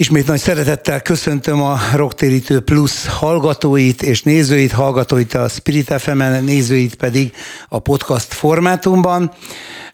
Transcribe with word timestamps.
Ismét 0.00 0.26
nagy 0.26 0.38
szeretettel 0.38 1.00
köszöntöm 1.00 1.62
a 1.62 1.78
Rocktérítő 1.94 2.60
Plus 2.60 3.06
hallgatóit 3.06 4.02
és 4.02 4.22
nézőit, 4.22 4.72
hallgatóit 4.72 5.34
a 5.34 5.48
Spirit 5.48 5.92
fm 5.92 6.22
nézőit 6.44 6.94
pedig 6.94 7.32
a 7.68 7.78
podcast 7.78 8.34
formátumban. 8.34 9.32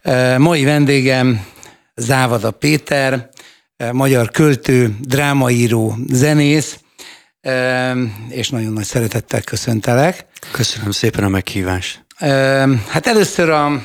E, 0.01 0.39
mai 0.39 0.65
vendégem 0.65 1.47
Závada 1.95 2.51
Péter, 2.51 3.29
e, 3.77 3.93
magyar 3.93 4.31
költő, 4.31 4.97
drámaíró, 5.01 5.97
zenész, 6.09 6.79
e, 7.41 7.95
és 8.29 8.51
nagyon 8.51 8.73
nagy 8.73 8.85
szeretettel 8.85 9.43
köszöntelek. 9.43 10.27
Köszönöm 10.51 10.91
szépen 10.91 11.25
a 11.25 11.29
meghívást. 11.29 12.05
Hát 12.89 13.07
először 13.07 13.51
a 13.51 13.83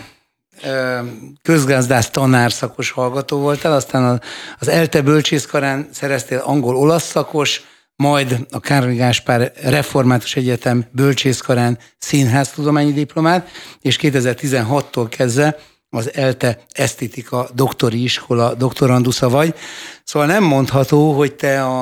közgazdász 1.41 2.09
tanár 2.09 2.51
szakos 2.51 2.91
hallgató 2.91 3.37
voltál, 3.37 3.73
aztán 3.73 4.21
az 4.59 4.67
ELTE 4.67 5.01
bölcsészkarán 5.01 5.89
szereztél 5.91 6.37
angol-olasz 6.37 7.07
szakos, 7.07 7.61
majd 7.95 8.47
a 8.51 8.59
Károly 8.59 8.95
Gáspár 8.95 9.51
Református 9.63 10.35
Egyetem 10.35 10.85
bölcsészkarán 10.91 11.77
színháztudományi 11.97 12.93
diplomát, 12.93 13.47
és 13.81 13.97
2016-tól 14.01 15.05
kezdve 15.09 15.57
az 15.89 16.13
ELTE 16.13 16.59
esztétika 16.71 17.49
doktori 17.53 18.03
iskola 18.03 18.53
doktorandusza 18.53 19.29
vagy. 19.29 19.55
Szóval 20.03 20.27
nem 20.27 20.43
mondható, 20.43 21.13
hogy 21.13 21.33
te 21.33 21.63
a, 21.63 21.81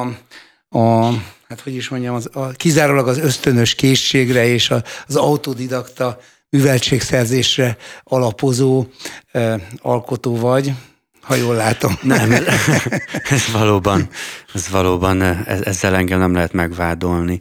a 0.70 1.12
hát 1.50 1.62
hogy 1.64 1.76
is 1.76 1.90
mondjam, 1.90 2.16
az, 2.16 2.30
a, 2.34 2.48
kizárólag 2.48 3.08
az 3.08 3.18
ösztönös 3.18 3.76
készségre 3.76 4.46
és 4.46 4.70
a, 4.70 4.84
az 5.08 5.16
autodidakta 5.16 6.20
műveltségszerzésre 6.50 7.78
alapozó 8.04 8.86
eh, 9.32 9.62
alkotó 9.82 10.36
vagy, 10.36 10.74
ha 11.22 11.36
jól 11.36 11.56
látom. 11.56 11.98
Nem, 12.02 12.32
ez 13.30 13.52
valóban, 13.52 14.10
ez 14.54 14.70
valóban, 14.70 15.22
ezzel 15.46 15.96
engem 15.96 16.20
nem 16.20 16.34
lehet 16.34 16.54
megvádolni. 16.54 17.40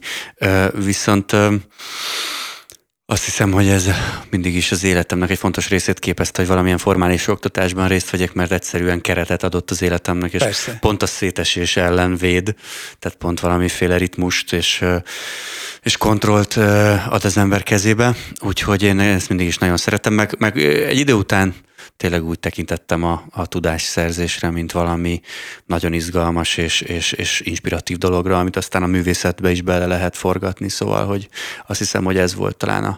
Viszont 0.73 1.35
azt 3.09 3.23
hiszem, 3.23 3.51
hogy 3.51 3.67
ez 3.67 3.89
mindig 4.29 4.55
is 4.55 4.71
az 4.71 4.83
életemnek 4.83 5.29
egy 5.29 5.37
fontos 5.37 5.69
részét 5.69 5.99
képezte, 5.99 6.39
hogy 6.39 6.49
valamilyen 6.49 6.77
formális 6.77 7.27
oktatásban 7.27 7.87
részt 7.87 8.09
vegyek, 8.09 8.33
mert 8.33 8.51
egyszerűen 8.51 9.01
keretet 9.01 9.43
adott 9.43 9.71
az 9.71 9.81
életemnek, 9.81 10.33
és 10.33 10.41
Persze. 10.41 10.77
pont 10.81 11.03
a 11.03 11.05
szétesés 11.05 11.77
ellen 11.77 12.15
véd, 12.15 12.55
tehát 12.99 13.17
pont 13.17 13.39
valamiféle 13.39 13.97
ritmust 13.97 14.53
és, 14.53 14.85
és 15.81 15.97
kontrollt 15.97 16.53
ad 17.09 17.25
az 17.25 17.37
ember 17.37 17.63
kezébe, 17.63 18.15
úgyhogy 18.39 18.83
én 18.83 18.99
ezt 18.99 19.29
mindig 19.29 19.47
is 19.47 19.57
nagyon 19.57 19.77
szeretem, 19.77 20.13
meg, 20.13 20.35
meg 20.37 20.57
egy 20.63 20.97
idő 20.97 21.13
után 21.13 21.55
tényleg 21.97 22.23
úgy 22.23 22.39
tekintettem 22.39 23.03
a, 23.03 23.23
a 23.31 23.45
tudásszerzésre, 23.45 24.49
mint 24.49 24.71
valami 24.71 25.21
nagyon 25.65 25.93
izgalmas 25.93 26.57
és, 26.57 26.81
és, 26.81 27.11
és 27.11 27.41
inspiratív 27.43 27.97
dologra, 27.97 28.39
amit 28.39 28.55
aztán 28.55 28.83
a 28.83 28.87
művészetbe 28.87 29.51
is 29.51 29.61
bele 29.61 29.85
lehet 29.85 30.17
forgatni, 30.17 30.69
szóval, 30.69 31.05
hogy 31.05 31.29
azt 31.67 31.79
hiszem, 31.79 32.03
hogy 32.03 32.17
ez 32.17 32.35
volt 32.35 32.57
talán 32.57 32.83
a, 32.83 32.97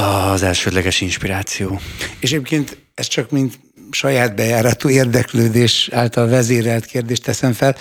az 0.00 0.42
elsődleges 0.42 1.00
inspiráció. 1.00 1.80
És 2.20 2.32
egyébként 2.32 2.76
ez 2.94 3.06
csak 3.06 3.30
mint 3.30 3.58
saját 3.90 4.34
bejáratú 4.34 4.88
érdeklődés 4.88 5.88
által 5.92 6.28
vezérelt 6.28 6.84
kérdést 6.84 7.22
teszem 7.22 7.52
fel, 7.52 7.76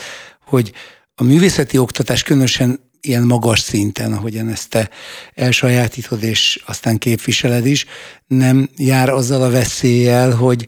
hogy 0.45 0.71
a 1.15 1.23
művészeti 1.23 1.77
oktatás 1.77 2.23
különösen 2.23 2.88
ilyen 3.01 3.23
magas 3.23 3.59
szinten, 3.59 4.13
ahogyan 4.13 4.49
ezt 4.49 4.69
te 4.69 4.89
elsajátítod, 5.35 6.23
és 6.23 6.61
aztán 6.65 6.97
képviseled 6.97 7.65
is, 7.65 7.85
nem 8.27 8.69
jár 8.77 9.09
azzal 9.09 9.41
a 9.41 9.49
veszéllyel, 9.49 10.31
hogy 10.31 10.67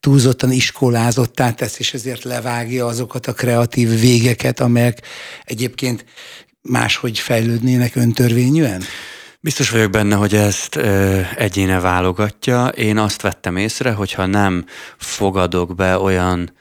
túlzottan 0.00 0.52
iskolázottá 0.52 1.52
tesz, 1.52 1.78
és 1.78 1.94
ezért 1.94 2.24
levágja 2.24 2.86
azokat 2.86 3.26
a 3.26 3.32
kreatív 3.32 4.00
végeket, 4.00 4.60
amelyek 4.60 5.02
egyébként 5.44 6.04
máshogy 6.62 7.18
fejlődnének 7.18 7.96
öntörvényűen? 7.96 8.82
Biztos 9.42 9.70
vagyok 9.70 9.90
benne, 9.90 10.14
hogy 10.14 10.34
ezt 10.34 10.76
ö, 10.76 11.20
egyéne 11.36 11.80
válogatja. 11.80 12.66
Én 12.66 12.98
azt 12.98 13.22
vettem 13.22 13.56
észre, 13.56 13.92
hogyha 13.92 14.26
nem 14.26 14.64
fogadok 14.96 15.74
be 15.74 15.98
olyan 15.98 16.52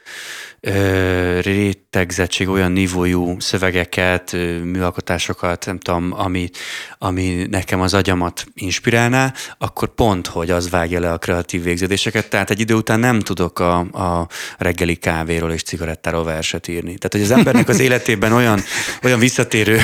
rétegzettség, 1.41 2.49
olyan 2.49 2.71
nívójú 2.71 3.39
szövegeket, 3.39 4.31
műalkotásokat, 4.63 5.65
nem 5.65 5.79
tudom, 5.79 6.13
ami, 6.13 6.49
ami 6.97 7.45
nekem 7.49 7.81
az 7.81 7.93
agyamat 7.93 8.45
inspirálná, 8.53 9.33
akkor 9.57 9.93
pont, 9.93 10.27
hogy 10.27 10.51
az 10.51 10.69
vágja 10.69 10.99
le 10.99 11.11
a 11.11 11.17
kreatív 11.17 11.63
végződéseket, 11.63 12.29
tehát 12.29 12.49
egy 12.49 12.59
idő 12.59 12.73
után 12.73 12.99
nem 12.99 13.19
tudok 13.19 13.59
a, 13.59 13.77
a 13.79 14.27
reggeli 14.57 14.95
kávéról 14.95 15.51
és 15.51 15.63
cigarettáról 15.63 16.23
verset 16.23 16.67
írni. 16.67 16.97
Tehát, 16.97 17.11
hogy 17.11 17.21
az 17.21 17.31
embernek 17.31 17.69
az 17.69 17.79
életében 17.79 18.31
olyan, 18.31 18.59
olyan 19.03 19.19
visszatérő 19.19 19.79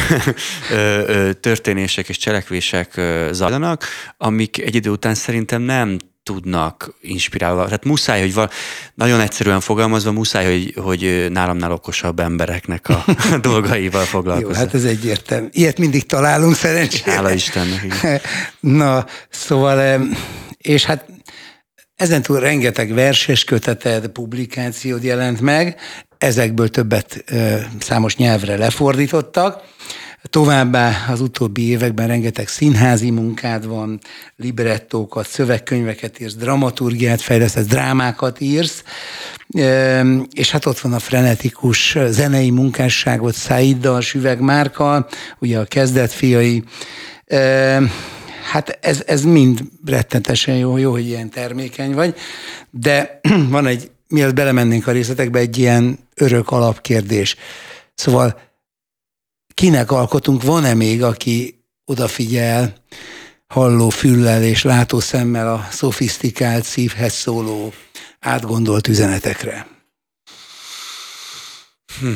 történések 1.40 2.10
és 2.10 2.18
cselekvések 2.18 3.02
zajlanak, 3.32 3.84
amik 4.18 4.62
egy 4.62 4.76
idő 4.76 4.90
után 4.90 5.16
szerintem 5.16 5.62
nem 5.62 5.98
tudnak 6.26 6.94
inspirálva. 7.02 7.64
Tehát 7.64 7.84
muszáj, 7.84 8.20
hogy 8.20 8.34
val- 8.34 8.54
nagyon 8.94 9.20
egyszerűen 9.20 9.60
fogalmazva, 9.60 10.12
muszáj, 10.12 10.46
hogy, 10.46 10.74
hogy 10.84 11.28
nálamnál 11.32 11.72
okosabb 11.72 12.20
embereknek 12.20 12.90
a 12.90 13.06
dolgaival 13.42 14.04
foglalkozni. 14.04 14.54
Jó, 14.54 14.60
hát 14.60 14.74
ez 14.74 14.84
egyértelmű. 14.84 15.48
Ilyet 15.52 15.78
mindig 15.78 16.06
találunk 16.06 16.56
szerencsére. 16.56 17.12
Hála 17.12 17.32
Istennek. 17.32 18.22
Na, 18.60 19.06
szóval, 19.30 20.08
és 20.58 20.86
hát 20.86 21.06
ezentúl 21.96 22.40
rengeteg 22.40 22.94
verses 22.94 23.44
köteted, 23.44 24.08
publikációd 24.08 25.04
jelent 25.04 25.42
meg, 25.42 25.80
ezekből 26.18 26.70
többet 26.70 27.24
számos 27.80 28.16
nyelvre 28.16 28.58
lefordítottak. 28.58 29.62
Továbbá 30.30 31.06
az 31.10 31.22
utóbbi 31.22 31.70
években 31.70 32.08
rengeteg 32.08 32.48
színházi 32.48 33.10
munkád 33.10 33.68
van, 33.68 34.00
librettókat, 34.36 35.28
szövegkönyveket 35.28 36.20
írsz, 36.20 36.36
dramaturgiát 36.36 37.22
fejlesztesz, 37.22 37.66
drámákat 37.66 38.42
írsz, 38.42 38.84
és 40.34 40.52
hát 40.52 40.66
ott 40.66 40.80
van 40.80 40.94
a 40.94 41.00
frenetikus 41.00 41.98
zenei 42.10 42.50
munkásságot 42.50 43.34
Szaiddal, 43.34 44.02
Süveg 44.02 44.40
Márkal, 44.40 45.08
ugye 45.40 45.60
a 45.60 45.66
kezdet 45.66 46.12
fiai. 46.12 46.64
Hát 48.52 48.78
ez, 48.82 49.04
ez 49.06 49.24
mind 49.24 49.60
rettentesen 49.86 50.56
jó, 50.56 50.78
jó, 50.78 50.92
hogy 50.92 51.06
ilyen 51.06 51.30
termékeny 51.30 51.94
vagy, 51.94 52.16
de 52.70 53.20
van 53.50 53.68
egy, 53.68 53.92
mielőtt 54.08 54.36
belemennénk 54.36 54.88
a 54.88 54.92
részletekbe, 54.92 55.40
egy 55.40 55.58
ilyen 55.58 56.00
örök 56.16 56.52
alapkérdés. 56.52 57.36
Szóval 57.94 58.44
kinek 59.56 59.92
alkotunk, 59.92 60.44
van-e 60.44 60.74
még, 60.74 61.04
aki 61.04 61.64
odafigyel, 61.86 62.76
halló 63.48 63.90
füllel 63.90 64.44
és 64.44 64.64
látó 64.64 65.00
szemmel 65.00 65.54
a 65.54 65.68
szofisztikált 65.72 66.64
szívhez 66.64 67.14
szóló 67.14 67.74
átgondolt 68.20 68.88
üzenetekre? 68.88 69.68
Hm. 72.00 72.08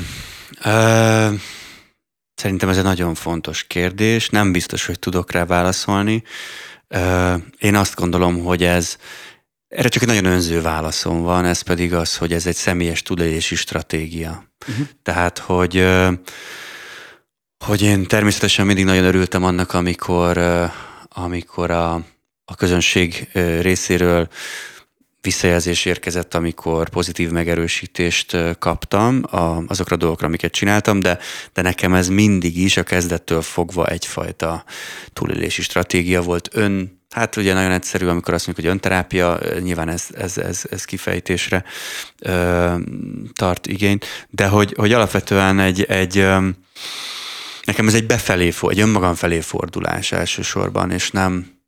Uh, 0.65 1.39
szerintem 2.35 2.69
ez 2.69 2.77
egy 2.77 2.83
nagyon 2.83 3.15
fontos 3.15 3.63
kérdés, 3.63 4.29
nem 4.29 4.51
biztos, 4.51 4.85
hogy 4.85 4.99
tudok 4.99 5.31
rá 5.31 5.45
válaszolni. 5.45 6.23
Uh, 6.89 7.41
én 7.59 7.75
azt 7.75 7.95
gondolom, 7.95 8.43
hogy 8.43 8.63
ez 8.63 8.97
erre 9.67 9.87
csak 9.87 10.01
egy 10.01 10.07
nagyon 10.07 10.25
önző 10.25 10.61
válaszom 10.61 11.21
van, 11.21 11.45
ez 11.45 11.61
pedig 11.61 11.93
az, 11.93 12.17
hogy 12.17 12.33
ez 12.33 12.45
egy 12.45 12.55
személyes 12.55 13.01
tudási 13.01 13.55
stratégia. 13.55 14.43
Uh-huh. 14.67 14.87
Tehát, 15.03 15.37
hogy 15.37 15.77
uh, 15.77 16.13
hogy 17.65 17.81
én 17.81 18.07
természetesen 18.07 18.65
mindig 18.65 18.85
nagyon 18.85 19.03
örültem 19.03 19.43
annak, 19.43 19.73
amikor, 19.73 20.39
amikor 21.09 21.71
a, 21.71 21.93
a 22.45 22.55
közönség 22.55 23.29
részéről 23.61 24.27
visszajelzés 25.21 25.85
érkezett, 25.85 26.33
amikor 26.33 26.89
pozitív 26.89 27.29
megerősítést 27.29 28.37
kaptam 28.59 29.21
azokra 29.67 29.95
a 29.95 29.99
dolgokra, 29.99 30.27
amiket 30.27 30.51
csináltam, 30.51 30.99
de, 30.99 31.19
de 31.53 31.61
nekem 31.61 31.93
ez 31.93 32.07
mindig 32.07 32.57
is 32.57 32.77
a 32.77 32.83
kezdettől 32.83 33.41
fogva 33.41 33.87
egyfajta 33.87 34.63
túlélési 35.13 35.61
stratégia 35.61 36.21
volt. 36.21 36.49
Ön, 36.53 37.01
hát 37.09 37.35
ugye 37.35 37.53
nagyon 37.53 37.71
egyszerű, 37.71 38.07
amikor 38.07 38.33
azt 38.33 38.45
mondjuk, 38.45 38.67
hogy 38.67 38.75
önterápia, 38.75 39.39
nyilván 39.59 39.89
ez, 39.89 40.05
ez, 40.17 40.37
ez, 40.37 40.63
ez 40.69 40.85
kifejtésre 40.85 41.63
ö, 42.19 42.75
tart 43.33 43.67
igényt, 43.67 44.05
de 44.29 44.47
hogy, 44.47 44.73
hogy 44.77 44.93
alapvetően 44.93 45.59
egy, 45.59 45.83
egy 45.83 46.25
nekem 47.69 47.87
ez 47.87 47.93
egy 47.93 48.05
befelé, 48.05 48.53
egy 48.61 48.79
önmagam 48.79 49.15
felé 49.15 49.39
fordulás 49.39 50.11
elsősorban, 50.11 50.91
és 50.91 51.11
nem, 51.11 51.59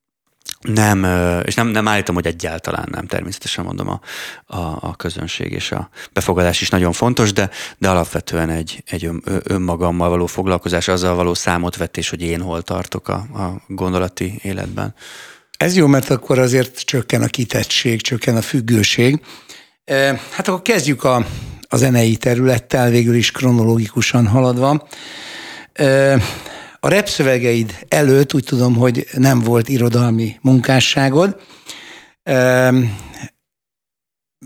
nem, 0.61 1.05
és 1.45 1.53
nem, 1.53 1.67
nem 1.67 1.87
állítom, 1.87 2.15
hogy 2.15 2.25
egyáltalán 2.25 2.87
nem, 2.91 3.05
természetesen 3.07 3.65
mondom, 3.65 3.89
a, 3.89 3.99
a, 4.45 4.77
a 4.81 4.95
közönség 4.95 5.51
és 5.51 5.71
a 5.71 5.89
befogadás 6.13 6.61
is 6.61 6.69
nagyon 6.69 6.91
fontos, 6.91 7.33
de, 7.33 7.49
de 7.77 7.89
alapvetően 7.89 8.49
egy, 8.49 8.83
egy 8.85 9.05
ön, 9.05 9.23
önmagammal 9.43 10.09
való 10.09 10.25
foglalkozás, 10.25 10.87
azzal 10.87 11.15
való 11.15 11.33
számotvetés, 11.33 12.09
hogy 12.09 12.21
én 12.21 12.41
hol 12.41 12.61
tartok 12.61 13.07
a, 13.07 13.15
a 13.15 13.61
gondolati 13.67 14.39
életben. 14.41 14.95
Ez 15.57 15.75
jó, 15.75 15.87
mert 15.87 16.09
akkor 16.09 16.39
azért 16.39 16.79
csökken 16.79 17.21
a 17.21 17.27
kitettség, 17.27 18.01
csökken 18.01 18.35
a 18.35 18.41
függőség. 18.41 19.21
Hát 20.31 20.47
akkor 20.47 20.61
kezdjük 20.61 21.03
a, 21.03 21.25
a 21.69 21.77
zenei 21.77 22.15
területtel, 22.15 22.89
végül 22.89 23.15
is 23.15 23.31
kronológikusan 23.31 24.27
haladva. 24.27 24.87
A 26.79 26.87
repszövegeid 26.87 27.85
előtt 27.87 28.33
úgy 28.33 28.43
tudom, 28.43 28.75
hogy 28.75 29.07
nem 29.13 29.39
volt 29.39 29.69
irodalmi 29.69 30.37
munkásságod. 30.41 31.41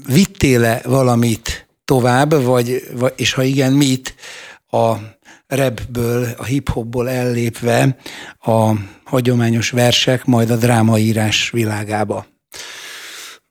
Vittél-e 0.05 0.81
valamit 0.83 1.67
tovább, 1.85 2.43
vagy, 2.43 2.89
és 3.15 3.33
ha 3.33 3.43
igen, 3.43 3.73
mit 3.73 4.15
a 4.71 4.93
repből, 5.47 6.27
a 6.37 6.43
hip-hopból 6.43 7.09
ellépve 7.09 7.97
a 8.39 8.71
hagyományos 9.03 9.69
versek, 9.69 10.25
majd 10.25 10.49
a 10.49 10.55
drámaírás 10.55 11.49
világába? 11.49 12.25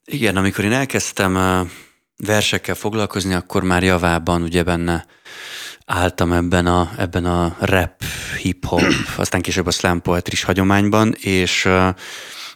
Igen, 0.04 0.36
amikor 0.36 0.64
én 0.64 0.72
elkezdtem 0.72 1.38
versekkel 2.16 2.74
foglalkozni, 2.74 3.34
akkor 3.34 3.62
már 3.62 3.82
javában 3.82 4.42
ugye 4.42 4.62
benne 4.62 5.06
álltam 5.84 6.32
ebben 6.32 6.66
a, 6.66 6.90
ebben 6.98 7.24
a 7.24 7.56
rap, 7.60 8.02
hip-hop, 8.42 8.82
aztán 9.16 9.40
később 9.40 9.66
a 9.66 9.70
slam 9.70 10.02
poetry 10.02 10.36
hagyományban, 10.42 11.14
és, 11.20 11.68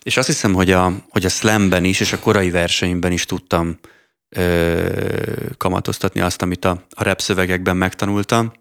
és 0.02 0.16
azt 0.16 0.26
hiszem, 0.26 0.54
hogy 0.54 0.70
a, 0.70 0.92
hogy 1.08 1.24
a 1.24 1.28
slamben 1.28 1.84
is, 1.84 2.00
és 2.00 2.12
a 2.12 2.18
korai 2.18 2.50
verseimben 2.50 3.12
is 3.12 3.24
tudtam 3.24 3.78
ö, 4.28 4.86
kamatoztatni 5.56 6.20
azt, 6.20 6.42
amit 6.42 6.64
a, 6.64 6.84
a 6.90 7.02
rap 7.02 7.20
szövegekben 7.20 7.76
megtanultam. 7.76 8.52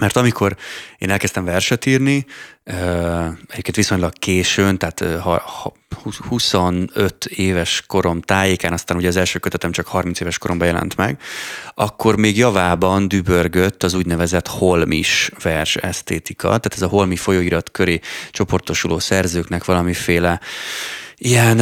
Mert 0.00 0.16
amikor 0.16 0.56
én 0.98 1.10
elkezdtem 1.10 1.44
verset 1.44 1.86
írni, 1.86 2.26
egyébként 3.48 3.76
viszonylag 3.76 4.12
későn, 4.12 4.78
tehát 4.78 5.04
25 6.28 7.24
éves 7.24 7.82
korom 7.86 8.20
tájékán, 8.20 8.72
aztán 8.72 8.96
ugye 8.96 9.08
az 9.08 9.16
első 9.16 9.38
kötetem 9.38 9.72
csak 9.72 9.86
30 9.86 10.20
éves 10.20 10.38
koromban 10.38 10.66
jelent 10.66 10.96
meg, 10.96 11.20
akkor 11.74 12.16
még 12.16 12.36
javában 12.36 13.08
dübörgött 13.08 13.82
az 13.82 13.94
úgynevezett 13.94 14.48
holmis 14.48 15.30
vers 15.42 15.76
esztétika, 15.76 16.46
tehát 16.46 16.74
ez 16.74 16.82
a 16.82 16.88
holmi 16.88 17.16
folyóirat 17.16 17.70
köré 17.70 18.00
csoportosuló 18.30 18.98
szerzőknek 18.98 19.64
valamiféle 19.64 20.40
ilyen, 21.16 21.58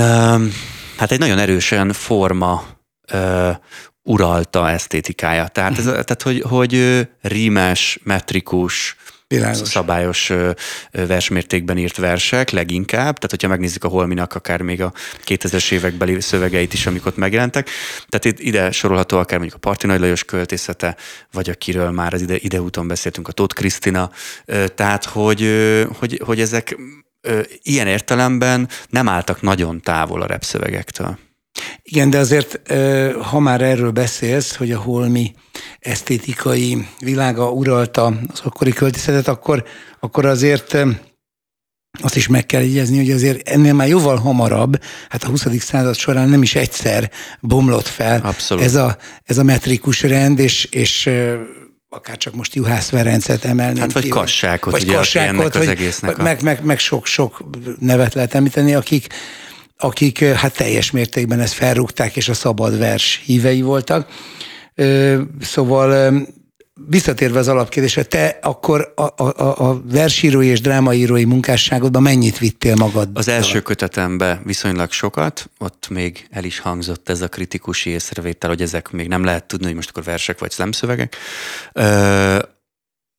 hát 0.97 1.13
egy 1.13 1.19
nagyon 1.19 1.39
erősen 1.39 1.93
forma 1.93 2.65
uralta 4.05 4.71
esztétikája. 4.71 5.49
Tehát, 5.49 5.79
ez, 5.79 5.85
tehát 5.85 6.23
hogy, 6.23 6.41
hogy 6.49 7.07
rímes, 7.21 7.99
metrikus, 8.03 8.97
Világos. 9.27 9.69
szabályos 9.69 10.33
versmértékben 10.91 11.79
írt 11.79 11.97
versek 11.97 12.51
leginkább, 12.51 13.15
tehát 13.15 13.31
hogyha 13.31 13.49
megnézzük 13.49 13.85
a 13.85 13.89
Holminak 13.89 14.35
akár 14.35 14.61
még 14.61 14.83
a 14.83 14.93
2000-es 15.25 15.73
évekbeli 15.73 16.21
szövegeit 16.21 16.73
is, 16.73 16.87
amik 16.87 17.07
ott 17.07 17.17
megjelentek, 17.17 17.69
tehát 18.09 18.25
itt 18.25 18.47
ide 18.47 18.71
sorolható 18.71 19.19
akár 19.19 19.39
mondjuk 19.39 19.61
a 19.63 19.69
Parti 19.69 19.87
Nagy 19.87 20.01
Lajos 20.01 20.25
költészete, 20.25 20.97
vagy 21.33 21.51
akiről 21.51 21.91
már 21.91 22.15
az 22.15 22.23
ide, 22.23 22.37
ideúton 22.37 22.89
beszéltünk, 22.89 23.29
a 23.29 23.33
Tóth 23.33 23.55
Krisztina, 23.55 24.11
tehát 24.75 25.05
hogy, 25.05 25.51
hogy, 25.99 26.21
hogy 26.25 26.41
ezek 26.41 26.77
ilyen 27.63 27.87
értelemben 27.87 28.69
nem 28.89 29.09
álltak 29.09 29.43
nagyon 29.43 29.81
távol 29.81 30.23
a 30.23 30.27
repszövegektől. 30.27 31.19
Igen, 31.87 32.11
de 32.11 32.19
azért, 32.19 32.73
ha 33.23 33.39
már 33.39 33.61
erről 33.61 33.91
beszélsz, 33.91 34.57
hogy 34.57 34.73
a 34.73 34.79
holmi 34.79 35.35
esztétikai 35.79 36.89
világa 36.99 37.51
uralta 37.51 38.07
az 38.07 38.41
akkori 38.43 38.73
költészetet, 38.73 39.29
akkor, 39.29 39.65
akkor 40.01 40.27
azért 40.27 40.77
azt 42.03 42.17
is 42.17 42.27
meg 42.27 42.47
kell 42.47 42.61
jegyezni, 42.61 42.97
hogy 42.97 43.11
azért 43.11 43.49
ennél 43.49 43.73
már 43.73 43.89
jóval 43.89 44.17
hamarabb, 44.17 44.83
hát 45.09 45.25
a 45.25 45.29
20. 45.29 45.47
század 45.59 45.95
során 45.95 46.29
nem 46.29 46.43
is 46.43 46.55
egyszer 46.55 47.11
bomlott 47.41 47.87
fel 47.87 48.21
Abszolút. 48.25 48.65
ez 48.65 48.75
a, 48.75 48.97
ez 49.25 49.39
a 49.39 49.43
metrikus 49.43 50.03
rend, 50.03 50.39
és, 50.39 50.65
és 50.65 51.11
akár 51.89 52.17
csak 52.17 52.35
most 52.35 52.55
Juhász 52.55 52.89
Ferencet 52.89 53.45
emelni. 53.45 53.79
Hát 53.79 53.93
vagy 53.93 54.03
ki, 54.03 54.09
Kassákot, 54.09 54.73
vagy 54.73 54.83
ugye, 54.83 54.95
kassákot, 54.95 55.55
az 55.55 55.69
egésznek 55.69 56.17
meg, 56.17 56.39
a... 56.41 56.43
meg, 56.43 56.65
meg 56.65 56.79
sok-sok 56.79 57.45
nevet 57.79 58.15
lehet 58.15 58.35
említeni, 58.35 58.75
akik, 58.75 59.07
akik 59.79 60.25
hát 60.25 60.57
teljes 60.57 60.91
mértékben 60.91 61.41
ezt 61.41 61.55
felrúgták, 61.55 62.17
és 62.17 62.29
a 62.29 62.35
szabad 62.35 62.79
vers 62.79 63.23
hívei 63.25 63.63
voltak. 63.63 64.09
Szóval 65.41 66.13
visszatérve 66.87 67.39
az 67.39 67.49
alapkérdésre, 67.49 68.03
te 68.03 68.39
akkor 68.43 68.93
a, 68.97 69.23
a, 69.23 69.69
a 69.71 69.83
versírói 69.91 70.47
és 70.47 70.61
drámaírói 70.61 71.25
munkásságodban 71.25 72.03
mennyit 72.03 72.39
vittél 72.39 72.75
magad? 72.75 73.09
Az 73.13 73.29
első 73.29 73.61
kötetembe 73.61 74.41
viszonylag 74.45 74.93
sokat, 74.93 75.51
ott 75.59 75.89
még 75.89 76.27
el 76.31 76.45
is 76.45 76.59
hangzott 76.59 77.09
ez 77.09 77.21
a 77.21 77.29
kritikus 77.29 77.85
észrevétel, 77.85 78.51
hogy 78.51 78.63
ezek 78.63 78.91
még 78.91 79.09
nem 79.09 79.25
lehet 79.25 79.45
tudni, 79.45 79.67
hogy 79.67 79.75
most 79.75 79.89
akkor 79.89 80.03
versek 80.03 80.39
vagy 80.39 80.51
szlemszövegek. 80.51 81.17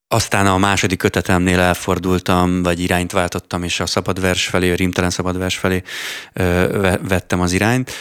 Aztán 0.07 0.47
a 0.47 0.57
második 0.57 0.97
kötetemnél 0.97 1.59
elfordultam, 1.59 2.63
vagy 2.63 2.79
irányt 2.79 3.11
váltottam, 3.11 3.63
és 3.63 3.79
a 3.79 3.85
szabad 3.85 4.21
vers 4.21 4.47
felé, 4.47 4.71
a 4.71 4.75
rímtelen 4.75 5.09
szabad 5.09 5.37
vers 5.37 5.57
felé 5.57 5.81
ö, 6.33 6.97
vettem 7.07 7.41
az 7.41 7.51
irányt. 7.51 7.91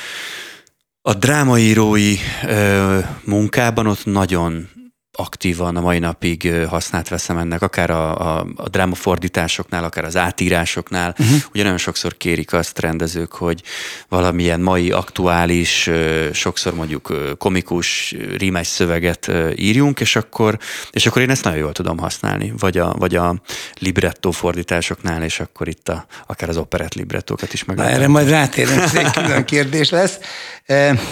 A 1.03 1.15
drámaírói 1.15 2.17
ö, 2.47 2.99
munkában 3.25 3.87
ott 3.87 4.05
nagyon 4.05 4.69
aktívan 5.17 5.77
a 5.77 5.81
mai 5.81 5.99
napig 5.99 6.53
használt 6.69 7.09
veszem 7.09 7.39
ennek, 7.39 7.63
akár 7.63 7.91
a, 7.91 8.39
a, 8.39 8.47
a 8.57 8.69
drámafordításoknál, 8.69 9.85
akár 9.85 10.05
az 10.05 10.17
átírásoknál. 10.17 11.15
Uh-huh. 11.19 11.37
Ugye 11.53 11.63
nagyon 11.63 11.79
sokszor 11.79 12.17
kérik 12.17 12.53
azt 12.53 12.79
rendezők, 12.79 13.33
hogy 13.33 13.63
valamilyen 14.09 14.61
mai 14.61 14.91
aktuális, 14.91 15.91
sokszor 16.33 16.75
mondjuk 16.75 17.37
komikus, 17.39 18.15
rímás 18.37 18.67
szöveget 18.67 19.31
írjunk, 19.57 20.01
és 20.01 20.17
akkor, 20.17 20.59
és 20.91 21.07
akkor 21.07 21.23
én 21.23 21.31
ezt 21.31 21.45
nagyon 21.45 21.59
jól 21.59 21.73
tudom 21.73 21.99
használni. 21.99 22.53
Vagy 22.59 22.79
a, 22.79 22.95
vagy 22.99 23.15
a 23.15 23.41
libretto 23.79 24.31
fordításoknál, 24.31 25.23
és 25.23 25.41
akkor 25.41 25.69
itt 25.69 25.89
a, 25.89 26.07
akár 26.27 26.49
az 26.49 26.57
operett 26.57 26.95
librettókat 26.95 27.53
is 27.53 27.65
meg. 27.65 27.79
Erre 27.79 28.09
majd 28.09 28.29
rátérünk, 28.29 28.81
ez 28.81 28.95
egy 28.95 29.11
külön 29.11 29.45
kérdés 29.45 29.91
lesz. 29.91 30.19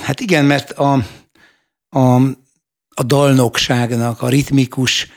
Hát 0.03 0.21
igen, 0.21 0.45
mert 0.45 0.71
a, 0.71 0.93
a 1.99 2.21
a 2.95 3.03
dalnokságnak, 3.03 4.23
a 4.23 4.29
ritmikus 4.29 5.09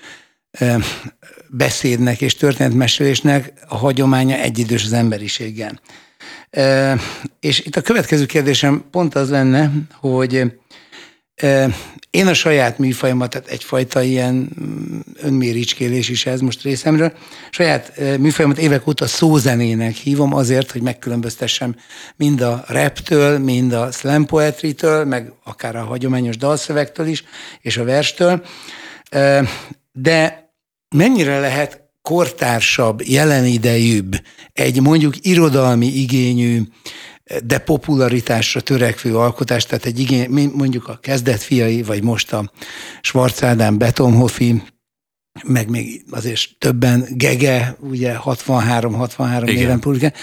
beszédnek 1.50 2.22
és 2.22 2.36
történetmesélésnek 2.36 3.54
a 3.68 3.78
hagyománya 3.78 4.36
egyidős 4.36 4.84
az 4.84 4.94
emberiséggel. 4.94 5.80
És 7.40 7.60
itt 7.60 7.76
a 7.76 7.82
következő 7.82 8.26
kérdésem 8.26 8.86
pont 8.92 9.16
az 9.16 9.30
lenne, 9.30 9.72
hogy 9.92 10.54
én 12.10 12.28
a 12.28 12.34
saját 12.34 12.78
műfajomat, 12.78 13.30
tehát 13.30 13.48
egyfajta 13.48 14.02
ilyen 14.02 14.34
mm, 14.34 15.00
önméricskélés 15.22 16.10
is 16.10 16.26
ez 16.26 16.40
most 16.40 16.62
részemről, 16.62 17.14
saját 17.50 18.00
műfajomat 18.20 18.58
évek 18.58 18.88
óta 18.88 19.08
szózenének 19.08 19.96
hívom 19.96 20.34
azért, 20.34 20.72
hogy 20.72 20.82
megkülönböztessem 20.82 21.76
mind 22.16 22.42
a 22.42 22.64
reptől, 22.68 23.40
mind 23.40 23.74
a 23.74 23.92
slam 23.92 24.26
poetry-től, 24.26 25.06
meg 25.06 25.32
akár 25.44 25.76
a 25.76 25.84
hagyományos 25.84 26.38
dalszövegtől 26.38 27.08
is, 27.08 27.24
és 27.62 27.78
a 27.78 27.84
verstől. 27.84 28.46
De 29.92 30.50
mennyire 30.96 31.40
lehet 31.40 31.84
kortársabb, 32.02 33.02
jelenidejűbb, 33.02 34.22
egy 34.54 34.82
mondjuk 34.82 35.16
irodalmi 35.22 35.86
igényű 35.86 36.62
de 37.44 37.58
popularitásra 37.58 38.62
törekvő 38.62 39.18
alkotás, 39.18 39.66
tehát 39.66 39.86
egy 39.86 40.00
igény, 40.00 40.52
mondjuk 40.54 40.88
a 40.88 41.00
kezdetfiai, 41.02 41.84
vagy 41.84 42.04
most 42.04 42.34
a 42.34 42.52
Schwarz 43.02 43.44
Ádám 43.44 43.78
Betonhofi, 43.78 44.62
meg 45.44 45.70
még 45.70 46.06
azért 46.10 46.50
többen, 46.58 47.08
Gege, 47.10 47.78
ugye 47.80 48.16
63-63 48.24 49.50
éven 49.50 49.80
publikál, 49.80 50.14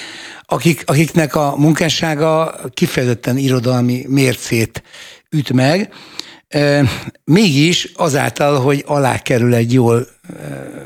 akik, 0.43 0.83
akiknek 0.87 1.35
a 1.35 1.57
munkássága 1.57 2.61
kifejezetten 2.75 3.37
irodalmi 3.37 4.05
mércét 4.09 4.83
üt 5.31 5.53
meg, 5.53 5.93
mégis 7.25 7.93
azáltal, 7.95 8.61
hogy 8.61 8.85
alá 8.87 9.19
kerül 9.19 9.55
egy 9.55 9.73
jól 9.73 10.07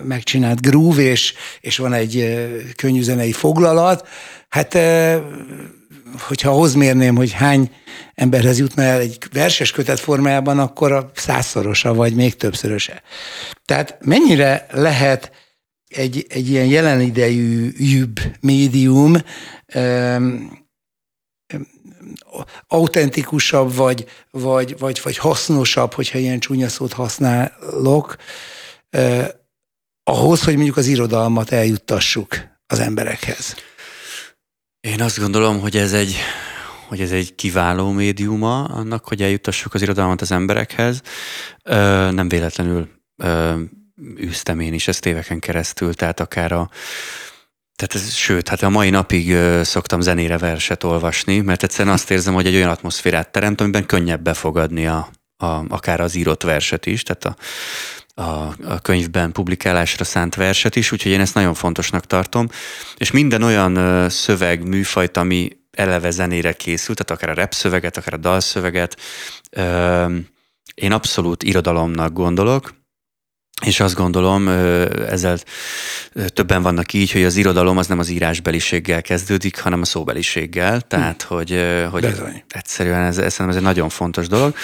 megcsinált 0.04 0.60
groove, 0.60 1.02
és, 1.02 1.34
és 1.60 1.76
van 1.76 1.92
egy 1.92 2.46
könnyű 2.76 3.02
zenei 3.02 3.32
foglalat, 3.32 4.08
hát 4.48 4.78
hogyha 6.20 6.50
ahhoz 6.50 6.74
mérném, 6.74 7.16
hogy 7.16 7.32
hány 7.32 7.70
emberhez 8.14 8.58
jutna 8.58 8.82
el 8.82 9.00
egy 9.00 9.18
verses 9.32 9.70
kötet 9.70 10.00
formájában, 10.00 10.58
akkor 10.58 10.92
a 10.92 11.10
százszorosa, 11.14 11.94
vagy 11.94 12.14
még 12.14 12.36
többszöröse. 12.36 13.02
Tehát 13.64 13.98
mennyire 14.00 14.66
lehet 14.70 15.30
egy, 15.88 16.26
egy 16.28 16.50
ilyen 16.50 16.66
jelen 16.66 17.00
idejű 17.00 17.70
jübb 17.76 18.20
médium 18.40 19.14
um, 19.74 20.64
autentikusabb, 22.66 23.74
vagy, 23.74 24.06
vagy, 24.30 24.78
vagy, 24.78 25.00
vagy 25.02 25.16
hasznosabb, 25.16 25.92
hogyha 25.92 26.18
ilyen 26.18 26.38
csúnya 26.38 26.68
szót 26.68 26.92
használok, 26.92 28.16
eh, 28.90 29.28
ahhoz, 30.04 30.44
hogy 30.44 30.54
mondjuk 30.54 30.76
az 30.76 30.86
irodalmat 30.86 31.52
eljuttassuk 31.52 32.36
az 32.66 32.78
emberekhez. 32.78 33.54
Én 34.86 35.02
azt 35.02 35.18
gondolom, 35.18 35.60
hogy 35.60 35.76
ez 35.76 35.92
egy 35.92 36.16
hogy 36.88 37.00
ez 37.00 37.12
egy 37.12 37.34
kiváló 37.34 37.90
médiuma 37.90 38.64
annak, 38.64 39.04
hogy 39.04 39.22
eljutassuk 39.22 39.74
az 39.74 39.82
irodalmat 39.82 40.20
az 40.20 40.32
emberekhez. 40.32 41.02
Nem 42.10 42.28
véletlenül 42.28 42.88
űztem 44.20 44.60
én 44.60 44.72
is 44.72 44.88
ezt 44.88 45.06
éveken 45.06 45.38
keresztül, 45.38 45.94
tehát 45.94 46.20
akár 46.20 46.52
a 46.52 46.70
tehát 47.74 47.94
ez, 47.94 48.12
sőt, 48.12 48.48
hát 48.48 48.62
a 48.62 48.68
mai 48.68 48.90
napig 48.90 49.30
ö, 49.30 49.60
szoktam 49.64 50.00
zenére 50.00 50.38
verset 50.38 50.84
olvasni, 50.84 51.40
mert 51.40 51.62
egyszerűen 51.62 51.94
azt 51.94 52.10
érzem, 52.10 52.34
hogy 52.34 52.46
egy 52.46 52.54
olyan 52.54 52.70
atmoszférát 52.70 53.32
teremt, 53.32 53.60
amiben 53.60 53.86
könnyebb 53.86 54.22
befogadni 54.22 54.86
a, 54.86 55.08
a, 55.36 55.46
akár 55.46 56.00
az 56.00 56.14
írott 56.14 56.42
verset 56.42 56.86
is, 56.86 57.02
tehát 57.02 57.24
a, 57.24 57.36
a, 58.18 58.54
a 58.64 58.80
könyvben 58.82 59.32
publikálásra 59.32 60.04
szánt 60.04 60.34
verset 60.34 60.76
is, 60.76 60.92
úgyhogy 60.92 61.12
én 61.12 61.20
ezt 61.20 61.34
nagyon 61.34 61.54
fontosnak 61.54 62.06
tartom. 62.06 62.48
És 62.96 63.10
minden 63.10 63.42
olyan 63.42 64.08
szöveg, 64.10 64.68
műfajt, 64.68 65.16
ami 65.16 65.48
eleve 65.70 66.10
zenére 66.10 66.52
készült, 66.52 67.04
tehát 67.04 67.22
akár 67.22 67.38
a 67.38 67.40
rap 67.40 67.52
szöveget, 67.52 67.96
akár 67.96 68.14
a 68.14 68.16
dalszöveget, 68.16 68.96
én 70.74 70.92
abszolút 70.92 71.42
irodalomnak 71.42 72.12
gondolok, 72.12 72.74
és 73.64 73.80
azt 73.80 73.94
gondolom, 73.94 74.48
ezzel 75.08 75.38
többen 76.26 76.62
vannak 76.62 76.92
így, 76.92 77.12
hogy 77.12 77.24
az 77.24 77.36
irodalom 77.36 77.78
az 77.78 77.86
nem 77.86 77.98
az 77.98 78.08
írásbeliséggel 78.08 79.02
kezdődik, 79.02 79.60
hanem 79.60 79.80
a 79.80 79.84
szóbeliséggel. 79.84 80.80
Tehát, 80.80 81.22
hm. 81.22 81.34
hogy, 81.34 81.64
hogy 81.90 82.06
egyszerűen 82.48 83.02
ez, 83.02 83.18
ez, 83.18 83.40
ez 83.40 83.56
egy 83.56 83.62
nagyon 83.62 83.88
fontos 83.88 84.28
dolog. 84.28 84.54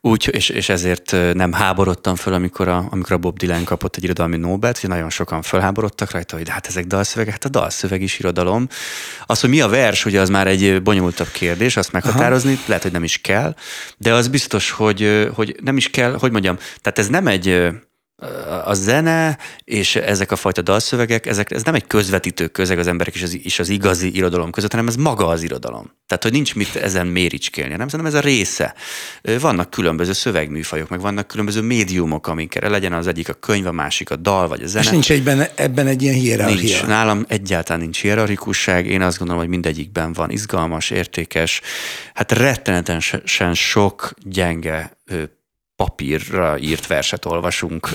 Úgy, 0.00 0.28
és, 0.32 0.48
és 0.48 0.68
ezért 0.68 1.16
nem 1.32 1.52
háborodtam 1.52 2.14
föl, 2.14 2.32
amikor 2.32 2.68
a, 2.68 2.86
amikor 2.90 3.12
a 3.12 3.18
Bob 3.18 3.38
Dylan 3.38 3.64
kapott 3.64 3.96
egy 3.96 4.04
irodalmi 4.04 4.36
Nobelt, 4.36 4.78
hogy 4.78 4.90
nagyon 4.90 5.10
sokan 5.10 5.42
fölháborodtak 5.42 6.10
rajta, 6.10 6.36
hogy 6.36 6.48
hát 6.48 6.66
ezek 6.66 6.86
dalszövegek, 6.86 7.32
hát 7.32 7.44
a 7.44 7.48
dalszöveg 7.48 8.02
is 8.02 8.18
irodalom. 8.18 8.68
Az, 9.26 9.40
hogy 9.40 9.50
mi 9.50 9.60
a 9.60 9.68
vers, 9.68 10.04
ugye 10.04 10.20
az 10.20 10.28
már 10.28 10.46
egy 10.46 10.82
bonyolultabb 10.82 11.30
kérdés, 11.32 11.76
azt 11.76 11.92
meghatározni, 11.92 12.52
Aha. 12.52 12.62
lehet, 12.66 12.82
hogy 12.82 12.92
nem 12.92 13.04
is 13.04 13.20
kell, 13.20 13.54
de 13.96 14.12
az 14.12 14.28
biztos, 14.28 14.70
hogy, 14.70 15.28
hogy 15.34 15.56
nem 15.62 15.76
is 15.76 15.90
kell, 15.90 16.16
hogy 16.18 16.32
mondjam, 16.32 16.56
tehát 16.56 16.98
ez 16.98 17.08
nem 17.08 17.26
egy 17.26 17.68
a 18.64 18.74
zene 18.74 19.38
és 19.64 19.96
ezek 19.96 20.32
a 20.32 20.36
fajta 20.36 20.62
dalszövegek, 20.62 21.26
ezek, 21.26 21.50
ez 21.50 21.62
nem 21.62 21.74
egy 21.74 21.86
közvetítő 21.86 22.46
közeg 22.46 22.78
az 22.78 22.86
emberek 22.86 23.14
és 23.14 23.22
az, 23.22 23.38
és 23.42 23.58
az 23.58 23.68
igazi 23.68 24.16
irodalom 24.16 24.50
között, 24.50 24.70
hanem 24.70 24.86
ez 24.86 24.96
maga 24.96 25.26
az 25.26 25.42
irodalom. 25.42 25.92
Tehát, 26.06 26.22
hogy 26.22 26.32
nincs 26.32 26.54
mit 26.54 26.76
ezen 26.76 27.06
méricskélni, 27.06 27.76
nem? 27.76 27.88
Szerintem 27.88 28.14
ez 28.14 28.24
a 28.24 28.26
része. 28.26 28.74
Vannak 29.40 29.70
különböző 29.70 30.12
szövegműfajok, 30.12 30.88
meg 30.88 31.00
vannak 31.00 31.26
különböző 31.26 31.60
médiumok, 31.60 32.26
amikkel 32.26 32.70
legyen 32.70 32.92
az 32.92 33.06
egyik 33.06 33.28
a 33.28 33.32
könyv, 33.32 33.66
a 33.66 33.72
másik 33.72 34.10
a 34.10 34.16
dal, 34.16 34.48
vagy 34.48 34.62
a 34.62 34.66
zene. 34.66 34.84
És 34.84 34.90
nincs 34.90 35.10
egyben, 35.10 35.46
ebben 35.54 35.86
egy 35.86 36.02
ilyen 36.02 36.14
hierarchia? 36.14 36.56
Nincs. 36.56 36.86
Nálam 36.86 37.24
egyáltalán 37.28 37.80
nincs 37.80 38.00
hierarchikusság. 38.00 38.86
Én 38.86 39.02
azt 39.02 39.18
gondolom, 39.18 39.42
hogy 39.42 39.50
mindegyikben 39.50 40.12
van 40.12 40.30
izgalmas, 40.30 40.90
értékes, 40.90 41.60
hát 42.14 42.32
rettenetesen 42.32 43.54
sok 43.54 44.10
gyenge 44.22 44.96
papírra 45.78 46.58
írt 46.58 46.86
verset 46.86 47.24
olvasunk 47.24 47.88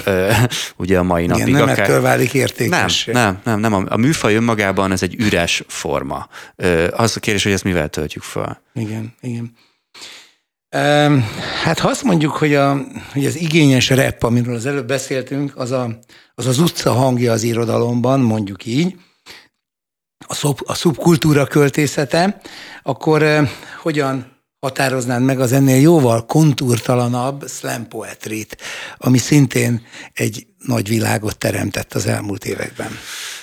ugye 0.78 0.98
a 0.98 1.04
mai 1.04 1.26
napig. 1.26 1.48
Igen, 1.48 1.60
nem 1.60 1.70
akár... 1.70 1.80
ettől 1.80 2.02
válik 2.02 2.34
értékes. 2.34 3.06
Nem, 3.06 3.16
nem, 3.16 3.40
nem, 3.44 3.60
nem. 3.60 3.74
A, 3.74 3.94
a 3.94 3.98
műfaj 3.98 4.36
önmagában 4.36 4.92
ez 4.92 5.04
egy 5.04 5.16
üres 5.16 5.64
forma. 5.68 6.28
Az 6.92 7.18
a 7.18 7.20
kérdés, 7.20 7.44
hogy 7.44 7.52
ezt 7.52 7.64
mivel 7.64 7.90
töltjük 7.90 8.24
fel. 8.24 8.62
Igen, 8.74 9.14
igen. 9.22 9.56
Hát 11.64 11.80
ha 11.80 11.88
azt 11.88 12.04
mondjuk, 12.04 12.32
hogy, 12.32 12.56
a, 12.56 12.86
hogy 13.14 13.26
az 13.26 13.36
igényes 13.36 13.90
rep, 13.90 14.24
amiről 14.24 14.56
az 14.56 14.66
előbb 14.66 14.88
beszéltünk, 14.88 15.52
az, 15.56 15.72
a, 15.72 16.00
az 16.36 16.46
az 16.46 16.60
utca 16.60 16.92
hangja 16.92 17.32
az 17.32 17.44
irodalomban, 17.44 18.20
mondjuk 18.20 18.66
így, 18.66 18.96
a, 20.28 20.34
szub, 20.34 20.60
a 20.66 20.74
szubkultúra 20.74 21.46
költészete, 21.46 22.42
akkor 22.84 23.50
hogyan 23.82 24.33
határoznád 24.64 25.22
meg 25.22 25.40
az 25.40 25.52
ennél 25.52 25.82
jóval 25.82 26.26
kontúrtalanabb 26.26 27.50
slam 27.50 27.88
poetrit, 27.88 28.58
ami 28.98 29.18
szintén 29.18 29.82
egy 30.14 30.48
nagy 30.58 30.88
világot 30.88 31.38
teremtett 31.38 31.94
az 31.94 32.06
elmúlt 32.06 32.46
években. 32.46 32.88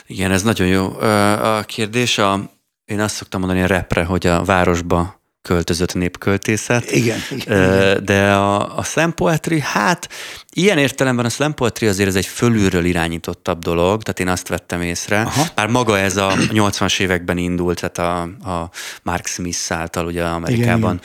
Igen, 0.06 0.30
ez 0.30 0.42
nagyon 0.42 0.66
jó 0.66 0.98
a 1.40 1.62
kérdés. 1.62 2.18
A, 2.18 2.50
én 2.84 3.00
azt 3.00 3.14
szoktam 3.14 3.40
mondani 3.40 3.62
a 3.62 3.66
repre, 3.66 4.04
hogy 4.04 4.26
a 4.26 4.44
városba 4.44 5.20
költözött 5.42 5.94
népköltészet. 5.94 6.90
Igen. 6.90 7.18
igen. 7.30 8.04
De 8.04 8.32
a, 8.32 8.78
a 8.78 8.82
slam 8.82 9.14
poetry, 9.14 9.60
hát 9.60 10.08
ilyen 10.52 10.78
értelemben 10.78 11.24
a 11.24 11.28
slam 11.28 11.54
poetry 11.54 11.86
azért 11.86 12.08
ez 12.08 12.14
egy 12.14 12.26
fölülről 12.26 12.84
irányítottabb 12.84 13.62
dolog, 13.62 14.02
tehát 14.02 14.20
én 14.20 14.28
azt 14.28 14.48
vettem 14.48 14.82
észre. 14.82 15.20
Aha. 15.20 15.44
Már 15.54 15.66
maga 15.66 15.98
ez 15.98 16.16
a 16.16 16.32
80-as 16.36 17.00
években 17.00 17.36
indult, 17.36 17.80
tehát 17.80 17.98
a, 17.98 18.50
a 18.50 18.70
Mark 19.02 19.26
Smith 19.26 19.72
által 19.72 20.06
ugye 20.06 20.24
Amerikában 20.24 21.00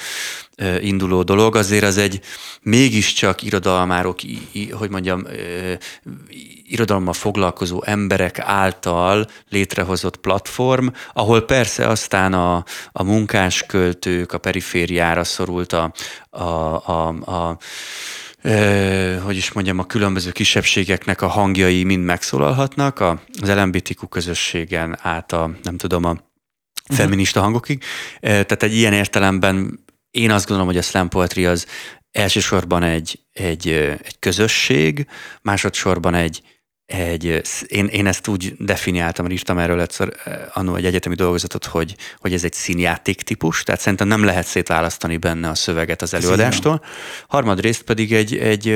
igen, 0.57 0.81
induló 0.81 1.23
dolog, 1.23 1.55
azért 1.55 1.83
az 1.83 1.97
egy 1.97 2.19
mégiscsak 2.61 3.41
irodalmárok, 3.41 4.19
hogy 4.71 4.89
mondjam, 4.89 5.23
irodalommal 6.67 7.13
foglalkozó 7.13 7.83
emberek 7.83 8.39
által 8.39 9.27
létrehozott 9.49 10.17
platform, 10.17 10.87
ahol 11.13 11.41
persze 11.41 11.87
aztán 11.87 12.33
a, 12.33 12.63
a 12.91 13.03
munkásköltők 13.03 14.33
a 14.33 14.37
perifériára 14.37 15.23
szorult 15.23 15.73
a, 15.73 15.91
a, 16.29 16.43
a, 16.85 17.07
a 17.07 17.57
hogy 19.23 19.35
is 19.35 19.51
mondjam, 19.51 19.79
a 19.79 19.85
különböző 19.85 20.31
kisebbségeknek 20.31 21.21
a 21.21 21.27
hangjai 21.27 21.83
mind 21.83 22.03
megszólalhatnak, 22.03 22.99
az 23.41 23.49
LMBTQ 23.49 24.07
közösségen 24.07 24.97
át 25.01 25.31
a, 25.31 25.51
nem 25.63 25.77
tudom, 25.77 26.03
a 26.03 26.17
feminista 26.93 27.41
hangokig. 27.41 27.83
Tehát 28.19 28.63
egy 28.63 28.75
ilyen 28.75 28.93
értelemben 28.93 29.83
én 30.11 30.31
azt 30.31 30.47
gondolom, 30.47 30.71
hogy 30.71 30.79
a 30.79 30.85
slam 30.85 31.09
poetry 31.09 31.45
az 31.45 31.67
elsősorban 32.11 32.83
egy, 32.83 33.19
egy, 33.33 33.67
egy 34.03 34.19
közösség, 34.19 35.07
másodszorban 35.41 36.13
egy, 36.13 36.41
egy, 36.85 37.41
én, 37.67 37.85
én 37.85 38.07
ezt 38.07 38.27
úgy 38.27 38.55
definiáltam, 38.59 39.29
írtam 39.31 39.57
erről 39.57 39.81
egyszer 39.81 40.13
annó 40.53 40.75
egy 40.75 40.85
egyetemi 40.85 41.15
dolgozatot, 41.15 41.65
hogy, 41.65 41.95
hogy 42.19 42.33
ez 42.33 42.43
egy 42.43 42.53
színjáték 42.53 43.21
típus, 43.21 43.63
tehát 43.63 43.81
szerintem 43.81 44.07
nem 44.07 44.23
lehet 44.23 44.45
szétválasztani 44.45 45.17
benne 45.17 45.49
a 45.49 45.55
szöveget 45.55 46.01
az 46.01 46.13
előadástól. 46.13 46.83
Harmadrészt 47.27 47.81
pedig 47.81 48.13
egy, 48.13 48.37
egy, 48.37 48.67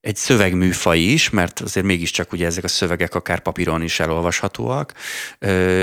egy 0.00 0.16
szövegműfaj 0.16 0.98
is, 0.98 1.30
mert 1.30 1.60
azért 1.60 1.86
mégiscsak 1.86 2.32
ugye 2.32 2.46
ezek 2.46 2.64
a 2.64 2.68
szövegek 2.68 3.14
akár 3.14 3.40
papíron 3.40 3.82
is 3.82 4.00
elolvashatóak, 4.00 4.92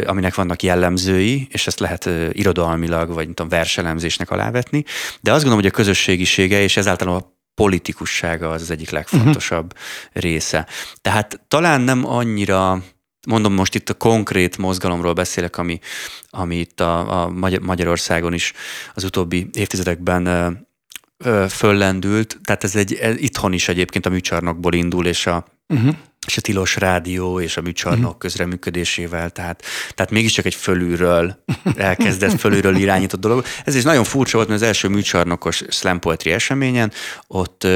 aminek 0.05 0.35
vannak 0.35 0.63
jellemzői, 0.63 1.47
és 1.51 1.67
ezt 1.67 1.79
lehet 1.79 2.09
irodalmilag, 2.31 3.07
vagy 3.07 3.25
nem 3.25 3.33
tudom, 3.33 3.49
verselemzésnek 3.49 4.29
alávetni, 4.29 4.83
de 5.21 5.31
azt 5.31 5.43
gondolom, 5.43 5.59
hogy 5.63 5.71
a 5.71 5.75
közösségisége, 5.75 6.61
és 6.61 6.77
ezáltal 6.77 7.07
a 7.07 7.39
politikussága 7.55 8.49
az 8.49 8.61
az 8.61 8.71
egyik 8.71 8.89
legfontosabb 8.89 9.73
uh-huh. 9.73 10.21
része. 10.23 10.67
Tehát 11.01 11.41
talán 11.47 11.81
nem 11.81 12.05
annyira 12.05 12.83
mondom 13.27 13.53
most 13.53 13.75
itt 13.75 13.89
a 13.89 13.93
konkrét 13.93 14.57
mozgalomról 14.57 15.13
beszélek, 15.13 15.57
ami, 15.57 15.79
ami 16.29 16.55
itt 16.55 16.79
a, 16.79 17.23
a 17.23 17.29
Magyarországon 17.61 18.33
is 18.33 18.53
az 18.93 19.03
utóbbi 19.03 19.49
évtizedekben 19.53 20.57
föllendült, 21.49 22.39
tehát 22.43 22.63
ez 22.63 22.75
egy 22.75 22.93
ez 22.93 23.17
itthon 23.17 23.53
is 23.53 23.67
egyébként 23.67 24.05
a 24.05 24.09
műcsarnokból 24.09 24.73
indul, 24.73 25.05
és 25.05 25.27
a, 25.27 25.45
uh-huh. 25.67 25.95
És 26.27 26.37
a 26.37 26.41
tilos 26.41 26.75
rádió 26.75 27.39
és 27.39 27.57
a 27.57 27.61
műcsarnok 27.61 28.03
uh-huh. 28.03 28.17
közreműködésével, 28.17 29.29
tehát, 29.29 29.63
tehát 29.93 30.11
mégiscsak 30.11 30.45
egy 30.45 30.55
fölülről 30.55 31.43
elkezdett, 31.75 32.39
fölülről 32.39 32.75
irányított 32.75 33.19
dolog. 33.19 33.45
Ez 33.65 33.75
is 33.75 33.83
nagyon 33.83 34.03
furcsa 34.03 34.37
volt, 34.37 34.49
mert 34.49 34.61
az 34.61 34.67
első 34.67 34.87
műcsarnokos 34.87 35.63
slam 35.69 35.99
poetry 35.99 36.31
eseményen 36.31 36.91
ott, 37.27 37.67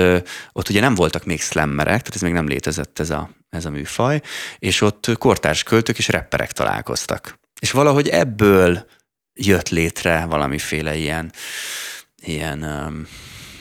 ott 0.51 0.69
ugye 0.69 0.79
nem 0.79 0.95
voltak 0.95 1.25
még 1.25 1.41
slammerek, 1.41 2.01
tehát 2.01 2.15
ez 2.15 2.21
még 2.21 2.33
nem 2.33 2.47
létezett 2.47 2.99
ez 2.99 3.09
a, 3.09 3.29
ez 3.49 3.65
a 3.65 3.69
műfaj, 3.69 4.21
és 4.59 4.81
ott 4.81 5.11
kortárs 5.17 5.63
költők 5.63 5.97
és 5.97 6.07
rapperek 6.07 6.51
találkoztak. 6.51 7.39
És 7.59 7.71
valahogy 7.71 8.07
ebből 8.07 8.85
jött 9.33 9.69
létre 9.69 10.25
valamiféle 10.25 10.95
ilyen, 10.95 11.31
ilyen 12.23 12.63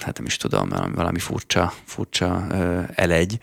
hát 0.01 0.19
nem 0.19 0.27
is 0.27 0.37
tudom, 0.37 0.69
valami 0.95 1.19
furcsa, 1.19 1.73
furcsa 1.85 2.47
elegy. 2.95 3.39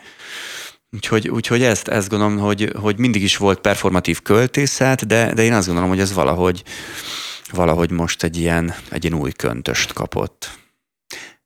Úgyhogy, 0.95 1.29
úgyhogy 1.29 1.63
ezt, 1.63 1.88
ezt 1.88 2.10
gondolom, 2.10 2.38
hogy, 2.38 2.74
hogy 2.79 2.98
mindig 2.98 3.24
is 3.24 3.38
volt 3.38 3.60
performatív 3.60 4.21
költészet, 4.21 5.07
de, 5.07 5.33
de 5.33 5.43
én 5.43 5.53
azt 5.53 5.65
gondolom, 5.65 5.89
hogy 5.89 6.00
ez 6.00 6.13
valahogy, 6.13 6.63
valahogy 7.51 7.91
most 7.91 8.24
egy 8.24 8.38
ilyen, 8.38 8.75
egy 8.89 9.03
ilyen 9.03 9.19
új 9.21 9.31
köntöst 9.31 9.93
kapott. 9.93 10.50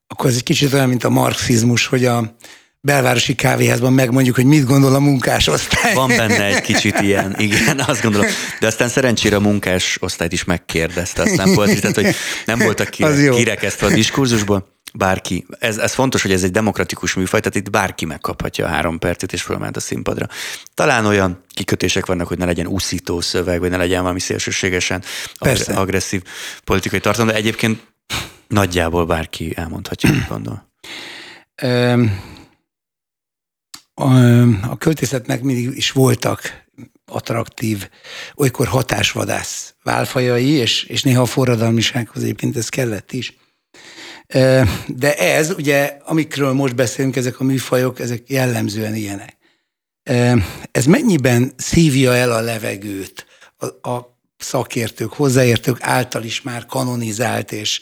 Akkor 0.08 0.30
ez 0.30 0.36
egy 0.36 0.44
kicsit 0.44 0.74
olyan, 0.74 0.90
mint 0.90 1.04
a 1.04 1.10
marxizmus, 1.10 1.86
hogy 1.86 2.06
a 2.06 2.36
belvárosi 2.82 3.36
kávéházban 3.36 3.94
megmondjuk, 3.94 4.36
hogy 4.36 4.46
mit 4.46 4.66
gondol 4.66 4.96
a 4.96 5.00
munkásosztály. 5.00 5.94
Van 5.94 6.08
benne 6.08 6.44
egy 6.44 6.62
kicsit 6.62 7.00
ilyen, 7.00 7.36
igen, 7.48 7.80
azt 7.80 8.02
gondolom. 8.02 8.28
De 8.60 8.68
aztán 8.68 8.90
szerencsére 8.90 9.36
a 9.36 9.40
munkás 9.40 9.98
osztályt 10.02 10.32
is 10.32 10.44
megkérdezte, 10.44 11.22
aztán 11.22 11.54
volt, 11.54 11.80
tehát 11.82 11.96
hogy 11.96 12.16
nem 12.46 12.60
voltak 12.60 12.90
kirekesztve 12.90 13.88
a 13.88 13.90
diskurzusból. 13.90 14.75
Bárki, 14.98 15.46
ez, 15.60 15.78
ez 15.78 15.94
fontos, 15.94 16.22
hogy 16.22 16.32
ez 16.32 16.44
egy 16.44 16.52
demokratikus 16.52 17.14
műfaj, 17.14 17.40
tehát 17.40 17.56
itt 17.56 17.70
bárki 17.70 18.06
megkaphatja 18.06 18.66
a 18.66 18.70
három 18.70 19.00
percet, 19.00 19.34
és 19.34 19.42
fölment 19.42 19.78
a 19.78 19.80
színpadra. 19.80 20.28
Talán 20.74 21.06
olyan 21.06 21.44
kikötések 21.54 22.06
vannak, 22.06 22.28
hogy 22.28 22.38
ne 22.38 22.46
legyen 22.46 22.68
úszító 22.68 23.22
szöveg, 23.22 23.60
vagy 23.60 23.70
ne 23.70 23.78
legyen 23.78 24.02
valami 24.02 24.20
szélsőségesen 24.20 25.04
Persze. 25.40 25.74
agresszív 25.74 26.24
politikai 26.64 27.00
tartalom, 27.00 27.28
de 27.28 27.36
egyébként 27.36 27.94
nagyjából 28.48 29.06
bárki 29.06 29.54
elmondhatja, 29.56 30.12
mit 30.12 30.28
gondol. 30.28 30.74
A, 33.94 34.78
költészetnek 34.78 35.42
mindig 35.42 35.78
is 35.78 35.92
voltak 35.92 36.64
attraktív, 37.06 37.90
olykor 38.36 38.68
hatásvadász 38.68 39.76
válfajai, 39.84 40.50
és, 40.50 40.84
és 40.84 41.04
néha 41.04 41.22
a 41.22 41.26
forradalmisághoz 41.26 42.24
egyébként 42.24 42.58
ez 42.58 42.70
kellett 42.70 43.12
is. 43.12 43.38
De 44.88 45.16
ez, 45.18 45.54
ugye, 45.58 45.98
amikről 46.04 46.54
most 46.54 46.76
beszélünk, 46.76 47.16
ezek 47.16 47.40
a 47.40 47.44
műfajok, 47.44 48.00
ezek 48.00 48.30
jellemzően 48.30 48.96
ilyenek. 48.96 49.38
Ez 50.72 50.86
mennyiben 50.86 51.54
szívja 51.58 52.16
el 52.16 52.32
a 52.32 52.40
levegőt 52.40 53.26
a, 53.58 53.90
a 53.90 54.18
szakértők, 54.38 55.14
hozzáértők 55.14 55.78
által 55.80 56.24
is 56.24 56.42
már 56.42 56.66
kanonizált 56.66 57.52
és, 57.52 57.82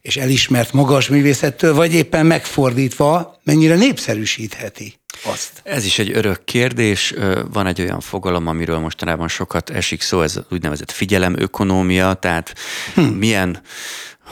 és 0.00 0.16
elismert 0.16 0.72
magas 0.72 1.08
művészettől, 1.08 1.74
vagy 1.74 1.94
éppen 1.94 2.26
megfordítva 2.26 3.40
mennyire 3.42 3.74
népszerűsítheti 3.74 5.00
azt? 5.24 5.60
Ez 5.64 5.84
is 5.84 5.98
egy 5.98 6.10
örök 6.10 6.44
kérdés. 6.44 7.14
Van 7.52 7.66
egy 7.66 7.80
olyan 7.80 8.00
fogalom, 8.00 8.46
amiről 8.46 8.78
mostanában 8.78 9.28
sokat 9.28 9.70
esik 9.70 10.00
szó, 10.00 10.22
ez 10.22 10.38
úgynevezett 10.50 10.90
figyelemökonómia, 10.90 12.14
tehát 12.14 12.54
hm. 12.94 13.00
milyen 13.02 13.62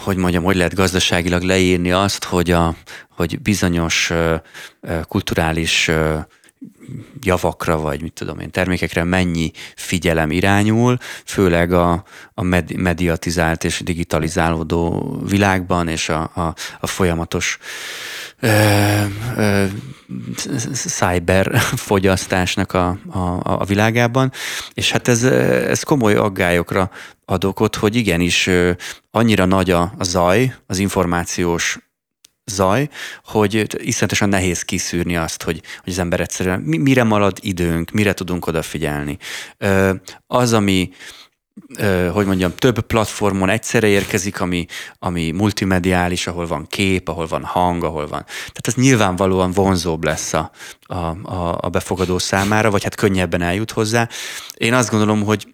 hogy 0.04 0.16
mondjam, 0.16 0.42
hogy 0.42 0.56
lehet 0.56 0.74
gazdaságilag 0.74 1.42
leírni 1.42 1.92
azt, 1.92 2.24
hogy, 2.24 2.50
a, 2.50 2.74
hogy 3.08 3.40
bizonyos 3.40 4.12
kulturális 5.02 5.90
javakra, 7.20 7.78
vagy 7.78 8.02
mit 8.02 8.12
tudom 8.12 8.38
én, 8.38 8.50
termékekre 8.50 9.04
mennyi 9.04 9.50
figyelem 9.74 10.30
irányul, 10.30 10.98
főleg 11.24 11.72
a, 11.72 12.04
a 12.34 12.42
mediatizált 12.76 13.64
és 13.64 13.80
digitalizálódó 13.80 15.12
világban, 15.28 15.88
és 15.88 16.08
a, 16.08 16.30
a, 16.34 16.54
a 16.80 16.86
folyamatos 16.86 17.58
cyber 20.74 21.58
fogyasztásnak 21.58 22.72
a, 22.72 22.98
a, 23.10 23.40
a 23.42 23.64
világában, 23.64 24.32
és 24.74 24.92
hát 24.92 25.08
ez, 25.08 25.22
ez 25.22 25.82
komoly 25.82 26.14
aggályokra 26.14 26.90
ad 27.24 27.44
okot, 27.44 27.76
hogy 27.76 27.96
igenis 27.96 28.50
annyira 29.10 29.44
nagy 29.44 29.70
a, 29.70 29.92
zaj, 30.00 30.54
az 30.66 30.78
információs 30.78 31.78
zaj, 32.44 32.88
hogy 33.24 33.66
iszonyatosan 33.86 34.28
nehéz 34.28 34.62
kiszűrni 34.62 35.16
azt, 35.16 35.42
hogy, 35.42 35.62
hogy 35.82 35.92
az 35.92 35.98
ember 35.98 36.20
egyszerűen 36.20 36.60
mire 36.60 37.04
marad 37.04 37.38
időnk, 37.40 37.90
mire 37.90 38.12
tudunk 38.12 38.46
odafigyelni. 38.46 39.18
Az, 40.26 40.52
ami 40.52 40.90
hogy 42.12 42.26
mondjam, 42.26 42.54
több 42.54 42.80
platformon 42.80 43.48
egyszerre 43.48 43.86
érkezik, 43.86 44.40
ami, 44.40 44.66
ami 44.98 45.30
multimediális, 45.30 46.26
ahol 46.26 46.46
van 46.46 46.66
kép, 46.66 47.08
ahol 47.08 47.26
van 47.26 47.44
hang, 47.44 47.84
ahol 47.84 48.06
van. 48.06 48.24
Tehát 48.24 48.66
ez 48.66 48.74
nyilvánvalóan 48.74 49.50
vonzóbb 49.50 50.04
lesz 50.04 50.32
a, 50.32 50.50
a, 50.80 51.16
a, 51.60 51.68
befogadó 51.68 52.18
számára, 52.18 52.70
vagy 52.70 52.82
hát 52.82 52.94
könnyebben 52.94 53.42
eljut 53.42 53.70
hozzá. 53.70 54.08
Én 54.54 54.74
azt 54.74 54.90
gondolom, 54.90 55.24
hogy 55.24 55.46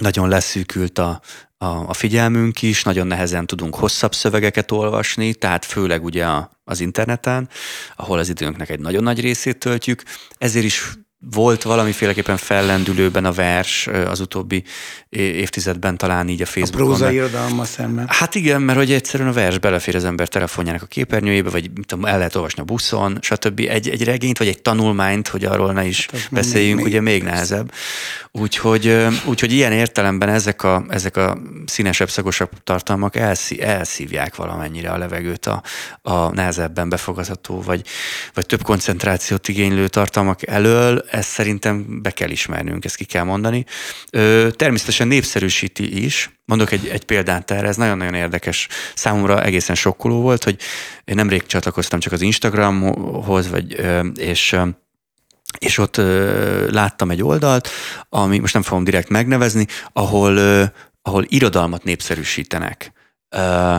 nagyon 0.00 0.28
leszűkült 0.28 0.98
a, 0.98 1.20
a, 1.58 1.66
a 1.66 1.92
figyelmünk 1.92 2.62
is, 2.62 2.82
nagyon 2.82 3.06
nehezen 3.06 3.46
tudunk 3.46 3.74
hosszabb 3.74 4.14
szövegeket 4.14 4.70
olvasni, 4.70 5.34
tehát 5.34 5.64
főleg 5.64 6.04
ugye 6.04 6.26
a, 6.26 6.50
az 6.64 6.80
interneten, 6.80 7.48
ahol 7.96 8.18
az 8.18 8.28
időnknek 8.28 8.70
egy 8.70 8.80
nagyon 8.80 9.02
nagy 9.02 9.20
részét 9.20 9.58
töltjük, 9.58 10.02
ezért 10.38 10.64
is 10.64 10.92
volt 11.20 11.62
valamiféleképpen 11.62 12.36
fellendülőben 12.36 13.24
a 13.24 13.32
vers 13.32 13.86
az 13.86 14.20
utóbbi 14.20 14.64
évtizedben 15.08 15.96
talán 15.96 16.28
így 16.28 16.42
a 16.42 16.46
Facebookon. 16.46 16.92
A 16.92 16.96
próza 16.96 17.10
irodalma 17.10 17.64
szemben. 17.64 18.06
Hát 18.08 18.34
igen, 18.34 18.62
mert 18.62 18.78
hogy 18.78 18.92
egyszerűen 18.92 19.28
a 19.28 19.32
vers 19.32 19.58
belefér 19.58 19.96
az 19.96 20.04
ember 20.04 20.28
telefonjának 20.28 20.82
a 20.82 20.86
képernyőjébe, 20.86 21.50
vagy 21.50 21.70
tudom, 21.86 22.04
el 22.04 22.16
lehet 22.18 22.34
olvasni 22.34 22.60
a 22.60 22.64
buszon, 22.64 23.18
stb. 23.20 23.58
Egy, 23.58 23.88
egy 23.88 24.04
regényt, 24.04 24.38
vagy 24.38 24.48
egy 24.48 24.62
tanulmányt, 24.62 25.28
hogy 25.28 25.44
arról 25.44 25.72
ne 25.72 25.84
is 25.84 26.08
hát 26.12 26.28
beszéljünk, 26.30 26.76
még, 26.76 26.86
ugye 26.86 27.00
még 27.00 27.22
nehezebb. 27.22 27.72
Úgyhogy, 28.32 29.06
úgyhogy 29.24 29.52
ilyen 29.52 29.72
értelemben 29.72 30.28
ezek 30.28 30.62
a, 30.62 30.84
ezek 30.88 31.16
a 31.16 31.38
színesebb, 31.66 32.10
szagosabb 32.10 32.50
tartalmak 32.64 33.16
elszí, 33.16 33.62
elszívják 33.62 34.36
valamennyire 34.36 34.90
a 34.90 34.98
levegőt 34.98 35.46
a, 35.46 35.62
a 36.02 36.34
nehezebben 36.34 36.88
befogadható, 36.88 37.62
vagy, 37.62 37.82
vagy 38.34 38.46
több 38.46 38.62
koncentrációt 38.62 39.48
igénylő 39.48 39.88
tartalmak 39.88 40.46
elől, 40.46 41.04
ezt 41.10 41.28
szerintem 41.28 42.02
be 42.02 42.10
kell 42.10 42.30
ismernünk, 42.30 42.84
ezt 42.84 42.96
ki 42.96 43.04
kell 43.04 43.24
mondani. 43.24 43.64
Természetesen 44.50 45.08
népszerűsíti 45.08 46.04
is. 46.04 46.30
Mondok 46.44 46.72
egy, 46.72 46.86
egy 46.86 47.04
példát 47.04 47.50
erre, 47.50 47.68
ez 47.68 47.76
nagyon-nagyon 47.76 48.14
érdekes. 48.14 48.68
Számomra 48.94 49.44
egészen 49.44 49.74
sokkoló 49.74 50.20
volt, 50.20 50.44
hogy 50.44 50.58
én 51.04 51.14
nemrég 51.14 51.46
csatlakoztam 51.46 52.00
csak 52.00 52.12
az 52.12 52.20
Instagramhoz, 52.20 53.48
vagy, 53.48 53.80
és 54.16 54.56
és 55.58 55.78
ott 55.78 55.96
ö, 55.96 56.70
láttam 56.70 57.10
egy 57.10 57.22
oldalt, 57.22 57.68
ami 58.08 58.38
most 58.38 58.52
nem 58.54 58.62
fogom 58.62 58.84
direkt 58.84 59.08
megnevezni, 59.08 59.66
ahol, 59.92 60.36
ö, 60.36 60.64
ahol 61.02 61.24
irodalmat 61.28 61.84
népszerűsítenek. 61.84 62.92
Ö, 63.28 63.76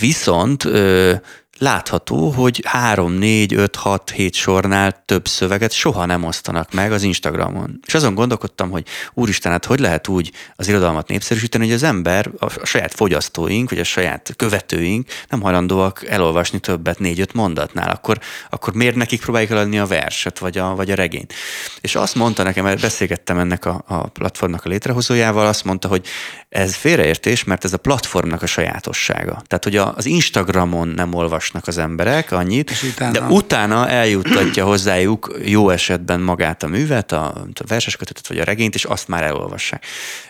viszont 0.00 0.64
ö, 0.64 1.14
látható, 1.60 2.30
hogy 2.30 2.62
3, 2.64 3.12
4, 3.12 3.54
5, 3.54 3.76
6, 3.76 4.10
7 4.10 4.34
sornál 4.34 5.02
több 5.04 5.28
szöveget 5.28 5.72
soha 5.72 6.06
nem 6.06 6.24
osztanak 6.24 6.72
meg 6.72 6.92
az 6.92 7.02
Instagramon. 7.02 7.80
És 7.86 7.94
azon 7.94 8.14
gondolkodtam, 8.14 8.70
hogy 8.70 8.86
úristen, 9.14 9.52
hát 9.52 9.64
hogy 9.64 9.80
lehet 9.80 10.08
úgy 10.08 10.32
az 10.56 10.68
irodalmat 10.68 11.08
népszerűsíteni, 11.08 11.64
hogy 11.64 11.74
az 11.74 11.82
ember, 11.82 12.30
a, 12.38 12.66
saját 12.66 12.94
fogyasztóink, 12.94 13.70
vagy 13.70 13.78
a 13.78 13.84
saját 13.84 14.32
követőink 14.36 15.08
nem 15.28 15.40
hajlandóak 15.40 16.06
elolvasni 16.08 16.58
többet 16.58 16.98
négy-öt 16.98 17.32
mondatnál, 17.32 17.90
akkor, 17.90 18.18
akkor 18.50 18.74
miért 18.74 18.94
nekik 18.94 19.20
próbáljuk 19.20 19.50
eladni 19.50 19.78
a 19.78 19.86
verset, 19.86 20.38
vagy 20.38 20.58
a, 20.58 20.74
vagy 20.74 20.90
a 20.90 20.94
regényt? 20.94 21.34
És 21.80 21.94
azt 21.94 22.14
mondta 22.14 22.42
nekem, 22.42 22.64
mert 22.64 22.80
beszélgettem 22.80 23.38
ennek 23.38 23.64
a, 23.64 23.84
a 23.86 24.08
platformnak 24.08 24.64
a 24.64 24.68
létrehozójával, 24.68 25.46
azt 25.46 25.64
mondta, 25.64 25.88
hogy 25.88 26.06
ez 26.48 26.74
félreértés, 26.74 27.44
mert 27.44 27.64
ez 27.64 27.72
a 27.72 27.78
platformnak 27.78 28.42
a 28.42 28.46
sajátossága. 28.46 29.42
Tehát, 29.46 29.64
hogy 29.64 29.76
az 29.76 30.06
Instagramon 30.06 30.88
nem 30.88 31.14
olvasnak 31.54 31.66
az 31.66 31.78
emberek 31.78 32.32
annyit, 32.32 32.72
utána... 32.92 33.12
de 33.12 33.20
utána 33.20 33.88
eljuttatja 33.88 34.64
hozzájuk 34.64 35.38
jó 35.44 35.70
esetben 35.70 36.20
magát 36.20 36.62
a 36.62 36.66
művet, 36.66 37.12
a, 37.12 37.26
a 37.54 37.64
verses 37.66 37.96
kötetet 37.96 38.26
vagy 38.26 38.38
a 38.38 38.44
regényt, 38.44 38.74
és 38.74 38.84
azt 38.84 39.08
már 39.08 39.22
elolvassák. 39.22 39.84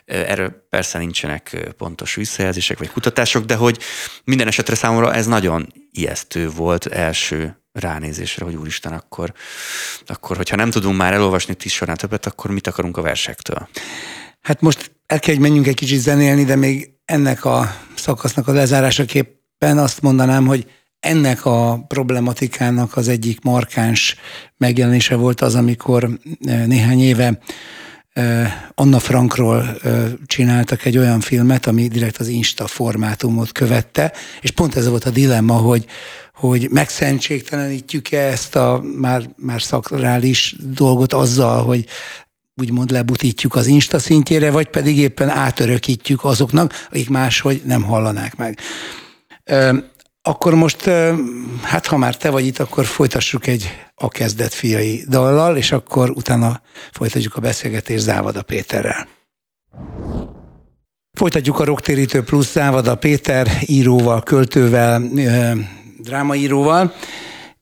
Erről 0.05 0.67
persze 0.71 0.99
nincsenek 0.99 1.73
pontos 1.77 2.15
visszajelzések 2.15 2.79
vagy 2.79 2.91
kutatások, 2.91 3.45
de 3.45 3.55
hogy 3.55 3.79
minden 4.25 4.47
esetre 4.47 4.75
számomra 4.75 5.15
ez 5.15 5.27
nagyon 5.27 5.73
ijesztő 5.93 6.49
volt 6.51 6.87
első 6.87 7.55
ránézésre, 7.73 8.45
hogy 8.45 8.55
úristen, 8.55 8.93
akkor, 8.93 9.33
akkor 10.07 10.37
hogyha 10.37 10.57
nem 10.57 10.71
tudunk 10.71 10.97
már 10.97 11.13
elolvasni 11.13 11.55
tíz 11.55 11.73
során 11.73 11.97
többet, 11.97 12.27
akkor 12.27 12.51
mit 12.51 12.67
akarunk 12.67 12.97
a 12.97 13.03
versektől? 13.03 13.69
Hát 14.41 14.61
most 14.61 14.91
el 15.07 15.19
kell, 15.19 15.35
hogy 15.35 15.43
menjünk 15.43 15.67
egy 15.67 15.75
kicsit 15.75 16.01
zenélni, 16.01 16.45
de 16.45 16.57
még 16.57 16.91
ennek 17.05 17.45
a 17.45 17.77
szakasznak 17.95 18.49
a 18.49 18.53
lezárásaképpen 18.53 19.79
azt 19.79 20.03
mondanám, 20.03 20.47
hogy 20.47 20.67
ennek 21.01 21.45
a 21.45 21.85
problematikának 21.89 22.97
az 22.97 23.09
egyik 23.09 23.41
markáns 23.41 24.17
megjelenése 24.57 25.15
volt 25.15 25.41
az, 25.41 25.55
amikor 25.55 26.19
e, 26.47 26.67
néhány 26.67 27.01
éve 27.01 27.39
e, 28.13 28.73
Anna 28.75 28.99
Frankról 28.99 29.63
e, 29.63 30.09
csináltak 30.27 30.85
egy 30.85 30.99
olyan 30.99 31.21
filmet, 31.21 31.67
ami 31.67 31.89
direkt 31.89 32.17
az 32.17 32.29
Insta 32.29 32.67
formátumot 32.67 33.53
követte, 33.53 34.13
és 34.41 34.51
pont 34.51 34.77
ez 34.77 34.89
volt 34.89 35.05
a 35.05 35.11
dilemma, 35.11 35.55
hogy, 35.55 35.87
hogy 36.35 36.69
megszentségtelenítjük-e 36.71 38.21
ezt 38.21 38.57
a 38.57 38.83
már, 38.97 39.31
már 39.37 39.63
szakrális 39.63 40.57
dolgot 40.59 41.13
azzal, 41.13 41.65
hogy 41.65 41.87
úgymond 42.61 42.91
lebutítjuk 42.91 43.55
az 43.55 43.67
Insta 43.67 43.99
szintjére, 43.99 44.51
vagy 44.51 44.69
pedig 44.69 44.99
éppen 44.99 45.29
átörökítjük 45.29 46.25
azoknak, 46.25 46.87
akik 46.91 47.09
máshogy 47.09 47.63
nem 47.65 47.83
hallanák 47.83 48.37
meg. 48.37 48.59
Akkor 50.23 50.55
most, 50.55 50.91
hát 51.63 51.87
ha 51.87 51.97
már 51.97 52.17
te 52.17 52.31
vagy 52.31 52.47
itt, 52.47 52.59
akkor 52.59 52.85
folytassuk 52.85 53.47
egy 53.47 53.71
a 53.95 54.09
kezdet 54.09 54.55
fiai 54.55 55.05
dallal, 55.09 55.57
és 55.57 55.73
akkor 55.73 56.11
utána 56.11 56.61
folytatjuk 56.93 57.37
a 57.37 57.41
beszélgetést 57.41 58.03
Závada 58.03 58.43
Péterrel. 58.43 59.09
Folytatjuk 61.19 61.59
a 61.59 61.65
Rocktérítő 61.65 62.23
plusz 62.23 62.53
Závada 62.53 62.95
Péter 62.95 63.49
íróval, 63.67 64.23
költővel, 64.23 65.03
drámaíróval 65.99 66.95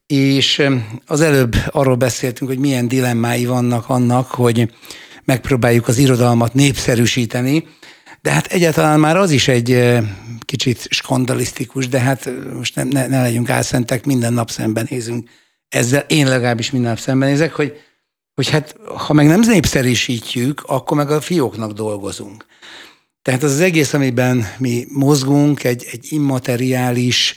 és 0.08 0.62
az 1.06 1.20
előbb 1.20 1.54
arról 1.70 1.96
beszéltünk, 1.96 2.50
hogy 2.50 2.58
milyen 2.58 2.88
dilemmái 2.88 3.46
vannak 3.46 3.88
annak, 3.88 4.30
hogy 4.30 4.70
megpróbáljuk 5.24 5.88
az 5.88 5.98
irodalmat 5.98 6.54
népszerűsíteni, 6.54 7.66
De 8.28 8.34
hát 8.34 8.46
egyáltalán 8.46 9.00
már 9.00 9.16
az 9.16 9.30
is 9.30 9.48
egy 9.48 9.98
kicsit 10.40 10.86
skandalisztikus, 10.90 11.88
de 11.88 11.98
hát 11.98 12.30
most 12.54 12.74
ne, 12.74 12.82
ne, 12.82 13.06
ne 13.06 13.22
legyünk 13.22 13.50
álszentek, 13.50 14.04
minden 14.04 14.32
nap 14.32 14.50
szembenézünk 14.50 15.28
ezzel, 15.68 16.04
én 16.08 16.28
legalábbis 16.28 16.70
minden 16.70 16.90
nap 16.90 16.98
szembenézek, 16.98 17.52
hogy, 17.52 17.72
hogy 18.34 18.48
hát 18.48 18.76
ha 18.96 19.12
meg 19.12 19.26
nem 19.26 19.40
népszerűsítjük, 19.40 20.62
akkor 20.66 20.96
meg 20.96 21.10
a 21.10 21.20
fióknak 21.20 21.72
dolgozunk. 21.72 22.46
Tehát 23.22 23.42
az 23.42 23.52
az 23.52 23.60
egész, 23.60 23.92
amiben 23.92 24.46
mi 24.58 24.86
mozgunk, 24.88 25.64
egy, 25.64 25.86
egy 25.90 26.06
immateriális, 26.08 27.36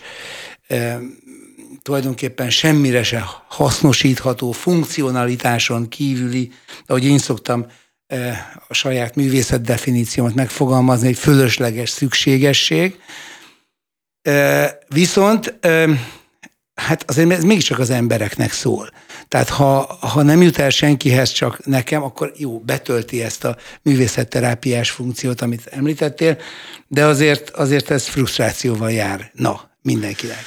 e, 0.67 0.99
tulajdonképpen 1.81 2.49
semmire 2.49 3.03
se 3.03 3.23
hasznosítható, 3.47 4.51
funkcionalitáson 4.51 5.87
kívüli, 5.87 6.51
ahogy 6.85 7.05
én 7.05 7.17
szoktam 7.17 7.65
a 8.67 8.73
saját 8.73 9.15
művészet 9.15 9.61
definíciómat 9.61 10.33
megfogalmazni, 10.33 11.07
egy 11.07 11.17
fölösleges 11.17 11.89
szükségesség. 11.89 12.99
Viszont 14.87 15.59
hát 16.75 17.09
azért 17.09 17.31
ez 17.31 17.43
mégiscsak 17.43 17.79
az 17.79 17.89
embereknek 17.89 18.51
szól. 18.51 18.89
Tehát 19.27 19.49
ha, 19.49 19.97
ha 19.99 20.21
nem 20.21 20.41
jut 20.41 20.57
el 20.57 20.69
senkihez, 20.69 21.31
csak 21.31 21.65
nekem, 21.65 22.03
akkor 22.03 22.33
jó, 22.35 22.59
betölti 22.59 23.23
ezt 23.23 23.43
a 23.43 23.57
művészetterápiás 23.81 24.89
funkciót, 24.89 25.41
amit 25.41 25.65
említettél, 25.65 26.37
de 26.87 27.05
azért, 27.05 27.49
azért 27.49 27.91
ez 27.91 28.07
frusztrációval 28.07 28.91
jár. 28.91 29.31
Na, 29.33 29.71
mindenkinek. 29.81 30.43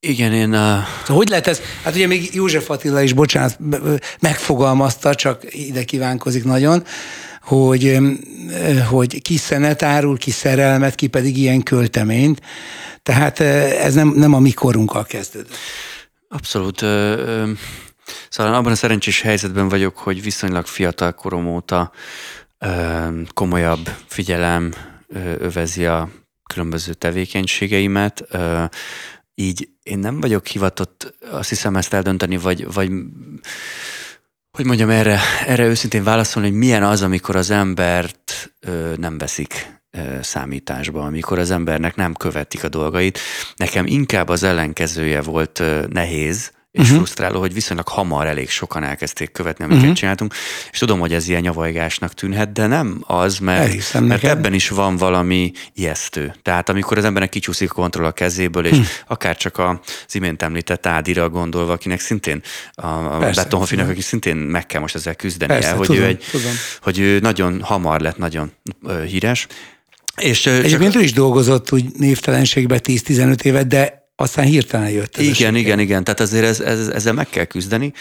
Igen, 0.00 0.32
én... 0.32 0.52
A... 0.52 0.84
Szóval 1.00 1.16
hogy 1.16 1.28
lehet 1.28 1.46
ez? 1.46 1.60
Hát 1.82 1.94
ugye 1.94 2.06
még 2.06 2.34
József 2.34 2.70
Attila 2.70 3.02
is, 3.02 3.12
bocsánat, 3.12 3.58
megfogalmazta, 4.20 5.14
csak 5.14 5.54
ide 5.54 5.84
kívánkozik 5.84 6.44
nagyon, 6.44 6.84
hogy, 7.42 7.98
hogy 8.88 9.22
ki 9.22 9.36
szenet 9.36 9.82
árul, 9.82 10.18
ki 10.18 10.30
szerelmet, 10.30 10.94
ki 10.94 11.06
pedig 11.06 11.36
ilyen 11.36 11.62
költeményt. 11.62 12.40
Tehát 13.02 13.40
ez 13.40 13.94
nem, 13.94 14.08
nem 14.08 14.34
a 14.34 14.38
mi 14.38 14.50
korunkkal 14.50 15.04
kezdődött. 15.04 15.56
Abszolút. 16.28 16.78
Szóval 18.28 18.54
abban 18.54 18.72
a 18.72 18.74
szerencsés 18.74 19.20
helyzetben 19.20 19.68
vagyok, 19.68 19.98
hogy 19.98 20.22
viszonylag 20.22 20.66
fiatal 20.66 21.12
korom 21.12 21.46
óta 21.46 21.92
komolyabb 23.34 23.90
figyelem 24.06 24.72
övezi 25.38 25.86
a 25.86 26.08
különböző 26.54 26.92
tevékenységeimet. 26.92 28.24
Így 29.40 29.68
én 29.82 29.98
nem 29.98 30.20
vagyok 30.20 30.46
hivatott 30.46 31.14
azt 31.30 31.48
hiszem 31.48 31.76
ezt 31.76 31.92
eldönteni, 31.92 32.36
vagy, 32.36 32.72
vagy 32.72 32.90
hogy 34.50 34.64
mondjam, 34.64 34.90
erre, 34.90 35.20
erre 35.46 35.66
őszintén 35.66 36.02
válaszolni, 36.04 36.48
hogy 36.48 36.58
milyen 36.58 36.82
az, 36.82 37.02
amikor 37.02 37.36
az 37.36 37.50
embert 37.50 38.52
ö, 38.60 38.94
nem 38.96 39.18
veszik 39.18 39.80
számításba, 40.20 41.04
amikor 41.04 41.38
az 41.38 41.50
embernek 41.50 41.96
nem 41.96 42.14
követik 42.14 42.64
a 42.64 42.68
dolgait. 42.68 43.18
Nekem 43.56 43.86
inkább 43.86 44.28
az 44.28 44.42
ellenkezője 44.42 45.22
volt 45.22 45.62
nehéz, 45.88 46.52
és 46.70 46.80
uh-huh. 46.80 46.96
frusztráló, 46.96 47.40
hogy 47.40 47.54
viszonylag 47.54 47.88
hamar 47.88 48.26
elég 48.26 48.50
sokan 48.50 48.84
elkezdték 48.84 49.32
követni, 49.32 49.64
amiket 49.64 49.82
uh-huh. 49.82 49.96
csináltunk, 49.96 50.34
és 50.72 50.78
tudom, 50.78 51.00
hogy 51.00 51.12
ez 51.12 51.28
ilyen 51.28 51.40
nyavajgásnak 51.40 52.14
tűnhet, 52.14 52.52
de 52.52 52.66
nem 52.66 53.02
az, 53.06 53.38
mert, 53.38 54.00
mert 54.00 54.24
ebben 54.24 54.52
is 54.52 54.68
van 54.68 54.96
valami 54.96 55.52
ijesztő. 55.74 56.34
Tehát 56.42 56.68
amikor 56.68 56.98
az 56.98 57.04
embernek 57.04 57.30
kicsúszik 57.30 57.70
a 57.70 57.74
kontroll 57.74 58.06
a 58.06 58.12
kezéből, 58.12 58.66
és 58.66 58.70
uh-huh. 58.70 58.86
akár 59.06 59.36
csak 59.36 59.58
az 59.58 60.14
imént 60.14 60.42
említett 60.42 60.86
Ádira 60.86 61.28
gondolva, 61.28 61.72
akinek 61.72 62.00
szintén 62.00 62.42
a 62.74 63.18
Betonhofinak, 63.18 63.88
aki 63.88 64.00
szintén 64.00 64.36
meg 64.36 64.66
kell 64.66 64.80
most 64.80 64.94
ezzel 64.94 65.14
küzdenie, 65.14 65.58
Persze, 65.58 65.72
hogy, 65.72 65.86
tudom, 65.86 66.02
ő 66.02 66.06
egy, 66.06 66.24
tudom. 66.30 66.52
hogy 66.82 66.98
ő 66.98 67.18
nagyon 67.18 67.62
hamar 67.62 68.00
lett 68.00 68.16
nagyon 68.18 68.52
híres, 69.06 69.46
és, 70.16 70.46
Egyébként 70.46 70.92
csak... 70.92 71.00
ő 71.00 71.04
is 71.04 71.12
dolgozott 71.12 71.72
úgy 71.72 71.84
névtelenségbe 71.96 72.80
10-15 72.82 73.42
évet, 73.42 73.66
de 73.66 74.07
aztán 74.20 74.44
hirtelen 74.44 74.90
jött. 74.90 75.16
Ez 75.16 75.24
igen, 75.24 75.54
igen, 75.54 75.78
igen. 75.78 76.04
Tehát 76.04 76.20
azért 76.20 76.44
ez, 76.44 76.60
ez, 76.60 76.88
ezzel 76.88 77.12
meg 77.12 77.28
kell 77.28 77.44
küzdeni, 77.44 77.92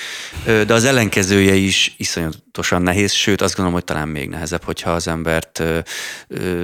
de 0.46 0.74
az 0.74 0.86
ellenkezője 0.86 1.54
is 1.54 1.96
iszonyatosan 1.98 2.82
nehéz, 2.82 3.12
sőt 3.12 3.42
azt 3.42 3.56
gondolom, 3.56 3.80
hogy 3.80 3.84
talán 3.84 4.08
még 4.08 4.30
nehezebb, 4.30 4.64
hogyha 4.64 4.92
az 4.92 5.08
embert 5.08 5.64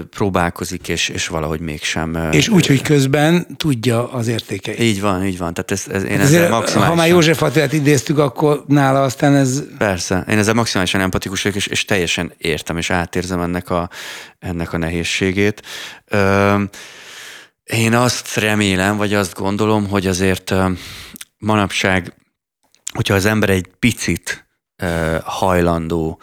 próbálkozik, 0.10 0.88
és, 0.88 1.10
és 1.10 1.28
valahogy 1.28 1.60
mégsem. 1.60 2.30
És 2.32 2.48
úgy, 2.48 2.66
hogy 2.66 2.82
közben 2.82 3.48
tudja 3.58 4.12
az 4.12 4.28
értékeit. 4.28 4.80
Így 4.80 5.02
van, 5.02 5.26
így 5.26 5.38
van. 5.38 5.54
Tehát 5.54 5.72
ez, 5.72 5.84
ez, 5.92 6.04
én 6.04 6.20
ezzel 6.20 6.50
maximálisan... 6.50 6.89
Ha 6.89 6.96
már 6.96 7.08
József 7.08 7.42
Attilát 7.42 7.74
idéztük, 7.74 8.18
akkor 8.18 8.63
nála 8.68 9.04
aztán 9.04 9.36
ez... 9.36 9.63
Persze, 9.78 10.26
én 10.30 10.38
ezzel 10.38 10.54
maximálisan 10.54 11.02
empatikus 11.02 11.42
vagyok, 11.42 11.58
és, 11.58 11.68
és 11.68 11.86
teljesen 11.86 12.34
értem, 12.38 12.78
és 12.78 12.89
átérzem 12.89 13.39
ennek 13.39 13.70
a, 13.70 13.89
ennek 14.39 14.74
a 14.74 14.78
nehézségét. 14.78 15.62
Ö, 16.08 16.63
én 17.63 17.93
azt 17.93 18.38
remélem, 18.38 18.97
vagy 18.97 19.13
azt 19.13 19.34
gondolom, 19.34 19.88
hogy 19.89 20.08
azért 20.08 20.54
manapság, 21.38 22.13
hogyha 22.93 23.13
az 23.13 23.26
ember 23.26 23.49
egy 23.49 23.67
picit 23.80 24.47
hajlandó 25.23 26.21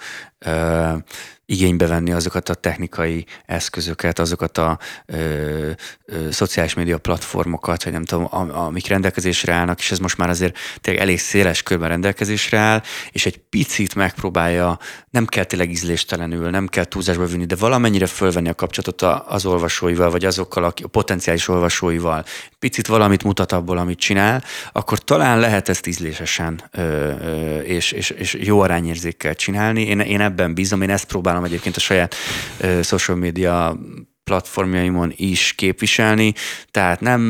igénybe 1.51 1.87
venni 1.87 2.13
azokat 2.13 2.49
a 2.49 2.55
technikai 2.55 3.27
eszközöket, 3.47 4.19
azokat 4.19 4.59
a 4.59 4.79
ö, 5.07 5.71
ö, 6.05 6.31
szociális 6.31 6.75
média 6.75 6.99
platformokat, 6.99 7.85
vagy 7.85 7.93
nem 7.93 8.05
tudom, 8.05 8.29
amik 8.51 8.89
rendelkezésre 8.89 9.53
állnak, 9.53 9.79
és 9.79 9.91
ez 9.91 9.99
most 9.99 10.17
már 10.17 10.29
azért 10.29 10.59
tényleg 10.81 11.03
elég 11.03 11.19
széles 11.19 11.63
körben 11.63 11.89
rendelkezésre 11.89 12.59
áll, 12.59 12.83
és 13.13 13.27
egy 13.27 13.39
picit 13.39 13.95
megpróbálja, 13.95 14.79
nem 15.11 15.27
kell 15.27 15.45
tényleg 15.45 15.71
ízléstelenül, 15.71 16.51
nem 16.51 16.67
kell 16.67 16.85
túlzásba 16.85 17.25
vinni, 17.25 17.45
de 17.45 17.57
valamennyire 17.57 18.07
fölvenni 18.07 18.49
a 18.49 18.55
kapcsolatot 18.55 19.23
az 19.27 19.47
olvasóival, 19.47 20.11
vagy 20.11 20.25
azokkal 20.25 20.65
a 20.65 20.73
potenciális 20.91 21.49
olvasóival, 21.49 22.25
picit 22.59 22.87
valamit 22.87 23.25
mutat 23.25 23.53
abból, 23.53 23.79
amit 23.79 23.99
csinál, 23.99 24.43
akkor 24.73 24.99
talán 24.99 25.41
lehet 25.41 25.69
ezt 25.69 25.87
ízlésesen 25.87 26.63
ö, 26.71 26.81
ö, 26.81 27.59
és, 27.59 27.93
és, 27.93 28.11
és 28.11 28.37
jó 28.41 28.61
arányérzékkel 28.61 29.35
csinálni. 29.35 29.83
Én, 29.83 30.01
én 30.01 30.21
ebben 30.31 30.55
bízom, 30.55 30.83
én 30.83 30.91
ezt 30.91 31.05
próbálom 31.05 31.45
egyébként 31.45 31.77
a 31.77 31.81
saját 31.81 32.15
ö, 32.61 32.83
social 32.83 33.17
media 33.17 33.79
platformjaimon 34.25 35.13
is 35.17 35.53
képviselni, 35.57 36.35
tehát 36.71 37.01
nem 37.01 37.21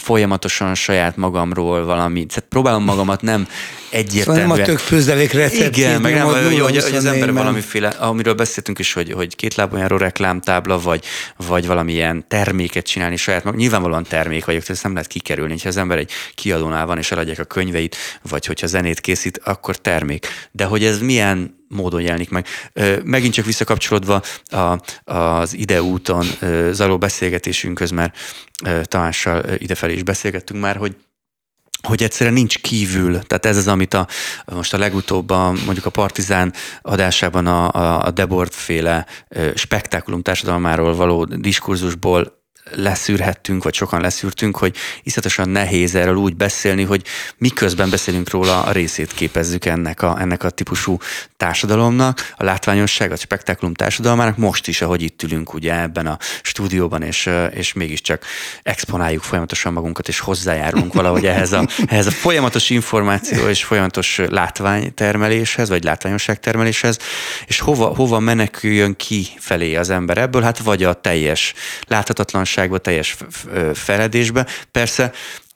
folyamatosan 0.00 0.74
saját 0.74 1.16
magamról 1.16 1.84
valami, 1.84 2.26
tehát 2.26 2.48
próbálom 2.48 2.84
magamat 2.84 3.22
nem 3.22 3.48
egyértelműen. 3.90 4.46
Szóval 4.48 4.56
nem 4.56 4.64
a 4.64 4.66
tök 4.66 4.78
főzelék 4.78 5.32
recept. 5.32 5.76
Igen, 5.76 6.00
meg 6.00 6.14
nem, 6.14 6.26
hogy, 6.26 6.60
hogy, 6.60 6.82
hogy 6.82 6.96
az 6.96 7.04
ember 7.04 7.32
valamiféle, 7.32 7.88
amiről 7.88 8.34
beszéltünk 8.34 8.78
is, 8.78 8.92
hogy, 8.92 9.12
hogy 9.12 9.36
két 9.36 9.54
lábon 9.54 9.78
járó 9.78 9.96
reklámtábla, 9.96 10.78
vagy, 10.78 11.04
vagy 11.46 11.66
valamilyen 11.66 12.24
terméket 12.28 12.86
csinálni 12.86 13.16
saját 13.16 13.44
magam. 13.44 13.58
Nyilvánvalóan 13.58 14.04
termék 14.08 14.44
vagyok, 14.44 14.60
tehát 14.60 14.76
ezt 14.76 14.82
nem 14.82 14.92
lehet 14.92 15.08
kikerülni. 15.08 15.56
Ha 15.62 15.68
az 15.68 15.76
ember 15.76 15.98
egy 15.98 16.10
kiadónál 16.34 16.86
van, 16.86 16.98
és 16.98 17.10
eladják 17.10 17.38
a 17.38 17.44
könyveit, 17.44 17.96
vagy 18.28 18.46
hogyha 18.46 18.66
zenét 18.66 19.00
készít, 19.00 19.40
akkor 19.44 19.76
termék. 19.76 20.26
De 20.50 20.64
hogy 20.64 20.84
ez 20.84 21.00
milyen 21.00 21.60
módon 21.72 22.00
jelenik 22.00 22.30
meg. 22.30 22.46
Megint 23.04 23.34
csak 23.34 23.44
visszakapcsolódva 23.44 24.22
a, 24.44 24.80
az 25.12 25.54
ideúton 25.54 26.26
zajló 26.70 26.98
beszélgetésünkhöz, 26.98 27.90
mert 27.90 28.16
Tamással 28.82 29.44
idefelé 29.58 29.94
is 29.94 30.02
beszélgettünk 30.02 30.60
már, 30.60 30.76
hogy 30.76 30.96
hogy 31.82 32.02
egyszerűen 32.02 32.34
nincs 32.34 32.58
kívül, 32.58 33.22
tehát 33.22 33.46
ez 33.46 33.56
az, 33.56 33.68
amit 33.68 33.94
a, 33.94 34.06
most 34.44 34.74
a 34.74 34.78
legutóbb 34.78 35.30
a, 35.30 35.50
mondjuk 35.50 35.86
a 35.86 35.90
Partizán 35.90 36.52
adásában 36.82 37.46
a, 37.46 37.72
a, 37.72 38.04
a 38.04 38.10
Debord 38.10 38.52
féle 38.52 39.06
spektákulum 39.54 40.22
társadalmáról 40.22 40.94
való 40.94 41.24
diskurzusból 41.24 42.41
leszűrhettünk, 42.70 43.62
vagy 43.62 43.74
sokan 43.74 44.00
leszűrtünk, 44.00 44.56
hogy 44.56 44.76
iszletesen 45.02 45.48
nehéz 45.48 45.94
erről 45.94 46.16
úgy 46.16 46.36
beszélni, 46.36 46.82
hogy 46.82 47.02
miközben 47.38 47.90
beszélünk 47.90 48.30
róla, 48.30 48.62
a 48.62 48.72
részét 48.72 49.12
képezzük 49.12 49.64
ennek 49.64 50.02
a, 50.02 50.16
ennek 50.20 50.44
a 50.44 50.50
típusú 50.50 50.98
társadalomnak, 51.36 52.32
a 52.36 52.44
látványosság, 52.44 53.12
a 53.12 53.16
spektákulum 53.16 53.74
társadalmának, 53.74 54.36
most 54.36 54.68
is, 54.68 54.82
ahogy 54.82 55.02
itt 55.02 55.22
ülünk 55.22 55.54
ugye 55.54 55.80
ebben 55.80 56.06
a 56.06 56.18
stúdióban, 56.42 57.02
és, 57.02 57.30
és 57.50 57.72
mégiscsak 57.72 58.24
exponáljuk 58.62 59.22
folyamatosan 59.22 59.72
magunkat, 59.72 60.08
és 60.08 60.18
hozzájárulunk 60.18 60.92
valahogy 60.92 61.26
ehhez 61.26 61.52
a, 61.52 61.68
ehhez 61.86 62.06
a 62.06 62.10
folyamatos 62.10 62.70
információ 62.70 63.48
és 63.48 63.64
folyamatos 63.64 64.20
látványtermeléshez, 64.28 65.68
vagy 65.68 65.84
látványosságtermeléshez, 65.84 66.98
és 67.46 67.60
hova, 67.60 67.86
hova 67.86 68.18
meneküljön 68.18 68.96
ki 68.96 69.26
felé 69.38 69.74
az 69.74 69.90
ember 69.90 70.18
ebből, 70.18 70.42
hát 70.42 70.58
vagy 70.58 70.82
a 70.82 70.92
teljes 70.92 71.54
láthatatlanság, 71.86 72.50
biztonságba, 72.52 72.78
teljes 72.78 73.16
feledésbe. 73.74 74.46
Persze 74.70 75.12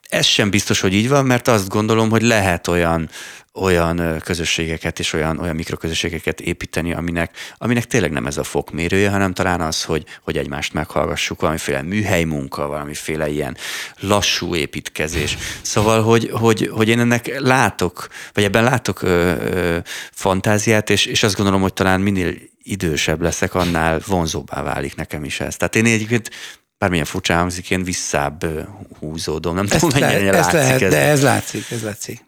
ez 0.09 0.27
sem 0.27 0.51
biztos, 0.51 0.81
hogy 0.81 0.95
így 0.95 1.09
van, 1.09 1.27
mert 1.27 1.49
azt 1.49 1.69
gondolom, 1.69 2.11
hogy 2.11 2.23
lehet 2.23 2.69
olyan, 2.69 3.09
olyan 3.55 4.21
közösségeket 4.25 4.99
és 4.99 5.13
olyan, 5.13 5.39
olyan 5.39 5.55
mikroközösségeket 5.55 6.41
építeni, 6.41 6.93
aminek, 6.93 7.37
aminek 7.59 7.85
tényleg 7.85 8.11
nem 8.11 8.27
ez 8.27 8.37
a 8.37 8.43
fokmérője, 8.43 9.11
hanem 9.11 9.33
talán 9.33 9.61
az, 9.61 9.85
hogy, 9.85 10.05
hogy 10.23 10.37
egymást 10.37 10.73
meghallgassuk, 10.73 11.41
valamiféle 11.41 11.83
műhely 11.83 12.25
munka, 12.25 12.67
valamiféle 12.67 13.29
ilyen 13.29 13.57
lassú 14.01 14.55
építkezés. 14.55 15.37
Szóval, 15.63 16.03
hogy, 16.03 16.31
hogy, 16.33 16.71
hogy 16.73 16.89
én 16.89 17.01
ennek 17.01 17.41
látok, 17.41 18.09
vagy 18.33 18.45
ebben 18.45 18.65
látok 18.65 19.03
ö, 19.03 19.09
ö, 19.09 19.79
fantáziát, 20.13 20.91
és, 20.91 21.07
és 21.07 21.23
azt 21.23 21.37
gondolom, 21.37 21.61
hogy 21.61 21.73
talán 21.73 22.01
minél 22.01 22.35
idősebb 22.67 23.21
leszek, 23.21 23.55
annál 23.55 24.01
vonzóbbá 24.07 24.63
válik 24.63 24.97
nekem 24.97 25.25
is 25.25 25.41
ez. 25.41 25.57
Tehát 25.57 25.77
én 25.77 25.85
egyébként 25.85 26.31
bármilyen 26.79 27.05
furcsa 27.05 27.35
hangzik, 27.35 27.71
én 27.71 27.85
visszább 27.85 28.45
húzódom. 28.99 29.55
Nem 29.55 29.67
ezt 29.71 29.81
tudom, 29.81 30.01
mennyire 30.01 30.31
le, 30.31 30.39
látszik 30.39 30.53
lehet, 30.53 30.83
ez. 30.83 30.91
De 30.91 30.99
ez 30.99 31.23
látszik, 31.23 31.71
ez 31.71 31.83
látszik. 31.83 32.25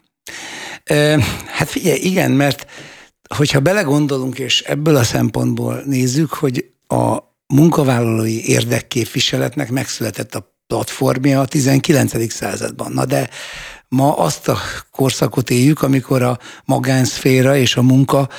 Hát 1.47 1.69
figyelj, 1.69 1.99
igen, 1.99 2.31
mert 2.31 2.65
hogyha 3.35 3.59
belegondolunk, 3.59 4.39
és 4.39 4.61
ebből 4.61 4.95
a 4.95 5.03
szempontból 5.03 5.81
nézzük, 5.85 6.33
hogy 6.33 6.65
a 6.87 7.17
munkavállalói 7.47 8.49
érdekképviseletnek 8.49 9.71
megszületett 9.71 10.35
a 10.35 10.57
platformja 10.67 11.39
a 11.39 11.45
19. 11.45 12.33
században. 12.33 12.91
Na 12.91 13.05
de 13.05 13.29
ma 13.87 14.17
azt 14.17 14.47
a 14.47 14.57
korszakot 14.91 15.49
éljük, 15.49 15.81
amikor 15.81 16.21
a 16.21 16.39
magánszféra 16.65 17.57
és 17.57 17.75
a 17.75 17.81
munka 17.81 18.29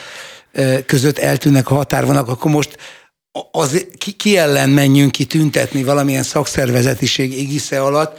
között 0.86 1.18
eltűnnek 1.18 1.70
a 1.70 1.74
határvonalak, 1.74 2.28
akkor 2.28 2.50
most 2.50 2.76
az, 3.50 3.86
ki, 3.98 4.12
ki 4.12 4.36
ellen 4.36 4.70
menjünk 4.70 5.12
ki 5.12 5.24
tüntetni 5.24 5.82
valamilyen 5.84 6.22
szakszervezetiség 6.22 7.38
égisze 7.38 7.80
alatt, 7.80 8.18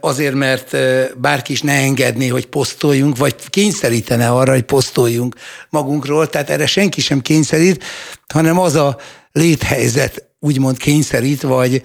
azért, 0.00 0.34
mert 0.34 0.76
bárki 1.18 1.52
is 1.52 1.62
ne 1.62 1.72
engedné, 1.72 2.26
hogy 2.26 2.46
posztoljunk, 2.46 3.16
vagy 3.16 3.34
kényszerítene 3.48 4.28
arra, 4.28 4.52
hogy 4.52 4.62
posztoljunk 4.62 5.34
magunkról, 5.70 6.28
tehát 6.28 6.50
erre 6.50 6.66
senki 6.66 7.00
sem 7.00 7.20
kényszerít, 7.20 7.84
hanem 8.34 8.58
az 8.58 8.74
a 8.74 8.96
léthelyzet 9.32 10.28
úgymond 10.40 10.76
kényszerít, 10.76 11.42
vagy, 11.42 11.82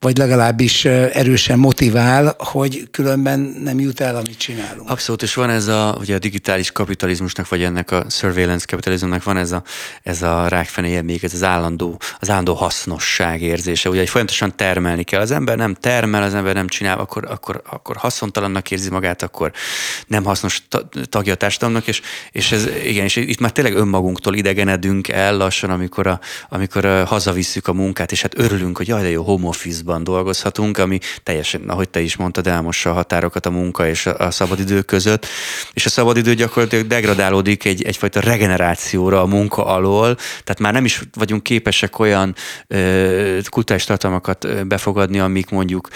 vagy 0.00 0.16
legalábbis 0.16 0.84
erősen 0.84 1.58
motivál, 1.58 2.34
hogy 2.38 2.88
különben 2.90 3.40
nem 3.40 3.80
jut 3.80 4.00
el, 4.00 4.16
amit 4.16 4.38
csinálunk. 4.38 4.90
Abszolút, 4.90 5.22
és 5.22 5.34
van 5.34 5.50
ez 5.50 5.66
a, 5.66 5.96
ugye 6.00 6.14
a 6.14 6.18
digitális 6.18 6.72
kapitalizmusnak, 6.72 7.48
vagy 7.48 7.62
ennek 7.62 7.90
a 7.90 8.04
surveillance 8.08 8.66
kapitalizmusnak 8.68 9.22
van 9.22 9.36
ez 9.36 9.52
a, 9.52 9.62
ez 10.02 10.22
a 10.22 10.48
rákfenéje 10.48 11.02
még, 11.02 11.24
ez 11.24 11.34
az 11.34 11.42
állandó, 11.42 12.00
az 12.18 12.30
állandó 12.30 12.54
hasznosság 12.54 13.42
érzése. 13.42 13.88
Ugye, 13.88 13.98
hogy 13.98 14.08
folyamatosan 14.08 14.56
termelni 14.56 15.02
kell. 15.02 15.20
Az 15.20 15.30
ember 15.30 15.56
nem 15.56 15.74
termel, 15.74 16.22
az 16.22 16.34
ember 16.34 16.54
nem 16.54 16.68
csinál, 16.68 16.98
akkor, 16.98 17.24
akkor, 17.30 17.62
akkor 17.70 17.96
haszontalannak 17.96 18.70
érzi 18.70 18.90
magát, 18.90 19.22
akkor 19.22 19.52
nem 20.06 20.24
hasznos 20.24 20.62
tagja 21.08 21.32
a 21.32 21.36
társadalomnak, 21.36 21.86
és, 21.86 22.00
és 22.32 22.52
ez, 22.52 22.68
igen, 22.84 23.04
és 23.04 23.16
itt 23.16 23.40
már 23.40 23.52
tényleg 23.52 23.74
önmagunktól 23.74 24.34
idegenedünk 24.34 25.08
el 25.08 25.36
lassan, 25.36 25.70
amikor, 25.70 26.06
a, 26.06 26.20
amikor 26.48 26.84
a, 26.84 27.04
hazavisszük 27.04 27.68
a 27.68 27.72
munkát, 27.72 28.12
és 28.12 28.22
hát 28.22 28.38
örülünk, 28.38 28.76
hogy 28.76 28.88
jaj, 28.88 29.02
de 29.02 29.10
jó, 29.10 29.22
home 29.22 29.46
office 29.46 29.86
házban 29.88 30.04
dolgozhatunk, 30.04 30.78
ami 30.78 30.98
teljesen, 31.22 31.68
ahogy 31.68 31.88
te 31.88 32.00
is 32.00 32.16
mondtad, 32.16 32.46
elmossa 32.46 32.90
a 32.90 32.92
határokat 32.92 33.46
a 33.46 33.50
munka 33.50 33.88
és 33.88 34.06
a 34.06 34.30
szabadidő 34.30 34.82
között, 34.82 35.26
és 35.72 35.86
a 35.86 35.88
szabadidő 35.88 36.34
gyakorlatilag 36.34 36.86
degradálódik 36.86 37.64
egy, 37.64 37.82
egyfajta 37.82 38.20
regenerációra 38.20 39.22
a 39.22 39.26
munka 39.26 39.64
alól, 39.64 40.14
tehát 40.14 40.58
már 40.58 40.72
nem 40.72 40.84
is 40.84 41.02
vagyunk 41.14 41.42
képesek 41.42 41.98
olyan 41.98 42.34
ö, 42.66 43.38
befogadni, 44.66 45.18
amik 45.18 45.50
mondjuk 45.50 45.88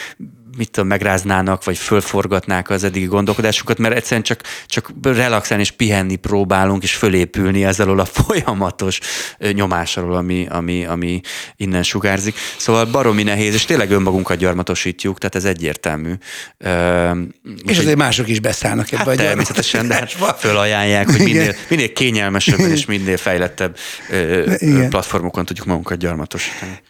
mit 0.57 0.71
tudom, 0.71 0.89
megráznának, 0.89 1.65
vagy 1.65 1.79
fölforgatnák 1.79 2.71
az 2.71 2.85
eddigi 2.85 3.07
gondolkodásunkat, 3.07 3.79
mert 3.79 3.95
egyszerűen 3.95 4.23
csak, 4.23 4.43
csak 4.67 4.91
relaxálni 5.03 5.63
és 5.63 5.71
pihenni 5.71 6.17
próbálunk, 6.17 6.83
és 6.83 6.95
fölépülni 6.95 7.65
ezzel 7.65 7.99
a 7.99 8.05
folyamatos 8.05 9.01
nyomásról, 9.53 10.17
ami, 10.17 10.47
ami, 10.51 10.85
ami 10.85 11.21
innen 11.57 11.83
sugárzik. 11.83 12.37
Szóval 12.57 12.85
baromi 12.85 13.23
nehéz, 13.23 13.55
és 13.55 13.65
tényleg 13.65 13.91
önmagunkat 13.91 14.37
gyarmatosítjuk, 14.37 15.19
tehát 15.19 15.35
ez 15.35 15.45
egyértelmű. 15.45 16.13
És 17.65 17.79
azért 17.79 17.97
mások 17.97 18.29
is 18.29 18.41
beszállnak 18.41 18.93
ebbe 18.93 18.99
hát 18.99 19.09
a 19.09 19.15
természetesen, 19.15 19.89
de 19.89 19.95
hát 19.95 20.13
fölajánlják, 20.39 21.11
hogy 21.11 21.23
minél, 21.23 21.55
minél 21.69 21.93
kényelmesebben 21.93 22.71
és 22.71 22.87
minél 22.87 23.17
fejlettebb 23.17 23.77
Igen. 24.57 24.91
platformokon 24.91 25.45
tudjuk 25.45 25.67
magunkat 25.67 25.99
gyarmatosítani. 25.99 26.81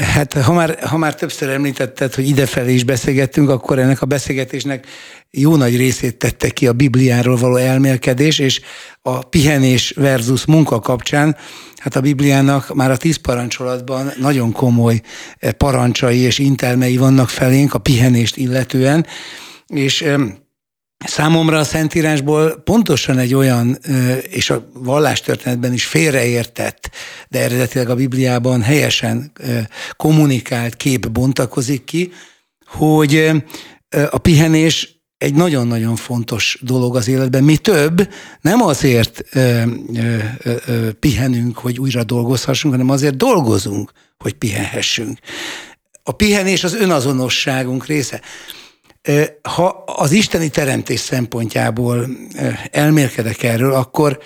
Hát 0.00 0.32
ha 0.32 0.52
már, 0.52 0.78
ha 0.82 0.96
már 0.96 1.14
többször 1.14 1.48
említetted, 1.48 2.14
hogy 2.14 2.28
idefelé 2.28 2.74
is 2.74 2.84
beszélgettünk, 2.84 3.48
akkor 3.48 3.78
ennek 3.78 4.02
a 4.02 4.06
beszélgetésnek 4.06 4.86
jó 5.30 5.56
nagy 5.56 5.76
részét 5.76 6.16
tette 6.16 6.48
ki 6.48 6.66
a 6.66 6.72
Bibliáról 6.72 7.36
való 7.36 7.56
elmélkedés, 7.56 8.38
és 8.38 8.60
a 9.02 9.22
pihenés 9.22 9.92
versus 9.96 10.46
munka 10.46 10.80
kapcsán, 10.80 11.36
hát 11.76 11.96
a 11.96 12.00
Bibliának 12.00 12.74
már 12.74 12.90
a 12.90 12.96
tíz 12.96 13.16
parancsolatban 13.16 14.12
nagyon 14.18 14.52
komoly 14.52 15.00
parancsai 15.56 16.18
és 16.18 16.38
intelmei 16.38 16.96
vannak 16.96 17.28
felénk 17.28 17.74
a 17.74 17.78
pihenést 17.78 18.36
illetően, 18.36 19.06
és 19.66 20.04
Számomra 21.06 21.58
a 21.58 21.64
Szentírásból 21.64 22.60
pontosan 22.64 23.18
egy 23.18 23.34
olyan, 23.34 23.78
és 24.22 24.50
a 24.50 24.70
vallástörténetben 24.74 25.72
is 25.72 25.84
félreértett, 25.84 26.90
de 27.28 27.40
eredetileg 27.40 27.90
a 27.90 27.94
Bibliában 27.94 28.62
helyesen 28.62 29.32
kommunikált 29.96 30.76
kép 30.76 31.10
bontakozik 31.10 31.84
ki, 31.84 32.12
hogy 32.66 33.30
a 34.10 34.18
pihenés 34.18 35.00
egy 35.18 35.34
nagyon-nagyon 35.34 35.96
fontos 35.96 36.58
dolog 36.62 36.96
az 36.96 37.08
életben. 37.08 37.44
Mi 37.44 37.56
több, 37.56 38.08
nem 38.40 38.62
azért 38.62 39.24
ö, 39.32 39.62
ö, 39.94 40.16
ö, 40.66 40.92
pihenünk, 40.92 41.58
hogy 41.58 41.78
újra 41.78 42.04
dolgozhassunk, 42.04 42.74
hanem 42.74 42.90
azért 42.90 43.16
dolgozunk, 43.16 43.92
hogy 44.18 44.34
pihenhessünk. 44.34 45.18
A 46.02 46.12
pihenés 46.12 46.64
az 46.64 46.74
önazonosságunk 46.74 47.86
része. 47.86 48.20
Ha 49.42 49.84
az 49.86 50.12
isteni 50.12 50.48
teremtés 50.48 51.00
szempontjából 51.00 52.08
elmélkedek 52.70 53.42
erről, 53.42 53.72
akkor, 53.72 54.18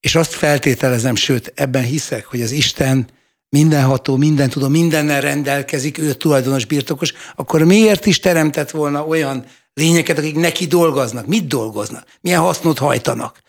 és 0.00 0.14
azt 0.14 0.32
feltételezem, 0.32 1.14
sőt, 1.14 1.52
ebben 1.54 1.82
hiszek, 1.82 2.26
hogy 2.26 2.42
az 2.42 2.50
Isten 2.50 3.08
mindenható, 3.48 4.16
minden 4.16 4.48
tudom, 4.48 4.70
mindennel 4.70 5.20
rendelkezik, 5.20 5.98
ő 5.98 6.12
tulajdonos 6.12 6.64
birtokos, 6.64 7.12
akkor 7.36 7.64
miért 7.64 8.06
is 8.06 8.20
teremtett 8.20 8.70
volna 8.70 9.06
olyan 9.06 9.44
lényeket, 9.74 10.18
akik 10.18 10.36
neki 10.36 10.66
dolgoznak? 10.66 11.26
Mit 11.26 11.46
dolgoznak? 11.46 12.04
Milyen 12.20 12.40
hasznot 12.40 12.78
hajtanak? 12.78 13.42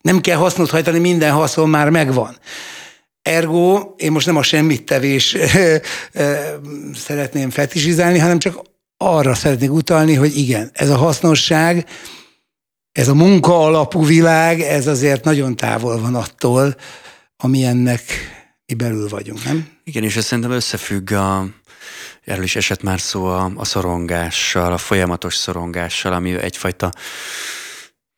Nem 0.00 0.20
kell 0.20 0.36
hasznot 0.36 0.70
hajtani, 0.70 0.98
minden 0.98 1.32
haszon 1.32 1.68
már 1.68 1.90
megvan. 1.90 2.38
Ergo, 3.22 3.94
én 3.96 4.12
most 4.12 4.26
nem 4.26 4.36
a 4.36 4.42
semmit 4.42 4.84
tevés 4.84 5.36
szeretném 7.06 7.50
fetisizálni, 7.50 8.18
hanem 8.18 8.38
csak 8.38 8.73
arra 9.04 9.34
szeretnék 9.34 9.72
utalni, 9.72 10.14
hogy 10.14 10.36
igen, 10.36 10.70
ez 10.72 10.90
a 10.90 10.96
hasznosság, 10.96 11.86
ez 12.92 13.08
a 13.08 13.14
munka 13.14 13.58
alapú 13.58 14.04
világ, 14.04 14.60
ez 14.60 14.86
azért 14.86 15.24
nagyon 15.24 15.56
távol 15.56 16.00
van 16.00 16.14
attól, 16.14 16.76
ami 17.36 17.64
ennek 17.64 18.02
mi 18.66 18.74
belül 18.74 19.08
vagyunk, 19.08 19.44
nem? 19.44 19.68
Igen, 19.84 20.02
és 20.02 20.16
ez 20.16 20.24
szerintem 20.24 20.52
összefügg 20.52 21.12
a, 21.12 21.46
erről 22.24 22.44
is 22.44 22.56
esett 22.56 22.82
már 22.82 23.00
szó 23.00 23.24
a, 23.24 23.52
a 23.54 23.64
szorongással, 23.64 24.72
a 24.72 24.78
folyamatos 24.78 25.36
szorongással, 25.36 26.12
ami 26.12 26.34
egyfajta, 26.34 26.90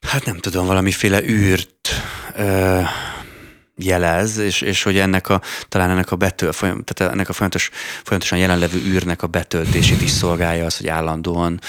hát 0.06 0.24
nem 0.24 0.38
tudom, 0.38 0.66
valamiféle 0.66 1.22
űrt 1.22 1.88
ö, 2.36 2.80
jelez, 3.76 4.38
és, 4.38 4.60
és 4.60 4.82
hogy 4.82 4.98
ennek 4.98 5.28
a, 5.28 5.40
talán 5.68 5.90
ennek 5.90 6.10
a 6.10 6.16
betöl, 6.16 6.52
folyam, 6.52 6.82
tehát 6.84 7.12
ennek 7.12 7.28
a 7.28 7.32
folyamatos, 7.32 7.70
folyamatosan 8.02 8.38
jelenlevő 8.38 8.78
űrnek 8.78 9.22
a 9.22 9.26
betöltését 9.26 10.02
is 10.02 10.10
szolgálja 10.10 10.64
az, 10.64 10.76
hogy 10.76 10.88
állandóan 10.88 11.60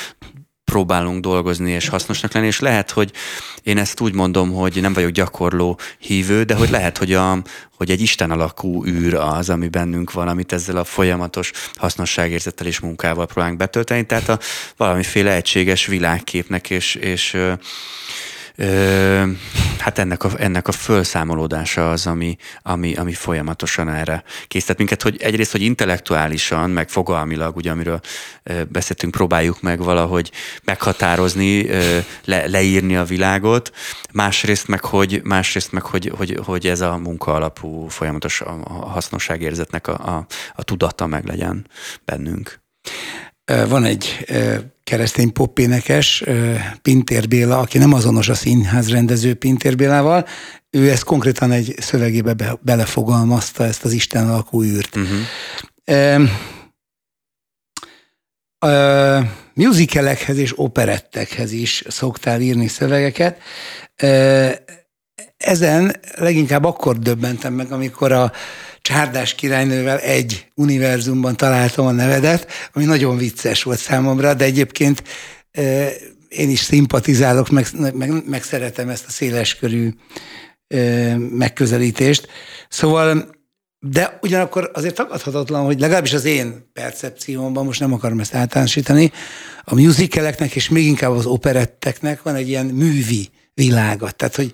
próbálunk 0.71 1.21
dolgozni 1.21 1.71
és 1.71 1.87
hasznosnak 1.87 2.31
lenni, 2.31 2.45
és 2.45 2.59
lehet, 2.59 2.91
hogy 2.91 3.11
én 3.63 3.77
ezt 3.77 3.99
úgy 3.99 4.13
mondom, 4.13 4.53
hogy 4.53 4.81
nem 4.81 4.93
vagyok 4.93 5.09
gyakorló 5.09 5.79
hívő, 5.99 6.43
de 6.43 6.55
hogy 6.55 6.69
lehet, 6.69 6.97
hogy, 6.97 7.13
a, 7.13 7.41
hogy 7.77 7.89
egy 7.89 8.01
Isten 8.01 8.31
alakú 8.31 8.85
űr 8.85 9.13
az, 9.13 9.49
ami 9.49 9.67
bennünk 9.67 10.11
van, 10.11 10.27
amit 10.27 10.53
ezzel 10.53 10.77
a 10.77 10.83
folyamatos 10.83 11.51
hasznosságérzettel 11.75 12.67
és 12.67 12.79
munkával 12.79 13.25
próbálunk 13.25 13.57
betölteni, 13.57 14.05
tehát 14.05 14.29
a 14.29 14.39
valamiféle 14.77 15.31
egységes 15.31 15.85
világképnek 15.85 16.69
és, 16.69 16.95
és 16.95 17.37
ö, 18.57 19.23
hát 19.79 19.97
ennek 19.97 20.23
a, 20.23 20.29
ennek 20.37 20.67
a 20.67 20.71
felszámolódása 20.71 21.91
az, 21.91 22.07
ami, 22.07 22.35
ami, 22.61 22.95
ami 22.95 23.13
folyamatosan 23.13 23.89
erre 23.89 24.23
készített 24.47 24.77
minket, 24.77 25.01
hogy 25.01 25.21
egyrészt, 25.21 25.51
hogy 25.51 25.61
intellektuálisan, 25.61 26.69
meg 26.69 26.89
fogalmilag, 26.89 27.55
ugye 27.55 27.71
amiről 27.71 27.99
ö, 28.43 28.63
beszéltünk, 28.63 29.11
próbáljuk 29.11 29.61
meg 29.61 29.83
valahogy 29.83 30.31
meghatározni, 30.63 31.69
ö, 31.69 31.97
le, 32.25 32.47
leírni 32.47 32.95
a 32.95 33.03
világot, 33.03 33.71
másrészt 34.11 34.67
meg, 34.67 34.83
hogy, 34.83 35.21
másrészt 35.23 35.71
meg, 35.71 35.83
hogy, 35.83 36.11
hogy, 36.17 36.39
hogy 36.45 36.67
ez 36.67 36.81
a 36.81 36.97
munka 36.97 37.33
alapú 37.33 37.87
folyamatos 37.87 38.41
a, 38.41 38.59
a 38.63 38.73
hasznosságérzetnek 38.73 39.87
a, 39.87 40.15
a, 40.15 40.25
a 40.55 40.63
tudata 40.63 41.05
meg 41.05 41.25
legyen 41.25 41.67
bennünk. 42.05 42.59
Van 43.67 43.83
egy 43.83 44.25
keresztény 44.87 45.31
popénekes, 45.31 46.23
Pintér 46.81 47.27
Béla, 47.27 47.59
aki 47.59 47.77
nem 47.77 47.93
azonos 47.93 48.29
a 48.29 48.33
színház 48.33 48.89
rendező 48.89 49.33
Pintér 49.33 49.75
Bélával, 49.75 50.25
ő 50.69 50.89
ezt 50.89 51.03
konkrétan 51.03 51.51
egy 51.51 51.75
szövegébe 51.79 52.33
be, 52.33 52.59
belefogalmazta, 52.61 53.63
ezt 53.63 53.83
az 53.83 53.91
Isten 53.91 54.29
alakú 54.29 54.63
űrt. 54.63 54.95
Uh-huh. 54.95 56.29
Uh, 58.65 59.25
musicalekhez 59.53 60.37
és 60.37 60.59
operettekhez 60.59 61.51
is 61.51 61.83
szoktál 61.87 62.41
írni 62.41 62.67
szövegeket. 62.67 63.39
Uh, 64.03 64.51
ezen 65.37 65.95
leginkább 66.15 66.63
akkor 66.63 66.99
döbbentem 66.99 67.53
meg, 67.53 67.71
amikor 67.71 68.11
a 68.11 68.31
Csárdás 68.87 69.35
királynővel 69.35 69.99
egy 69.99 70.51
univerzumban 70.55 71.37
találtam 71.37 71.85
a 71.85 71.91
nevedet, 71.91 72.47
ami 72.73 72.85
nagyon 72.85 73.17
vicces 73.17 73.63
volt 73.63 73.79
számomra, 73.79 74.33
de 74.33 74.45
egyébként 74.45 75.03
én 76.27 76.49
is 76.49 76.59
szimpatizálok, 76.59 77.49
meg, 77.49 77.67
meg, 77.93 78.27
meg 78.27 78.43
szeretem 78.43 78.89
ezt 78.89 79.05
a 79.07 79.11
széleskörű 79.11 79.89
megközelítést. 81.31 82.27
Szóval, 82.69 83.29
de 83.79 84.17
ugyanakkor 84.21 84.71
azért 84.73 84.95
tagadhatatlan, 84.95 85.65
hogy 85.65 85.79
legalábbis 85.79 86.13
az 86.13 86.25
én 86.25 86.69
percepciómban, 86.73 87.65
most 87.65 87.79
nem 87.79 87.93
akarom 87.93 88.19
ezt 88.19 88.35
általánosítani, 88.35 89.11
a 89.63 89.75
musicaleknek 89.75 90.55
és 90.55 90.69
még 90.69 90.85
inkább 90.85 91.11
az 91.11 91.25
operetteknek 91.25 92.21
van 92.21 92.35
egy 92.35 92.47
ilyen 92.47 92.65
művi 92.65 93.29
világa. 93.53 94.11
Tehát, 94.11 94.35
hogy 94.35 94.53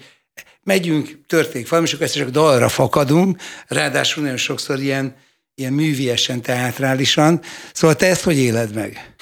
megyünk, 0.64 1.20
történik 1.28 1.70
valami, 1.70 1.88
és 1.88 1.94
akkor 1.94 2.06
ezt 2.06 2.16
csak 2.16 2.30
dalra 2.30 2.70
fakadunk, 2.70 3.42
ráadásul 3.68 4.24
nagyon 4.24 4.38
sokszor 4.38 4.80
ilyen, 4.80 5.16
ilyen 5.56 5.74
műviesen, 5.74 6.42
teátrálisan. 6.42 7.42
Szóval 7.74 7.96
te 7.96 8.08
ezt 8.08 8.24
hogy 8.24 8.38
éled 8.38 8.74
meg? 8.74 9.16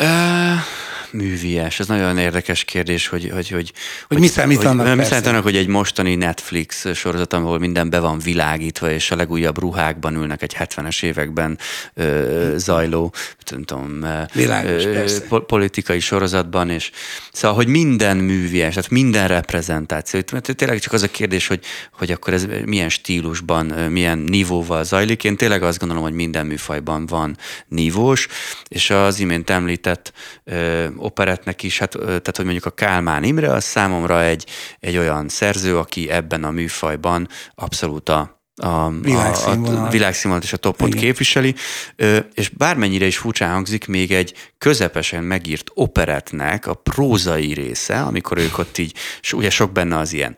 Uh 0.00 0.86
művies? 1.12 1.80
Ez 1.80 1.86
nagyon 1.86 2.18
érdekes 2.18 2.64
kérdés, 2.64 3.08
hogy... 3.08 3.30
Hogy, 3.34 3.48
hogy, 3.48 3.72
hogy 4.08 4.18
mi 4.18 4.26
számít 4.26 4.64
annak 4.64 4.86
hogy, 4.86 4.96
Mi 4.96 5.04
számít 5.04 5.26
annak, 5.26 5.42
hogy 5.42 5.56
egy 5.56 5.66
mostani 5.66 6.14
Netflix 6.14 6.94
sorozat, 6.94 7.32
ahol 7.32 7.58
minden 7.58 7.90
be 7.90 7.98
van 7.98 8.18
világítva, 8.18 8.90
és 8.90 9.10
a 9.10 9.16
legújabb 9.16 9.58
ruhákban 9.58 10.14
ülnek 10.14 10.42
egy 10.42 10.56
70-es 10.58 11.02
években 11.02 11.58
ö, 11.94 12.54
zajló, 12.56 13.12
nem 13.50 13.62
tudom, 13.62 14.06
Világos, 14.32 14.84
ö, 14.84 15.04
po- 15.28 15.46
politikai 15.46 16.00
sorozatban, 16.00 16.70
és 16.70 16.90
szóval, 17.32 17.56
hogy 17.56 17.66
minden 17.66 18.16
művies, 18.16 18.74
tehát 18.74 18.90
minden 18.90 19.28
reprezentáció. 19.28 20.20
Mert 20.32 20.56
tényleg 20.56 20.78
csak 20.78 20.92
az 20.92 21.02
a 21.02 21.08
kérdés, 21.08 21.46
hogy, 21.46 21.64
hogy 21.92 22.10
akkor 22.10 22.32
ez 22.32 22.46
milyen 22.64 22.88
stílusban, 22.88 23.66
milyen 23.66 24.18
nívóval 24.18 24.84
zajlik. 24.84 25.24
Én 25.24 25.36
tényleg 25.36 25.62
azt 25.62 25.78
gondolom, 25.78 26.02
hogy 26.02 26.12
minden 26.12 26.46
műfajban 26.46 27.06
van 27.06 27.36
nívós, 27.68 28.28
és 28.68 28.90
az 28.90 29.20
imént 29.20 29.50
említett 29.50 30.12
operetnek 30.98 31.62
is, 31.62 31.78
hát, 31.78 31.90
tehát 31.98 32.36
hogy 32.36 32.44
mondjuk 32.44 32.66
a 32.66 32.70
Kálmán 32.70 33.24
Imre, 33.24 33.52
az 33.52 33.64
számomra 33.64 34.22
egy, 34.22 34.46
egy 34.80 34.96
olyan 34.96 35.28
szerző, 35.28 35.78
aki 35.78 36.10
ebben 36.10 36.44
a 36.44 36.50
műfajban 36.50 37.28
abszolút 37.54 38.08
a 38.08 38.38
a, 38.62 38.90
világszínvonal. 38.90 39.86
a 39.86 39.88
világszínvonalat 39.88 40.44
és 40.44 40.52
a 40.52 40.56
topot 40.56 40.88
Igen. 40.88 41.00
képviseli, 41.00 41.54
és 42.34 42.48
bármennyire 42.48 43.06
is 43.06 43.16
furcsán 43.18 43.52
hangzik, 43.52 43.86
még 43.86 44.12
egy 44.12 44.34
közepesen 44.58 45.24
megírt 45.24 45.70
operetnek 45.74 46.66
a 46.66 46.74
prózai 46.74 47.52
része, 47.52 48.00
amikor 48.00 48.38
ők 48.38 48.58
ott 48.58 48.78
így, 48.78 48.94
és 49.20 49.32
ugye 49.32 49.50
sok 49.50 49.72
benne 49.72 49.98
az 49.98 50.12
ilyen 50.12 50.36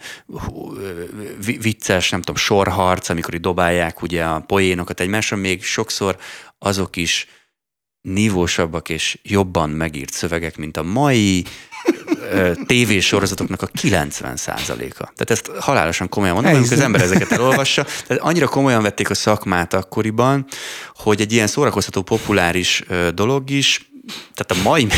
vicces, 1.60 2.10
nem 2.10 2.20
tudom, 2.20 2.36
sorharc, 2.36 3.08
amikor 3.08 3.34
így 3.34 3.40
dobálják 3.40 4.02
ugye 4.02 4.24
a 4.24 4.40
poénokat 4.40 5.00
egymásra, 5.00 5.36
még 5.36 5.64
sokszor 5.64 6.16
azok 6.58 6.96
is 6.96 7.26
nívósabbak 8.02 8.88
és 8.88 9.18
jobban 9.22 9.70
megírt 9.70 10.12
szövegek, 10.12 10.56
mint 10.56 10.76
a 10.76 10.82
mai 10.82 11.44
tévésorozatoknak 12.66 13.62
a 13.62 13.66
90 13.66 14.36
százaléka. 14.36 15.12
Tehát 15.16 15.30
ezt 15.30 15.50
halálosan 15.58 16.08
komolyan 16.08 16.34
mondom, 16.34 16.54
amikor 16.54 16.72
az 16.72 16.80
ember 16.80 17.00
ezeket 17.00 17.32
elolvassa. 17.32 17.86
Tehát 18.06 18.22
annyira 18.22 18.48
komolyan 18.48 18.82
vették 18.82 19.10
a 19.10 19.14
szakmát 19.14 19.74
akkoriban, 19.74 20.46
hogy 20.94 21.20
egy 21.20 21.32
ilyen 21.32 21.46
szórakoztató, 21.46 22.02
populáris 22.02 22.84
dolog 23.14 23.50
is 23.50 23.90
tehát 24.34 24.64
a 24.64 24.68
mai, 24.68 24.88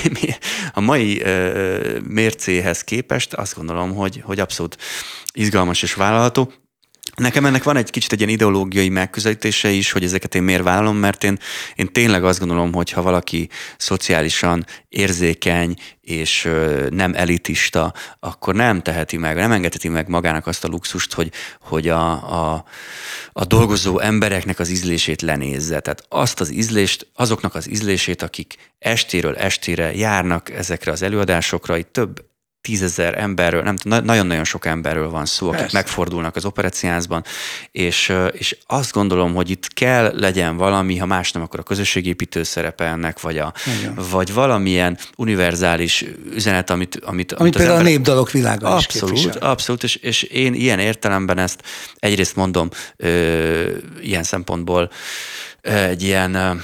a 0.72 0.80
mai 0.80 1.22
mércéhez 2.08 2.84
képest 2.84 3.34
azt 3.34 3.54
gondolom, 3.54 3.94
hogy, 3.94 4.22
hogy 4.24 4.40
abszolút 4.40 4.76
izgalmas 5.32 5.82
és 5.82 5.94
vállalható. 5.94 6.52
Nekem 7.16 7.44
ennek 7.44 7.62
van 7.62 7.76
egy 7.76 7.90
kicsit 7.90 8.12
egy 8.12 8.18
ilyen 8.18 8.32
ideológiai 8.32 8.88
megközelítése 8.88 9.70
is, 9.70 9.92
hogy 9.92 10.04
ezeket 10.04 10.34
én 10.34 10.42
miért 10.42 10.62
vállalom, 10.62 10.96
mert 10.96 11.24
én, 11.24 11.38
én 11.74 11.92
tényleg 11.92 12.24
azt 12.24 12.38
gondolom, 12.38 12.72
hogy 12.72 12.90
ha 12.90 13.02
valaki 13.02 13.48
szociálisan 13.76 14.66
érzékeny 14.88 15.76
és 16.00 16.48
nem 16.90 17.14
elitista, 17.14 17.94
akkor 18.20 18.54
nem 18.54 18.82
teheti 18.82 19.16
meg, 19.16 19.36
nem 19.36 19.52
engedheti 19.52 19.88
meg 19.88 20.08
magának 20.08 20.46
azt 20.46 20.64
a 20.64 20.68
luxust, 20.68 21.12
hogy, 21.12 21.32
hogy 21.60 21.88
a, 21.88 22.10
a, 22.10 22.64
a 23.32 23.44
dolgozó 23.44 23.98
embereknek 23.98 24.58
az 24.58 24.68
ízlését 24.68 25.22
lenézze. 25.22 25.80
Tehát 25.80 26.04
azt 26.08 26.40
az 26.40 26.52
ízlést, 26.52 27.06
azoknak 27.14 27.54
az 27.54 27.70
ízlését, 27.70 28.22
akik 28.22 28.56
estéről 28.78 29.36
estére 29.36 29.94
járnak 29.94 30.50
ezekre 30.50 30.92
az 30.92 31.02
előadásokra, 31.02 31.76
itt 31.76 31.92
több 31.92 32.30
tízezer 32.62 33.18
emberről, 33.18 33.62
nem 33.62 33.76
tudom, 33.76 34.04
nagyon-nagyon 34.04 34.44
sok 34.44 34.66
emberről 34.66 35.10
van 35.10 35.24
szó, 35.24 35.46
akik 35.46 35.60
Persze. 35.60 35.76
megfordulnak 35.76 36.36
az 36.36 36.44
operáciázban, 36.44 37.24
és, 37.70 38.12
és 38.32 38.56
azt 38.66 38.92
gondolom, 38.92 39.34
hogy 39.34 39.50
itt 39.50 39.68
kell 39.68 40.12
legyen 40.14 40.56
valami, 40.56 40.96
ha 40.96 41.06
más 41.06 41.32
nem, 41.32 41.42
akkor 41.42 41.60
a 41.60 41.62
közösségépítő 41.62 42.42
szerepe 42.42 42.84
ennek, 42.84 43.20
vagy, 43.20 43.38
a, 43.38 43.52
vagy 44.10 44.32
valamilyen 44.32 44.98
univerzális 45.16 46.04
üzenet, 46.34 46.70
amit... 46.70 46.94
Amit, 46.94 47.32
amit, 47.32 47.32
amit 47.32 47.56
például 47.56 47.78
ember... 47.78 47.92
a 47.92 47.96
népdalok 47.96 48.30
világa 48.30 48.68
Abszolút, 48.68 49.16
is 49.16 49.24
abszolút, 49.24 49.82
és, 49.82 49.96
és 49.96 50.22
én 50.22 50.54
ilyen 50.54 50.78
értelemben 50.78 51.38
ezt 51.38 51.62
egyrészt 51.98 52.36
mondom, 52.36 52.68
ö, 52.96 53.70
ilyen 54.00 54.22
szempontból 54.22 54.90
egy 55.62 56.02
ilyen 56.02 56.60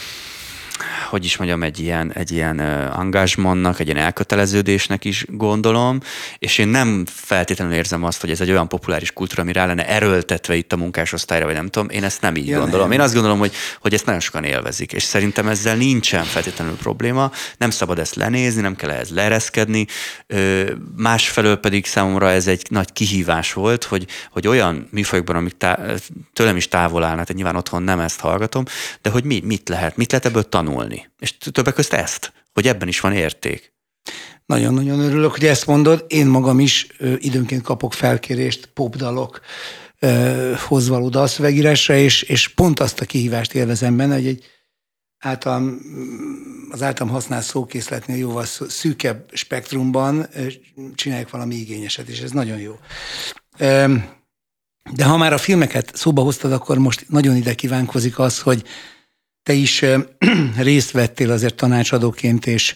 hogy 1.09 1.25
is 1.25 1.37
mondjam, 1.37 1.63
egy 1.63 1.79
ilyen, 1.79 2.13
egy 2.13 2.31
ilyen 2.31 2.61
engagement 2.61 3.81
egy 3.81 3.87
ilyen 3.87 4.05
elköteleződésnek 4.05 5.05
is 5.05 5.25
gondolom, 5.29 6.01
és 6.39 6.59
én 6.59 6.69
nem 6.69 7.05
feltétlenül 7.07 7.75
érzem 7.75 8.05
azt, 8.05 8.21
hogy 8.21 8.31
ez 8.31 8.41
egy 8.41 8.51
olyan 8.51 8.69
populáris 8.69 9.13
kultúra, 9.13 9.43
ami 9.43 9.53
rá 9.53 9.67
lenne 9.67 9.89
erőltetve 9.89 10.55
itt 10.55 10.73
a 10.73 10.77
munkásosztályra, 10.77 11.45
vagy 11.45 11.55
nem 11.55 11.69
tudom, 11.69 11.89
én 11.89 12.05
ezt 12.05 12.21
nem 12.21 12.37
így 12.37 12.47
ja, 12.47 12.59
gondolom. 12.59 12.89
Nem. 12.89 12.99
Én 12.99 13.05
azt 13.05 13.15
gondolom, 13.15 13.39
hogy, 13.39 13.53
hogy 13.81 13.95
ezt 13.95 14.05
nagyon 14.05 14.21
sokan 14.21 14.45
élvezik, 14.45 14.93
és 14.93 15.03
szerintem 15.03 15.49
ezzel 15.49 15.77
nincsen 15.77 16.25
feltétlenül 16.25 16.77
probléma, 16.77 17.31
nem 17.59 17.71
szabad 17.71 17.99
ezt 17.99 18.15
lenézni, 18.15 18.61
nem 18.61 18.77
kell 18.77 18.91
ehhez 18.91 19.11
leereszkedni, 19.11 19.87
másfelől 20.97 21.57
pedig 21.57 21.87
számomra 21.87 22.31
ez 22.31 22.47
egy 22.47 22.67
nagy 22.71 22.93
kihívás 22.93 23.53
volt, 23.53 23.85
hogy, 23.85 24.07
hogy 24.31 24.47
olyan 24.47 24.89
műfajokban, 24.91 25.37
amik 25.37 25.57
tá- 25.57 26.03
tőlem 26.33 26.57
is 26.57 26.69
távol 26.69 27.03
állnak, 27.03 27.27
tehát 27.27 27.35
nyilván 27.35 27.57
otthon 27.57 27.83
nem 27.83 28.01
ezt 28.01 28.21
hallgatom, 28.21 28.65
de 29.03 29.11
hogy 29.11 29.25
mi, 29.25 29.43
mit 29.45 29.69
lehet, 29.69 29.97
mit 29.97 30.11
lehet 30.11 30.27
ebből 30.27 30.49
tanulni 30.49 30.67
tanulni. 30.69 31.11
És 31.19 31.39
többek 31.39 31.75
között 31.75 31.93
ezt, 31.93 32.33
hogy 32.53 32.67
ebben 32.67 32.89
is 32.89 33.01
van 33.01 33.13
érték. 33.13 33.73
Nagyon-nagyon 34.47 35.01
örülök, 35.01 35.31
hogy 35.31 35.45
ezt 35.45 35.67
mondod. 35.67 36.05
Én 36.09 36.27
magam 36.27 36.61
is 36.61 36.87
ö, 36.99 37.15
időnként 37.19 37.63
kapok 37.63 37.93
felkérést 37.93 38.67
popdalok 38.67 39.41
hoz 40.67 40.89
való 40.89 41.09
dalszövegírásra, 41.09 41.95
és, 41.95 42.23
és 42.23 42.49
pont 42.49 42.81
azt 42.81 43.01
a 43.01 43.05
kihívást 43.05 43.55
élvezem 43.55 43.97
benne, 43.97 44.15
hogy 44.15 44.27
egy 44.27 44.45
általam, 45.19 45.81
az 46.71 46.83
általam 46.83 47.13
használt 47.13 47.45
szókészletnél 47.45 48.17
jóval 48.17 48.45
szűkebb 48.69 49.31
spektrumban 49.33 50.29
csinálják 50.95 51.31
valami 51.31 51.55
igényeset, 51.55 52.09
és 52.09 52.21
ez 52.21 52.31
nagyon 52.31 52.59
jó. 52.59 52.79
De 54.93 55.05
ha 55.05 55.17
már 55.17 55.33
a 55.33 55.39
filmeket 55.39 55.97
szóba 55.97 56.23
hoztad, 56.23 56.53
akkor 56.53 56.79
most 56.79 57.07
nagyon 57.09 57.37
ide 57.37 57.55
kívánkozik 57.55 58.19
az, 58.19 58.41
hogy 58.41 58.65
te 59.49 59.55
is 59.55 59.85
részt 60.69 60.91
vettél 60.91 61.31
azért 61.31 61.55
tanácsadóként, 61.55 62.47
és 62.47 62.75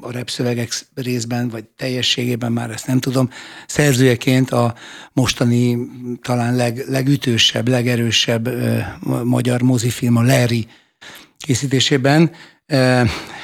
a 0.00 0.12
repszövegek 0.12 0.72
részben, 0.94 1.48
vagy 1.48 1.64
teljességében 1.64 2.52
már 2.52 2.70
ezt 2.70 2.86
nem 2.86 2.98
tudom, 2.98 3.30
szerzőjeként 3.66 4.50
a 4.50 4.74
mostani 5.12 5.78
talán 6.22 6.54
leg, 6.56 6.84
legütősebb, 6.88 7.68
legerősebb 7.68 8.48
magyar 9.24 9.62
mozifilm, 9.62 10.16
a 10.16 10.22
Larry 10.22 10.66
készítésében. 11.38 12.30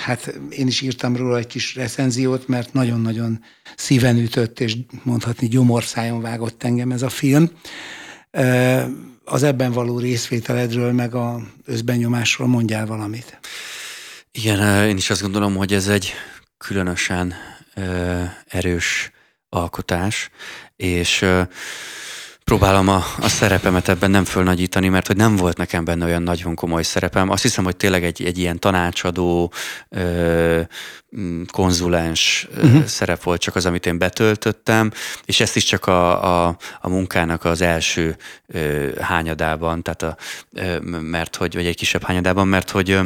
Hát 0.04 0.40
én 0.50 0.66
is 0.66 0.80
írtam 0.80 1.16
róla 1.16 1.38
egy 1.38 1.46
kis 1.46 1.74
recenziót, 1.74 2.48
mert 2.48 2.72
nagyon-nagyon 2.72 3.40
szíven 3.76 4.18
ütött, 4.18 4.60
és 4.60 4.76
mondhatni 5.02 5.48
gyomorszájon 5.48 6.20
vágott 6.20 6.62
engem 6.62 6.90
ez 6.90 7.02
a 7.02 7.08
film 7.08 7.50
az 9.28 9.42
ebben 9.42 9.72
való 9.72 9.98
részvételedről, 9.98 10.92
meg 10.92 11.14
a 11.14 11.40
összbenyomásról 11.64 12.48
mondjál 12.48 12.86
valamit. 12.86 13.38
Igen, 14.32 14.88
én 14.88 14.96
is 14.96 15.10
azt 15.10 15.22
gondolom, 15.22 15.56
hogy 15.56 15.72
ez 15.72 15.88
egy 15.88 16.12
különösen 16.58 17.34
erős 18.46 19.10
alkotás, 19.48 20.30
és 20.76 21.24
próbálom 22.50 22.88
a, 22.88 23.04
a 23.20 23.28
szerepemet 23.28 23.88
ebben 23.88 24.10
nem 24.10 24.24
fölnagyítani, 24.24 24.88
mert 24.88 25.06
hogy 25.06 25.16
nem 25.16 25.36
volt 25.36 25.56
nekem 25.56 25.84
benne 25.84 26.04
olyan 26.04 26.22
nagyon 26.22 26.54
komoly 26.54 26.82
szerepem. 26.82 27.30
Azt 27.30 27.42
hiszem, 27.42 27.64
hogy 27.64 27.76
tényleg 27.76 28.04
egy, 28.04 28.24
egy 28.24 28.38
ilyen 28.38 28.58
tanácsadó, 28.58 29.52
ö, 29.88 30.60
konzulens 31.52 32.48
uh-huh. 32.56 32.84
szerep 32.84 33.22
volt 33.22 33.40
csak 33.40 33.56
az, 33.56 33.66
amit 33.66 33.86
én 33.86 33.98
betöltöttem, 33.98 34.90
és 35.24 35.40
ezt 35.40 35.56
is 35.56 35.64
csak 35.64 35.86
a, 35.86 36.46
a, 36.46 36.56
a 36.80 36.88
munkának 36.88 37.44
az 37.44 37.60
első 37.60 38.16
ö, 38.46 38.88
hányadában, 39.00 39.82
tehát 39.82 40.02
a, 40.02 40.16
ö, 40.52 40.80
mert 41.00 41.36
hogy, 41.36 41.54
vagy 41.54 41.66
egy 41.66 41.76
kisebb 41.76 42.02
hányadában, 42.02 42.48
mert 42.48 42.70
hogy 42.70 43.00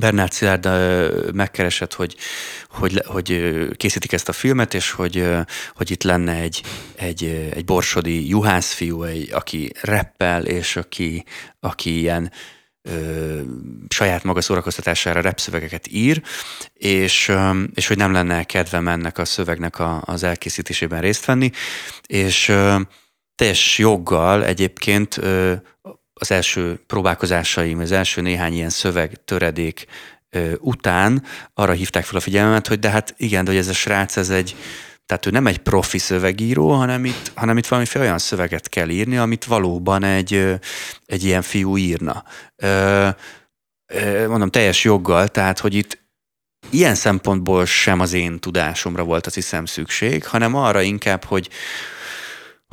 Bernard 0.00 0.32
Szilárd 0.32 0.68
megkeresett, 1.34 1.94
hogy, 1.94 2.16
hogy, 2.68 3.02
hogy 3.06 3.54
készítik 3.76 4.12
ezt 4.12 4.28
a 4.28 4.32
filmet, 4.32 4.74
és 4.74 4.90
hogy, 4.90 5.28
hogy 5.74 5.90
itt 5.90 6.02
lenne 6.02 6.32
egy, 6.32 6.62
egy, 6.94 7.24
egy 7.54 7.64
borsodi 7.64 8.28
juhászfiú, 8.28 9.02
egy, 9.02 9.32
aki 9.32 9.72
reppel, 9.80 10.44
és 10.44 10.76
aki, 10.76 11.24
aki 11.60 11.98
ilyen 11.98 12.32
ö, 12.82 13.40
saját 13.88 14.24
maga 14.24 14.40
szórakoztatására 14.40 15.20
repszövegeket 15.20 15.88
ír, 15.90 16.22
és, 16.74 17.28
ö, 17.28 17.62
és 17.74 17.86
hogy 17.86 17.96
nem 17.96 18.12
lenne 18.12 18.44
kedvem 18.44 18.88
ennek 18.88 19.18
a 19.18 19.24
szövegnek 19.24 19.78
a, 19.78 20.02
az 20.04 20.22
elkészítésében 20.22 21.00
részt 21.00 21.24
venni, 21.24 21.50
és 22.06 22.48
ö, 22.48 22.80
teljes 23.34 23.78
joggal 23.78 24.44
egyébként 24.44 25.16
ö, 25.16 25.54
az 26.24 26.30
első 26.30 26.80
próbálkozásaim, 26.86 27.78
az 27.78 27.92
első 27.92 28.20
néhány 28.20 28.52
ilyen 28.52 28.70
szöveg 28.70 29.24
töredék 29.24 29.86
után 30.58 31.22
arra 31.54 31.72
hívták 31.72 32.04
fel 32.04 32.16
a 32.16 32.20
figyelmemet, 32.20 32.66
hogy 32.66 32.78
de 32.78 32.90
hát 32.90 33.14
igen, 33.16 33.44
de 33.44 33.50
hogy 33.50 33.60
ez 33.60 33.68
a 33.68 33.72
srác, 33.72 34.16
ez 34.16 34.30
egy, 34.30 34.56
tehát 35.06 35.26
ő 35.26 35.30
nem 35.30 35.46
egy 35.46 35.58
profi 35.58 35.98
szövegíró, 35.98 36.70
hanem 36.70 37.04
itt, 37.04 37.32
hanem 37.34 37.58
itt 37.58 37.66
valamiféle 37.66 38.04
olyan 38.04 38.18
szöveget 38.18 38.68
kell 38.68 38.88
írni, 38.88 39.16
amit 39.16 39.44
valóban 39.44 40.04
egy, 40.04 40.58
egy 41.06 41.24
ilyen 41.24 41.42
fiú 41.42 41.76
írna. 41.76 42.24
Mondom, 44.28 44.50
teljes 44.50 44.84
joggal, 44.84 45.28
tehát, 45.28 45.58
hogy 45.58 45.74
itt 45.74 46.02
ilyen 46.70 46.94
szempontból 46.94 47.66
sem 47.66 48.00
az 48.00 48.12
én 48.12 48.38
tudásomra 48.38 49.02
volt 49.02 49.26
azt 49.26 49.34
hiszem 49.34 49.64
szükség, 49.64 50.26
hanem 50.26 50.54
arra 50.54 50.80
inkább, 50.80 51.24
hogy, 51.24 51.48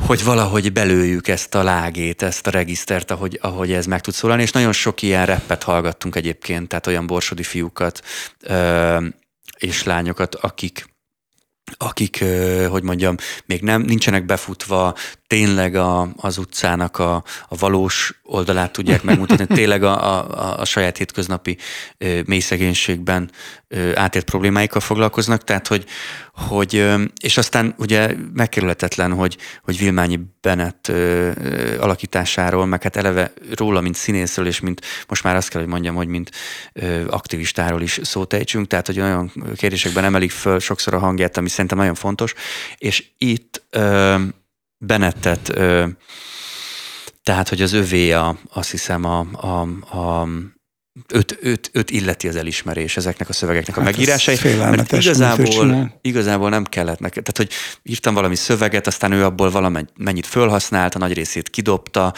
hogy 0.05 0.23
valahogy 0.23 0.73
belőjük 0.73 1.27
ezt 1.27 1.55
a 1.55 1.63
lágét, 1.63 2.21
ezt 2.21 2.47
a 2.47 2.51
regisztert, 2.51 3.11
ahogy, 3.11 3.39
ahogy 3.41 3.71
ez 3.71 3.85
meg 3.85 4.01
tud 4.01 4.13
szólalni, 4.13 4.41
és 4.41 4.51
nagyon 4.51 4.71
sok 4.71 5.01
ilyen 5.01 5.25
reppet 5.25 5.63
hallgattunk 5.63 6.15
egyébként, 6.15 6.67
tehát 6.67 6.87
olyan 6.87 7.07
borsodi 7.07 7.43
fiúkat 7.43 8.01
ö, 8.39 8.97
és 9.57 9.83
lányokat, 9.83 10.35
akik 10.35 10.90
akik, 11.77 12.23
hogy 12.69 12.83
mondjam, 12.83 13.15
még 13.45 13.61
nem 13.61 13.81
nincsenek 13.81 14.25
befutva, 14.25 14.95
tényleg 15.27 15.75
a, 15.75 16.09
az 16.15 16.37
utcának 16.37 16.99
a, 16.99 17.23
a 17.47 17.55
valós 17.57 18.21
oldalát 18.23 18.71
tudják 18.71 19.03
megmutatni, 19.03 19.45
tényleg 19.55 19.83
a, 19.83 20.17
a, 20.17 20.59
a 20.59 20.65
saját 20.65 20.97
hétköznapi 20.97 21.57
mély 22.25 22.39
szegénységben 22.39 23.31
átért 23.95 24.25
problémáikkal 24.25 24.81
foglalkoznak, 24.81 25.43
tehát 25.43 25.67
hogy, 25.67 25.85
hogy 26.33 26.85
és 27.21 27.37
aztán 27.37 27.75
ugye 27.77 28.15
megkerülhetetlen, 28.33 29.13
hogy, 29.13 29.37
hogy 29.63 29.77
Vilmányi 29.77 30.19
Bennett 30.41 30.91
alakításáról, 31.79 32.65
meg 32.65 32.83
hát 32.83 32.95
eleve 32.95 33.33
róla, 33.55 33.81
mint 33.81 33.95
színészről, 33.95 34.47
és 34.47 34.59
mint 34.59 34.81
most 35.07 35.23
már 35.23 35.35
azt 35.35 35.49
kell, 35.49 35.61
hogy 35.61 35.69
mondjam, 35.69 35.95
hogy 35.95 36.07
mint 36.07 36.31
aktivistáról 37.07 37.81
is 37.81 37.99
szót 38.03 38.33
ejtsünk, 38.33 38.67
tehát 38.67 38.85
hogy 38.85 38.99
olyan 38.99 39.31
kérdésekben 39.55 40.03
emelik 40.03 40.31
föl 40.31 40.59
sokszor 40.59 40.93
a 40.93 40.99
hangját, 40.99 41.37
ami 41.37 41.49
szerintem 41.49 41.77
nagyon 41.77 41.95
fontos, 41.95 42.33
és 42.77 43.05
itt 43.17 43.63
Bennettet, 44.77 45.53
tehát 47.23 47.49
hogy 47.49 47.61
az 47.61 47.73
övé 47.73 48.11
a, 48.11 48.37
azt 48.53 48.71
hiszem 48.71 49.05
a, 49.05 49.19
a, 49.31 49.61
a 49.97 50.27
öt, 51.07 51.37
öt, 51.41 51.69
öt 51.73 51.89
illeti 51.89 52.27
az 52.27 52.35
elismerés 52.35 52.97
ezeknek 52.97 53.29
a 53.29 53.33
szövegeknek 53.33 53.75
hát 53.75 53.85
a 53.85 53.89
megírásai. 53.89 54.37
Mert 54.57 54.91
igazából, 54.91 55.99
igazából 56.01 56.49
nem 56.49 56.63
kellett 56.63 56.99
neki. 56.99 57.21
Tehát, 57.21 57.37
hogy 57.37 57.49
írtam 57.83 58.13
valami 58.13 58.35
szöveget, 58.35 58.87
aztán 58.87 59.11
ő 59.11 59.23
abból 59.23 59.51
valamennyit 59.51 60.25
fölhasznált, 60.25 60.95
a 60.95 60.99
nagy 60.99 61.13
részét 61.13 61.49
kidobta, 61.49 62.13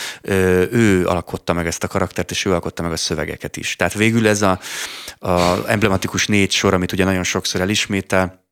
ő 0.71 1.05
alkotta 1.05 1.53
meg 1.53 1.67
ezt 1.67 1.84
a 1.84 1.88
karaktert, 1.88 2.32
és 2.32 2.45
ő 2.45 2.53
alkotta 2.53 2.82
meg 2.82 2.91
a 2.91 2.97
szövegeket 2.97 3.57
is. 3.57 3.76
Tehát 3.76 3.93
végül 3.93 4.28
ez 4.28 4.41
a, 4.41 4.59
a 5.19 5.69
emblematikus 5.69 6.28
négy 6.28 6.51
sor, 6.51 6.74
amit 6.74 6.91
ugye 6.91 7.03
nagyon 7.03 7.24
sokszor 7.24 7.61
elismétel, 7.61 8.42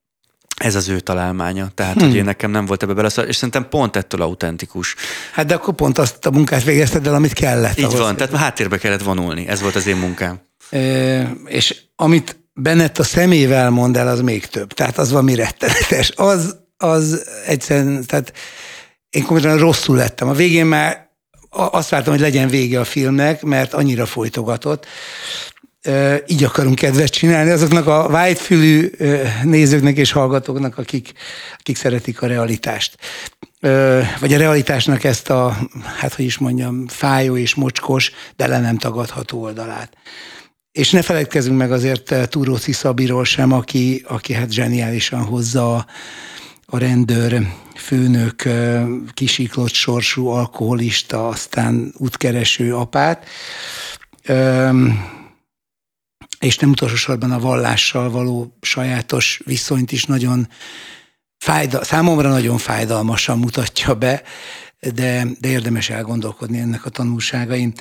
ez 0.61 0.75
az 0.75 0.89
ő 0.89 0.99
találmánya. 0.99 1.69
Tehát, 1.75 1.93
hmm. 1.93 2.07
hogy 2.07 2.15
én 2.15 2.23
nekem 2.23 2.51
nem 2.51 2.65
volt 2.65 2.83
ebbe 2.83 2.93
bele, 2.93 3.07
és 3.07 3.35
szerintem 3.35 3.69
pont 3.69 3.95
ettől 3.95 4.21
autentikus. 4.21 4.95
Hát 5.31 5.45
de 5.45 5.53
akkor 5.53 5.73
pont 5.73 5.97
azt 5.97 6.25
a 6.25 6.31
munkát 6.31 6.63
végezted 6.63 7.07
el, 7.07 7.13
amit 7.13 7.33
kellett. 7.33 7.79
Így 7.79 7.97
van, 7.97 8.15
tehát 8.15 8.35
háttérbe 8.35 8.77
kellett 8.77 9.03
vonulni. 9.03 9.47
Ez 9.47 9.61
volt 9.61 9.75
az 9.75 9.87
én 9.87 9.95
munkám. 9.95 10.39
E, 10.69 11.21
és 11.45 11.81
amit 11.95 12.39
Bennett 12.53 12.97
a 12.97 13.03
szemével 13.03 13.69
mond 13.69 13.97
el, 13.97 14.07
az 14.07 14.21
még 14.21 14.45
több. 14.45 14.73
Tehát 14.73 14.97
az 14.97 15.11
valami 15.11 15.35
rettenetes. 15.35 16.11
Az, 16.15 16.55
az 16.77 17.25
egyszerűen, 17.45 18.05
tehát 18.05 18.33
én 19.09 19.23
konkrétan 19.23 19.57
rosszul 19.57 19.95
lettem. 19.95 20.27
A 20.27 20.33
végén 20.33 20.65
már 20.65 21.09
azt 21.49 21.89
vártam, 21.89 22.13
hogy 22.13 22.21
legyen 22.21 22.47
vége 22.47 22.79
a 22.79 22.83
filmnek, 22.83 23.41
mert 23.43 23.73
annyira 23.73 24.05
folytogatott 24.05 24.85
így 26.27 26.43
akarunk 26.43 26.75
kedvet 26.75 27.09
csinálni 27.09 27.51
azoknak 27.51 27.87
a 27.87 28.07
vágyfülű 28.09 28.91
nézőknek 29.43 29.97
és 29.97 30.11
hallgatóknak, 30.11 30.77
akik, 30.77 31.11
akik 31.59 31.77
szeretik 31.77 32.21
a 32.21 32.27
realitást. 32.27 32.97
Vagy 34.19 34.33
a 34.33 34.37
realitásnak 34.37 35.03
ezt 35.03 35.29
a, 35.29 35.57
hát 35.97 36.13
hogy 36.13 36.25
is 36.25 36.37
mondjam, 36.37 36.87
fájó 36.87 37.37
és 37.37 37.55
mocskos, 37.55 38.11
de 38.35 38.47
le 38.47 38.59
nem 38.59 38.77
tagadható 38.77 39.41
oldalát. 39.41 39.97
És 40.71 40.91
ne 40.91 41.01
feledkezzünk 41.01 41.57
meg 41.57 41.71
azért 41.71 42.29
Túróci 42.29 42.71
Szabiról 42.71 43.25
sem, 43.25 43.51
aki, 43.51 44.05
aki 44.07 44.33
hát 44.33 44.51
zseniálisan 44.51 45.23
hozza 45.23 45.75
a, 45.75 46.77
rendőr 46.77 47.47
főnök, 47.75 48.43
kisiklott 49.13 49.73
sorsú 49.73 50.27
alkoholista, 50.27 51.27
aztán 51.27 51.93
útkereső 51.97 52.75
apát 52.75 53.25
és 56.41 56.57
nem 56.57 56.69
utolsó 56.69 56.95
sorban 56.95 57.31
a 57.31 57.39
vallással 57.39 58.09
való 58.09 58.57
sajátos 58.61 59.41
viszonyt 59.45 59.91
is 59.91 60.05
nagyon 60.05 60.47
fájdal, 61.37 61.83
számomra 61.83 62.29
nagyon 62.29 62.57
fájdalmasan 62.57 63.39
mutatja 63.39 63.95
be, 63.95 64.23
de, 64.93 65.27
de 65.39 65.47
érdemes 65.47 65.89
elgondolkodni 65.89 66.59
ennek 66.59 66.85
a 66.85 66.89
tanulságain. 66.89 67.73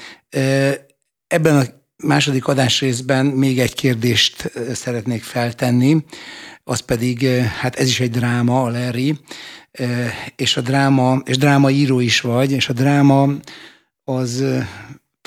Ebben 1.26 1.56
a 1.56 1.64
második 1.96 2.46
adásrészben 2.46 3.26
még 3.26 3.58
egy 3.58 3.74
kérdést 3.74 4.52
szeretnék 4.72 5.22
feltenni, 5.22 6.04
az 6.64 6.80
pedig, 6.80 7.26
hát 7.60 7.76
ez 7.76 7.88
is 7.88 8.00
egy 8.00 8.10
dráma, 8.10 8.62
a 8.62 8.70
Larry, 8.70 9.18
és 10.36 10.56
a 10.56 10.60
dráma, 10.60 11.20
és 11.24 11.36
drámaíró 11.36 12.00
is 12.00 12.20
vagy, 12.20 12.52
és 12.52 12.68
a 12.68 12.72
dráma 12.72 13.28
az 14.04 14.44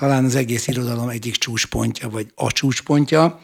talán 0.03 0.25
az 0.25 0.35
egész 0.35 0.67
irodalom 0.67 1.09
egyik 1.09 1.35
csúcspontja, 1.35 2.09
vagy 2.09 2.31
a 2.35 2.51
csúcspontja. 2.51 3.41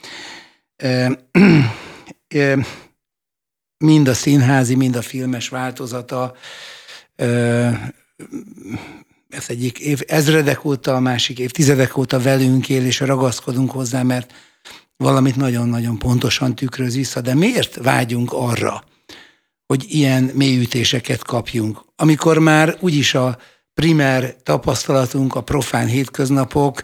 Mind 3.78 4.07
a 4.07 4.14
színházi, 4.14 4.76
mind 4.76 4.95
a 4.95 5.01
filmes 5.01 5.49
változata 5.49 6.36
ez 9.30 9.45
egyik 9.47 9.80
év, 9.80 10.01
ezredek 10.07 10.66
óta, 10.66 10.95
a 10.95 10.99
másik 10.99 11.39
évtizedek 11.39 11.97
óta 11.97 12.20
velünk 12.20 12.70
él, 12.70 12.86
és 12.86 12.99
ragaszkodunk 12.99 13.72
hozzá, 13.72 14.03
mert 14.03 14.34
valamit 14.97 15.36
nagyon-nagyon 15.36 15.99
pontosan 15.99 16.55
tükröz 16.55 16.95
vissza. 16.95 17.22
De 17.22 17.34
miért 17.34 17.76
vágyunk 17.76 18.34
arra, 18.34 18.84
hogy 19.66 19.86
ilyen 19.88 20.24
mélyütéseket 20.24 21.24
kapjunk, 21.24 21.86
amikor 21.95 22.39
már 22.39 22.78
úgyis 22.80 23.14
a 23.14 23.38
primer 23.80 24.36
tapasztalatunk, 24.43 25.36
a 25.36 25.41
profán 25.41 25.88
hétköznapok 25.88 26.84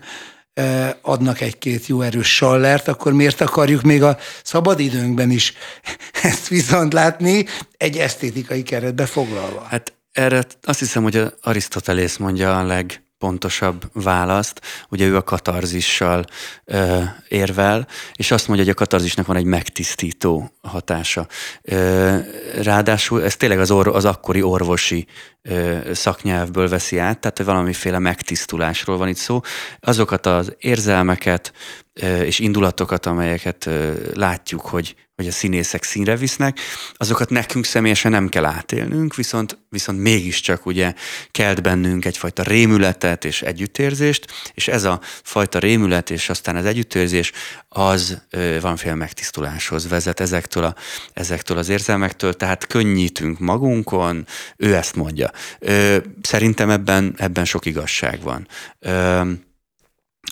adnak 1.02 1.42
egy-két 1.42 1.86
jó 1.86 2.02
erős 2.02 2.36
sallert, 2.36 2.88
akkor 2.88 3.14
miért 3.14 3.42
akarjuk 3.42 3.82
még 3.82 4.04
a 4.04 4.18
szabadidőnkben 4.44 5.32
is 5.32 5.54
ezt 6.30 6.48
viszont 6.48 6.94
látni, 6.94 7.46
egy 7.78 7.98
esztétikai 7.98 8.64
keretbe 8.64 9.06
foglalva? 9.06 9.62
Hát 9.70 9.94
erre 10.12 10.44
azt 10.64 10.80
hiszem, 10.80 11.04
hogy 11.04 11.34
Arisztotelész 11.42 12.18
mondja 12.18 12.60
a 12.60 12.64
leg 12.64 13.05
legpontosabb 13.20 13.90
választ. 13.94 14.62
Ugye 14.90 15.08
ő 15.08 15.16
a 15.16 15.24
katarzissal 15.24 16.26
ö, 16.66 17.02
érvel, 17.28 17.88
és 18.14 18.32
azt 18.32 18.48
mondja, 18.48 18.66
hogy 18.66 18.74
a 18.74 18.78
katarzisnak 18.78 19.26
van 19.26 19.36
egy 19.36 19.46
megtisztító 19.46 20.52
hatása. 20.62 21.28
Ö, 21.62 22.18
ráadásul 22.62 23.24
ez 23.24 23.36
tényleg 23.36 23.60
az, 23.60 23.72
or, 23.72 23.88
az 23.88 24.06
akkori 24.06 24.42
orvosi 24.42 25.06
ö, 25.42 25.78
szaknyelvből 25.94 26.70
veszi 26.70 26.98
át, 26.98 27.20
tehát 27.20 27.44
valamiféle 27.44 28.00
megtisztulásról 28.00 28.98
van 28.98 29.08
itt 29.08 29.18
szó. 29.18 29.42
Azokat 29.80 30.26
az 30.26 30.56
érzelmeket 30.58 31.54
ö, 31.94 32.22
és 32.22 32.40
indulatokat, 32.40 33.06
amelyeket 33.06 33.66
ö, 33.66 33.94
látjuk, 34.14 34.62
hogy 34.62 34.96
hogy 35.16 35.28
a 35.28 35.32
színészek 35.32 35.84
színre 35.84 36.16
visznek, 36.16 36.60
azokat 36.94 37.30
nekünk 37.30 37.66
személyesen 37.66 38.12
nem 38.12 38.30
kell 38.30 38.46
átélnünk, 38.46 39.16
viszont, 39.16 39.58
viszont 39.70 40.00
mégiscsak 40.00 40.66
ugye 40.66 40.94
kelt 41.32 41.62
bennünk 41.62 42.06
egyfajta 42.06 42.44
rémületet 42.44 43.26
és 43.26 43.42
együttérzést, 43.42 44.26
és 44.54 44.68
ez 44.68 44.84
a 44.84 45.00
fajta 45.24 45.60
rémület 45.60 46.10
és 46.10 46.30
aztán 46.30 46.56
az 46.56 46.66
együttérzés 46.66 47.32
az 47.70 48.22
ö, 48.30 48.60
valamiféle 48.60 48.96
megtisztuláshoz 48.96 49.88
vezet 49.88 50.20
ezektől, 50.20 50.64
a, 50.64 50.76
ezektől 51.14 51.58
az 51.58 51.70
érzelmektől, 51.70 52.34
tehát 52.34 52.68
könnyítünk 52.68 53.40
magunkon, 53.40 54.26
ő 54.58 54.76
ezt 54.76 54.96
mondja. 54.96 55.32
Ö, 55.60 55.98
szerintem 56.22 56.70
ebben, 56.70 57.14
ebben 57.18 57.46
sok 57.46 57.66
igazság 57.66 58.22
van. 58.22 58.48
Ö, 58.80 59.22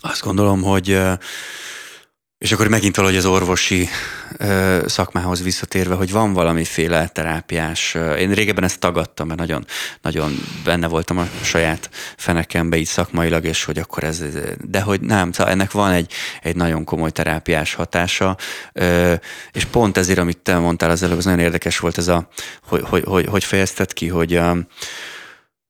azt 0.02 0.22
gondolom, 0.22 0.62
hogy 0.62 1.00
És 2.44 2.52
akkor 2.52 2.68
megint 2.68 2.96
valahogy 2.96 3.18
az 3.18 3.26
orvosi 3.26 3.90
ö, 4.38 4.84
szakmához 4.88 5.44
visszatérve, 5.44 5.96
hogy 5.96 6.12
van 6.12 6.34
valamiféle 6.34 7.08
terápiás. 7.08 7.96
Én 8.20 8.32
régebben 8.32 8.64
ezt 8.64 8.80
tagadtam, 8.80 9.28
mert 9.28 9.40
nagyon, 9.40 9.66
nagyon 10.02 10.40
benne 10.64 10.88
voltam 10.88 11.18
a 11.18 11.28
saját 11.44 11.90
fenekembe 12.18 12.78
így 12.78 12.86
szakmailag, 12.86 13.46
és 13.46 13.64
hogy 13.64 13.78
akkor 13.78 14.04
ez, 14.04 14.24
de 14.62 14.82
hogy 14.82 15.02
nem, 15.02 15.32
szóval 15.32 15.54
ennek 15.54 15.72
van 15.72 15.92
egy, 15.92 16.14
egy 16.42 16.56
nagyon 16.56 16.84
komoly 16.84 17.12
terápiás 17.12 17.74
hatása, 17.74 18.38
ö, 18.74 19.14
és 19.52 19.66
pont 19.66 19.98
ezért, 19.98 20.20
amit 20.20 20.38
te 20.38 20.58
mondtál 20.58 20.90
az 20.90 21.04
előbb, 21.04 21.18
az 21.18 21.26
nagyon 21.26 21.40
érdekes 21.40 21.80
volt 21.80 21.98
ez 21.98 22.08
a, 22.08 22.28
hogy, 22.64 22.84
hogy, 22.90 23.04
hogy, 23.06 23.26
hogy 23.26 23.44
fejezted 23.44 23.94
ki, 23.94 24.08
hogy 24.08 24.40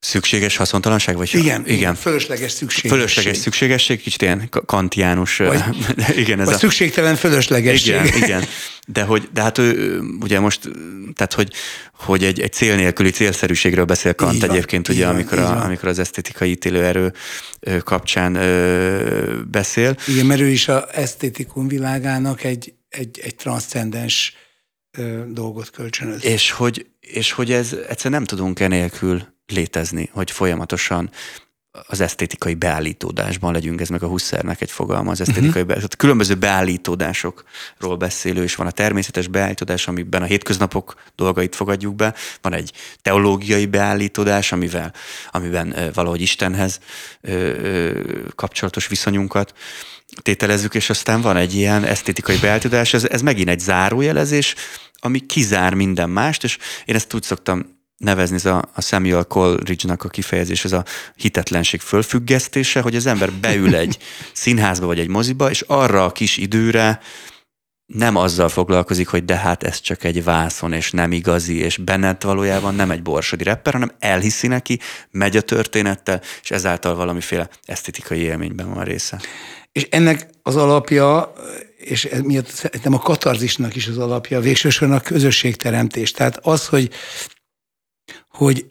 Szükséges 0.03 0.57
haszontalanság? 0.57 1.17
Vagy 1.17 1.29
igen, 1.33 1.63
igen. 1.67 1.95
Fölösleges 1.95 2.51
szükségesség. 2.51 2.91
Fölösleges 2.91 3.37
szükségesség, 3.37 4.01
kicsit 4.01 4.21
ilyen 4.21 4.49
kantiánus. 4.65 5.37
Vagy, 5.37 5.63
igen, 6.23 6.39
ez 6.39 6.45
vagy 6.45 6.55
a... 6.55 6.57
szükségtelen 6.57 7.15
fölöslegesség. 7.15 7.93
Igen, 7.93 8.23
igen. 8.23 8.43
De, 8.87 9.03
hogy, 9.03 9.29
de 9.33 9.41
hát 9.41 9.57
ő, 9.57 9.99
ugye 10.21 10.39
most, 10.39 10.59
tehát 11.13 11.33
hogy, 11.33 11.53
hogy 11.93 12.23
egy, 12.23 12.39
egy 12.39 12.53
cél 12.53 12.75
nélküli 12.75 13.09
célszerűségről 13.09 13.85
beszél 13.85 14.13
Kant 14.13 14.33
így 14.33 14.43
egyébként, 14.43 14.87
van, 14.87 14.95
ugye, 14.95 15.07
amikor, 15.07 15.37
van, 15.37 15.57
a, 15.57 15.63
amikor 15.63 15.87
az 15.87 15.99
esztétikai 15.99 16.49
ítélőerő 16.49 17.13
kapcsán 17.83 18.35
ö, 18.35 19.41
beszél. 19.51 19.95
Igen, 20.07 20.25
mert 20.25 20.41
ő 20.41 20.47
is 20.47 20.67
az 20.67 20.83
esztétikum 20.91 21.67
világának 21.67 22.43
egy, 22.43 22.73
egy, 22.89 23.19
egy 23.23 23.35
transzcendens 23.35 24.35
dolgot 25.27 25.69
kölcsönöz. 25.69 26.25
És 26.25 26.51
hogy, 26.51 26.85
és 26.99 27.31
hogy 27.31 27.51
ez 27.51 27.75
egyszer 27.87 28.11
nem 28.11 28.23
tudunk 28.23 28.59
enélkül 28.59 29.32
létezni, 29.45 30.09
hogy 30.13 30.31
folyamatosan 30.31 31.09
az 31.87 32.01
esztétikai 32.01 32.53
beállítódásban 32.53 33.53
legyünk, 33.53 33.81
ez 33.81 33.89
meg 33.89 34.03
a 34.03 34.07
Hussernek 34.07 34.61
egy 34.61 34.71
fogalma, 34.71 35.11
az 35.11 35.21
esztétikai 35.21 35.47
uh-huh. 35.47 35.65
beállítódás. 35.65 35.97
Különböző 35.97 36.35
beállítódásokról 36.35 37.95
beszélő, 37.97 38.43
és 38.43 38.55
van 38.55 38.67
a 38.67 38.71
természetes 38.71 39.27
beállítódás, 39.27 39.87
amiben 39.87 40.21
a 40.21 40.25
hétköznapok 40.25 40.95
dolgait 41.15 41.55
fogadjuk 41.55 41.95
be, 41.95 42.13
van 42.41 42.53
egy 42.53 42.71
teológiai 43.01 43.65
beállítódás, 43.65 44.51
amivel, 44.51 44.93
amiben 45.31 45.91
valahogy 45.93 46.21
Istenhez 46.21 46.79
kapcsolatos 48.35 48.87
viszonyunkat 48.87 49.53
tételezzük, 50.21 50.75
és 50.75 50.89
aztán 50.89 51.21
van 51.21 51.37
egy 51.37 51.53
ilyen 51.53 51.83
esztétikai 51.83 52.37
beállítódás, 52.37 52.93
ez, 52.93 53.05
ez 53.05 53.21
megint 53.21 53.49
egy 53.49 53.59
zárójelezés, 53.59 54.55
ami 54.99 55.19
kizár 55.19 55.73
minden 55.73 56.09
mást, 56.09 56.43
és 56.43 56.57
én 56.85 56.95
ezt 56.95 57.13
úgy 57.13 57.23
szoktam 57.23 57.81
nevezni, 58.03 58.35
ez 58.35 58.45
a, 58.45 58.69
a 58.73 58.81
Samuel 58.81 59.23
Coleridge-nak 59.23 60.03
a 60.03 60.09
kifejezés, 60.09 60.65
ez 60.65 60.71
a 60.71 60.85
hitetlenség 61.15 61.81
fölfüggesztése, 61.81 62.81
hogy 62.81 62.95
az 62.95 63.05
ember 63.05 63.31
beül 63.31 63.75
egy 63.75 63.97
színházba 64.33 64.85
vagy 64.85 64.99
egy 64.99 65.07
moziba, 65.07 65.49
és 65.49 65.61
arra 65.61 66.03
a 66.05 66.11
kis 66.11 66.37
időre 66.37 66.99
nem 67.85 68.15
azzal 68.15 68.49
foglalkozik, 68.49 69.07
hogy 69.07 69.25
de 69.25 69.35
hát 69.35 69.63
ez 69.63 69.79
csak 69.79 70.03
egy 70.03 70.23
vászon, 70.23 70.73
és 70.73 70.91
nem 70.91 71.11
igazi, 71.11 71.57
és 71.57 71.77
Bennett 71.77 72.21
valójában 72.21 72.75
nem 72.75 72.91
egy 72.91 73.01
borsodi 73.01 73.43
rapper, 73.43 73.73
hanem 73.73 73.91
elhiszi 73.99 74.47
neki, 74.47 74.79
megy 75.11 75.37
a 75.37 75.41
történettel, 75.41 76.21
és 76.41 76.51
ezáltal 76.51 76.95
valamiféle 76.95 77.49
esztetikai 77.65 78.19
élményben 78.19 78.73
van 78.73 78.83
része. 78.83 79.21
És 79.71 79.87
ennek 79.89 80.27
az 80.41 80.55
alapja, 80.55 81.33
és 81.77 82.05
ez 82.05 82.19
miatt 82.19 82.47
szerintem 82.47 82.93
a 82.93 82.99
katarzisnak 82.99 83.75
is 83.75 83.87
az 83.87 83.97
alapja, 83.97 84.39
végsősorban 84.39 84.97
a 84.97 85.01
közösségteremtés. 85.01 86.11
Tehát 86.11 86.39
az, 86.41 86.67
hogy 86.67 86.89
hogy 88.29 88.65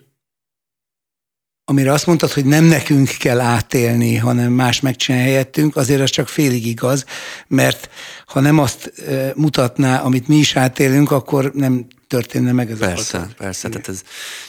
amire 1.64 1.92
azt 1.92 2.06
mondtad, 2.06 2.32
hogy 2.32 2.44
nem 2.44 2.64
nekünk 2.64 3.08
kell 3.08 3.40
átélni, 3.40 4.16
hanem 4.16 4.52
más 4.52 4.80
megcsinálja 4.80 5.26
helyettünk, 5.26 5.76
azért 5.76 6.00
az 6.00 6.10
csak 6.10 6.28
félig 6.28 6.66
igaz, 6.66 7.04
mert 7.46 7.90
ha 8.26 8.40
nem 8.40 8.58
azt 8.58 8.92
mutatná, 9.34 10.00
amit 10.00 10.28
mi 10.28 10.36
is 10.36 10.56
átélünk, 10.56 11.10
akkor 11.10 11.50
nem 11.54 11.86
történne 12.06 12.52
meg 12.52 12.70
ez 12.70 12.78
persze, 12.78 13.18
a 13.18 13.28
Persze, 13.36 13.68
tehát 13.68 13.88
ez 13.88 14.02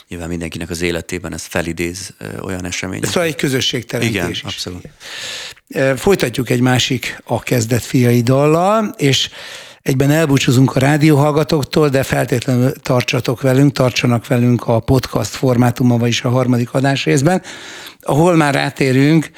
nyilván 0.08 0.28
mindenkinek 0.28 0.70
az 0.70 0.80
életében 0.80 1.32
ez 1.32 1.44
felidéz 1.44 2.14
olyan 2.42 2.64
esemény. 2.64 3.00
Ez 3.02 3.08
szóval 3.08 3.28
egy 3.28 3.36
közösségteremtés 3.36 4.14
Igen, 4.14 4.30
is. 4.30 4.42
abszolút. 4.42 4.88
Folytatjuk 5.96 6.50
egy 6.50 6.60
másik 6.60 7.22
a 7.24 7.42
kezdet 7.42 7.84
fiai 7.84 8.20
dallal, 8.20 8.94
és 8.96 9.30
Egyben 9.84 10.10
elbúcsúzunk 10.10 10.76
a 10.76 10.78
rádióhallgatóktól, 10.78 11.88
de 11.88 12.02
feltétlenül 12.02 12.72
tartsatok 12.72 13.40
velünk, 13.40 13.72
tartsanak 13.72 14.26
velünk 14.26 14.66
a 14.66 14.80
podcast 14.80 15.30
formátumban, 15.30 15.98
vagyis 15.98 16.22
a 16.22 16.28
harmadik 16.28 16.72
adás 16.72 17.04
részben, 17.04 17.42
ahol 18.00 18.36
már 18.36 18.54
rátérünk 18.54 19.30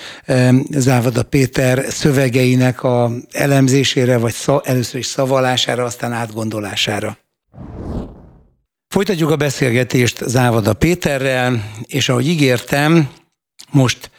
Závada 0.70 1.22
Péter 1.22 1.84
szövegeinek 1.88 2.82
a 2.82 3.10
elemzésére, 3.32 4.18
vagy 4.18 4.34
először 4.62 4.98
is 4.98 5.06
szavalására, 5.06 5.84
aztán 5.84 6.12
átgondolására. 6.12 7.18
Folytatjuk 8.88 9.30
a 9.30 9.36
beszélgetést 9.36 10.22
Závada 10.26 10.74
Péterrel, 10.74 11.70
és 11.86 12.08
ahogy 12.08 12.28
ígértem, 12.28 13.08
most 13.70 14.10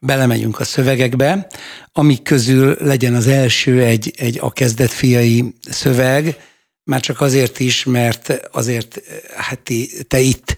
belemegyünk 0.00 0.60
a 0.60 0.64
szövegekbe, 0.64 1.46
amik 1.92 2.22
közül 2.22 2.76
legyen 2.80 3.14
az 3.14 3.26
első 3.26 3.82
egy, 3.82 4.14
egy 4.16 4.38
a 4.40 4.52
kezdet 4.52 4.90
fiai 4.90 5.54
szöveg, 5.70 6.36
már 6.84 7.00
csak 7.00 7.20
azért 7.20 7.60
is, 7.60 7.84
mert 7.84 8.48
azért 8.52 9.02
hát 9.36 9.70
te 10.08 10.20
itt, 10.20 10.56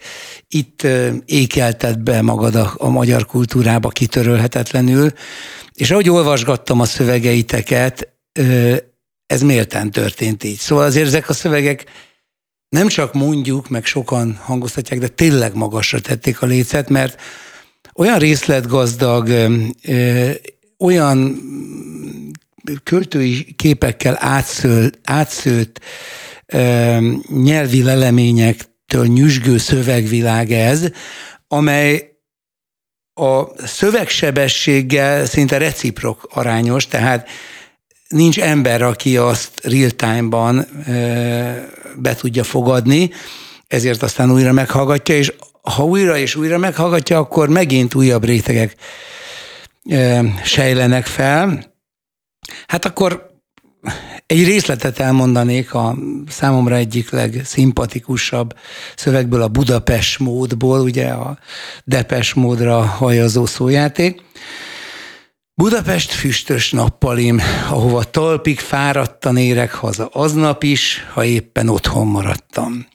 itt 0.48 0.86
ékelted 1.24 1.98
be 1.98 2.22
magad 2.22 2.54
a, 2.54 2.74
a 2.76 2.88
magyar 2.88 3.26
kultúrába 3.26 3.88
kitörölhetetlenül, 3.88 5.12
és 5.72 5.90
ahogy 5.90 6.08
olvasgattam 6.08 6.80
a 6.80 6.84
szövegeiteket, 6.84 8.08
ez 9.26 9.42
méltán 9.42 9.90
történt 9.90 10.44
így. 10.44 10.58
Szóval 10.58 10.84
azért 10.84 11.06
ezek 11.06 11.28
a 11.28 11.32
szövegek 11.32 11.84
nem 12.68 12.88
csak 12.88 13.14
mondjuk, 13.14 13.68
meg 13.68 13.84
sokan 13.84 14.38
hangoztatják, 14.42 15.00
de 15.00 15.08
tényleg 15.08 15.54
magasra 15.54 16.00
tették 16.00 16.42
a 16.42 16.46
lécet, 16.46 16.88
mert 16.88 17.20
olyan 17.94 18.18
részletgazdag, 18.18 19.28
olyan 20.78 21.40
költői 22.82 23.54
képekkel 23.56 24.18
átszőtt 25.02 25.80
nyelvi 27.42 27.82
leleményektől 27.82 29.06
nyüzsgő 29.06 29.58
szövegvilág 29.58 30.52
ez, 30.52 30.84
amely 31.48 32.10
a 33.14 33.66
szövegsebességgel 33.66 35.26
szinte 35.26 35.58
reciprok 35.58 36.28
arányos, 36.30 36.86
tehát 36.86 37.28
nincs 38.08 38.40
ember, 38.40 38.82
aki 38.82 39.16
azt 39.16 39.60
real-time-ban 39.62 40.66
be 41.96 42.14
tudja 42.14 42.44
fogadni, 42.44 43.10
ezért 43.66 44.02
aztán 44.02 44.32
újra 44.32 44.52
meghallgatja, 44.52 45.16
és 45.16 45.32
ha 45.62 45.84
újra 45.84 46.16
és 46.16 46.34
újra 46.34 46.58
meghallgatja, 46.58 47.18
akkor 47.18 47.48
megint 47.48 47.94
újabb 47.94 48.24
rétegek 48.24 48.76
sejlenek 50.44 51.06
fel. 51.06 51.72
Hát 52.66 52.84
akkor 52.84 53.30
egy 54.26 54.44
részletet 54.44 54.98
elmondanék 54.98 55.74
a 55.74 55.96
számomra 56.28 56.74
egyik 56.74 57.10
legszimpatikusabb 57.10 58.56
szövegből, 58.96 59.42
a 59.42 59.48
Budapest 59.48 60.18
módból, 60.18 60.80
ugye 60.80 61.08
a 61.08 61.38
Depes 61.84 62.34
módra 62.34 62.82
hajazó 62.82 63.46
szójáték. 63.46 64.22
Budapest 65.54 66.12
füstös 66.12 66.70
nappalim, 66.70 67.40
ahova 67.70 68.04
talpig 68.04 68.58
fáradtan 68.58 69.36
érek 69.36 69.72
haza 69.72 70.06
aznap 70.06 70.62
is, 70.62 71.06
ha 71.12 71.24
éppen 71.24 71.68
otthon 71.68 72.06
maradtam. 72.06 72.86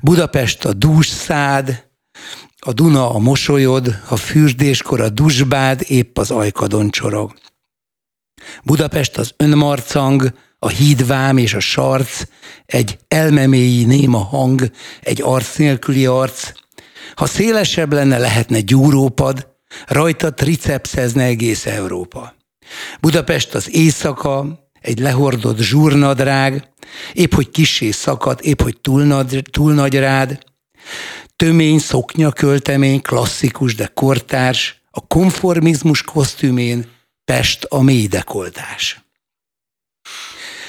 Budapest 0.00 0.64
a 0.64 0.72
dús 0.72 1.06
szád, 1.06 1.87
a 2.60 2.72
Duna 2.72 3.14
a 3.14 3.18
mosolyod, 3.18 4.00
a 4.08 4.16
fürdéskor 4.16 5.00
a 5.00 5.08
dusbád 5.08 5.82
épp 5.86 6.18
az 6.18 6.30
ajkadon 6.30 6.90
csorog. 6.90 7.34
Budapest 8.64 9.18
az 9.18 9.34
önmarcang, 9.36 10.32
a 10.58 10.68
hídvám 10.68 11.36
és 11.36 11.54
a 11.54 11.60
sarc, 11.60 12.22
egy 12.66 12.98
elmeméi 13.08 13.84
néma 13.84 14.18
hang, 14.18 14.70
egy 15.00 15.22
arc 15.22 15.56
nélküli 15.56 16.06
arc. 16.06 16.52
Ha 17.14 17.26
szélesebb 17.26 17.92
lenne, 17.92 18.18
lehetne 18.18 18.60
gyúrópad, 18.60 19.48
rajta 19.86 20.34
tricepszezne 20.34 21.24
egész 21.24 21.66
Európa. 21.66 22.34
Budapest 23.00 23.54
az 23.54 23.74
éjszaka, 23.74 24.68
egy 24.80 24.98
lehordott 24.98 25.58
zsúrnadrág, 25.58 26.68
épp 27.12 27.34
hogy 27.34 27.50
kisé 27.50 27.90
szakadt, 27.90 28.40
épp 28.40 28.62
hogy 28.62 28.80
túl, 28.80 29.04
nagy, 29.04 29.42
túl 29.50 29.74
nagy 29.74 29.94
rád. 29.94 30.46
Tömény 31.44 31.78
szoknya 31.78 32.32
költemény, 32.32 33.02
klasszikus, 33.02 33.74
de 33.74 33.90
kortárs, 33.94 34.82
a 34.90 35.06
konformizmus 35.06 36.02
kosztümén 36.02 36.86
Pest 37.24 37.64
a 37.64 37.82
mélydekoltás. 37.82 39.04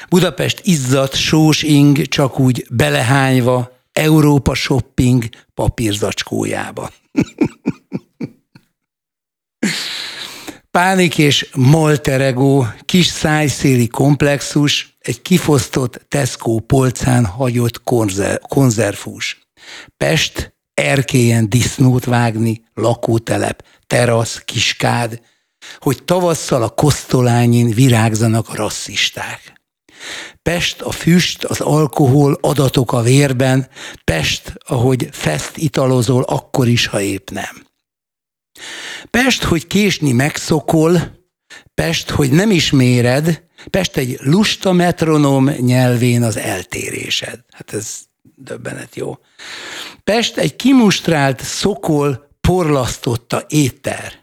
Budapest 0.09 0.59
izzat, 0.63 1.15
sós 1.15 1.61
ing, 1.61 2.01
csak 2.01 2.39
úgy 2.39 2.65
belehányva, 2.70 3.72
Európa 3.91 4.53
shopping 4.53 5.24
papírzacskójába. 5.53 6.91
Pánik 10.72 11.17
és 11.17 11.49
molterego, 11.55 12.65
kis 12.86 13.05
szájszéli 13.05 13.88
komplexus, 13.88 14.97
egy 14.99 15.22
kifosztott 15.22 16.05
Tesco 16.07 16.59
polcán 16.59 17.26
hagyott 17.26 17.84
konzer- 17.84 18.41
konzervhús. 18.47 19.39
Pest, 19.97 20.57
erkélyen 20.84 21.49
disznót 21.49 22.05
vágni, 22.05 22.63
lakótelep, 22.73 23.65
terasz, 23.88 24.41
kiskád, 24.45 25.21
hogy 25.80 26.03
tavasszal 26.03 26.63
a 26.63 26.69
kosztolányin 26.69 27.69
virágzanak 27.69 28.49
a 28.49 28.55
rasszisták. 28.55 29.53
Pest 30.41 30.82
a 30.82 30.91
füst, 30.91 31.43
az 31.43 31.59
alkohol, 31.59 32.38
adatok 32.41 32.91
a 32.91 33.01
vérben, 33.01 33.69
Pest, 34.03 34.53
ahogy 34.65 35.09
fest 35.11 35.57
italozol, 35.57 36.23
akkor 36.23 36.67
is, 36.67 36.86
ha 36.86 37.01
épp 37.01 37.30
nem. 37.30 37.67
Pest, 39.09 39.43
hogy 39.43 39.67
késni 39.67 40.11
megszokol, 40.11 41.17
Pest, 41.73 42.09
hogy 42.09 42.32
nem 42.32 42.51
is 42.51 42.71
méred, 42.71 43.43
Pest 43.69 43.97
egy 43.97 44.17
lusta 44.21 44.71
metronom 44.71 45.49
nyelvén 45.49 46.23
az 46.23 46.38
eltérésed. 46.38 47.39
Hát 47.51 47.73
ez 47.73 47.99
döbbenet 48.36 48.95
jó. 48.95 49.17
Pest 50.10 50.38
egy 50.38 50.55
kimustrált 50.55 51.43
szokol 51.43 52.36
porlasztotta 52.41 53.45
éter. 53.47 54.14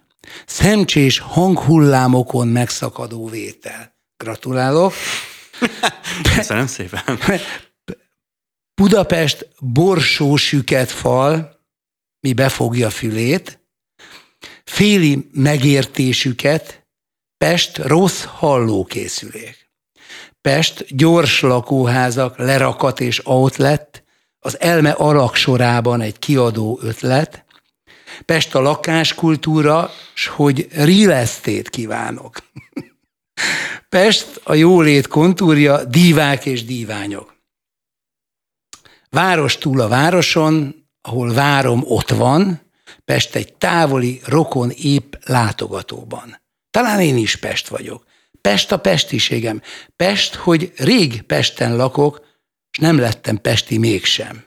Szemcsés 0.47 1.19
hanghullámokon 1.19 2.49
megszakadó 2.49 3.27
vétel. 3.29 3.97
Gratulálok. 4.17 4.93
Köszönöm 6.37 6.67
szépen. 6.67 7.03
Budapest 8.75 9.49
borsó 9.61 10.37
süket 10.37 10.91
fal, 10.91 11.61
mi 12.21 12.33
befogja 12.33 12.91
fülét, 12.91 13.61
féli 14.65 15.29
megértésüket, 15.33 16.87
Pest 17.37 17.77
rossz 17.77 18.25
hallókészülék. 18.25 19.71
Pest 20.41 20.97
gyors 20.97 21.41
lakóházak, 21.41 22.39
lerakat 22.39 23.01
és 23.01 23.27
outlet, 23.27 24.06
az 24.47 24.61
elme 24.61 24.91
alak 24.91 25.35
sorában 25.35 26.01
egy 26.01 26.19
kiadó 26.19 26.79
ötlet, 26.83 27.45
Pest 28.25 28.55
a 28.55 28.61
lakáskultúra, 28.61 29.91
s 30.15 30.27
hogy 30.27 30.69
real 30.73 31.27
kívánok. 31.71 32.37
Pest 33.89 34.41
a 34.45 34.55
jólét 34.55 35.07
kontúrja, 35.07 35.85
dívák 35.85 36.47
és 36.47 36.65
díványok. 36.65 37.35
Város 39.11 39.59
túl 39.59 39.81
a 39.81 39.89
városon, 39.89 40.87
ahol 41.01 41.33
várom 41.33 41.83
ott 41.85 42.11
van, 42.11 42.61
Pest 43.05 43.35
egy 43.35 43.55
távoli, 43.55 44.21
rokon 44.25 44.71
épp 44.71 45.15
látogatóban. 45.25 46.41
Talán 46.71 47.01
én 47.01 47.17
is 47.17 47.37
Pest 47.37 47.69
vagyok. 47.69 48.05
Pest 48.41 48.73
a 48.73 48.77
pestiségem. 48.77 49.63
Pest, 49.97 50.35
hogy 50.35 50.73
rég 50.77 51.23
Pesten 51.23 51.77
lakok, 51.77 52.26
és 52.77 52.83
nem 52.83 52.99
lettem 52.99 53.41
pesti 53.41 53.79
mégsem. 53.79 54.45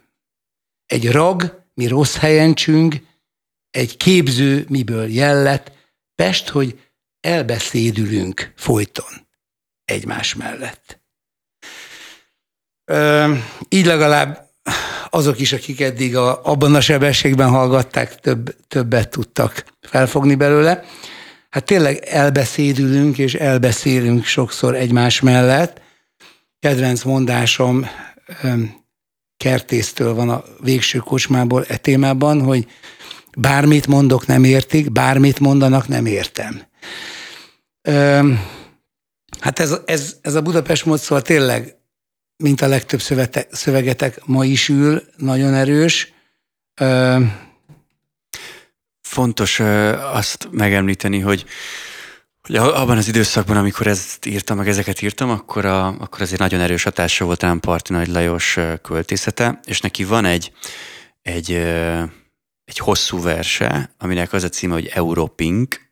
Egy 0.85 1.11
rag, 1.11 1.63
mi 1.73 1.87
rossz 1.87 2.15
helyen 2.15 2.53
csüng, 2.53 3.01
egy 3.71 3.97
képző, 3.97 4.65
miből 4.69 5.07
jellet, 5.07 5.71
Pest, 6.15 6.49
hogy 6.49 6.79
elbeszédülünk 7.19 8.53
folyton 8.55 9.27
egymás 9.85 10.35
mellett. 10.35 11.01
Ö, 12.85 13.33
így 13.69 13.85
legalább 13.85 14.49
azok 15.09 15.39
is, 15.39 15.53
akik 15.53 15.81
eddig 15.81 16.15
a, 16.15 16.43
abban 16.43 16.75
a 16.75 16.81
sebességben 16.81 17.49
hallgatták, 17.49 18.15
több, 18.15 18.55
többet 18.67 19.09
tudtak 19.09 19.65
felfogni 19.81 20.35
belőle. 20.35 20.83
Hát 21.49 21.65
tényleg 21.65 21.97
elbeszédülünk 21.97 23.17
és 23.17 23.33
elbeszélünk 23.33 24.25
sokszor 24.25 24.75
egymás 24.75 25.19
mellett. 25.19 25.81
Kedvenc 26.59 27.03
mondásom 27.03 27.87
kertésztől 29.37 30.13
van 30.13 30.29
a 30.29 30.43
végső 30.59 30.97
kocsmából 30.97 31.65
e 31.67 31.77
témában, 31.77 32.41
hogy 32.41 32.67
bármit 33.37 33.87
mondok, 33.87 34.25
nem 34.25 34.43
értik, 34.43 34.91
bármit 34.91 35.39
mondanak, 35.39 35.87
nem 35.87 36.05
értem. 36.05 36.61
Hát 39.39 39.59
ez, 39.59 39.77
ez, 39.85 40.15
ez 40.21 40.35
a 40.35 40.41
Budapest 40.41 40.85
mód 40.85 40.99
szóval 40.99 41.23
tényleg, 41.23 41.75
mint 42.43 42.61
a 42.61 42.67
legtöbb 42.67 43.01
szövete, 43.01 43.47
szövegetek 43.51 44.25
ma 44.25 44.45
is 44.45 44.69
ül, 44.69 45.03
nagyon 45.17 45.53
erős. 45.53 46.13
Fontos 49.01 49.59
azt 50.13 50.47
megemlíteni, 50.51 51.19
hogy 51.19 51.45
hogy 52.41 52.55
abban 52.55 52.97
az 52.97 53.07
időszakban, 53.07 53.57
amikor 53.57 53.87
ezt 53.87 54.25
írtam, 54.25 54.57
meg 54.57 54.67
ezeket 54.67 55.01
írtam, 55.01 55.29
akkor, 55.29 55.65
a, 55.65 55.87
akkor 55.87 56.21
azért 56.21 56.39
nagyon 56.39 56.59
erős 56.59 56.83
hatása 56.83 57.25
volt 57.25 57.41
rám 57.41 57.59
Parti 57.59 57.93
Nagy 57.93 58.07
Lajos 58.07 58.57
költészete, 58.81 59.59
és 59.65 59.81
neki 59.81 60.03
van 60.03 60.25
egy, 60.25 60.51
egy, 61.21 61.51
egy 62.63 62.77
hosszú 62.77 63.21
verse, 63.21 63.95
aminek 63.97 64.33
az 64.33 64.43
a 64.43 64.49
címe, 64.49 64.73
hogy 64.73 64.87
Europink, 64.87 65.91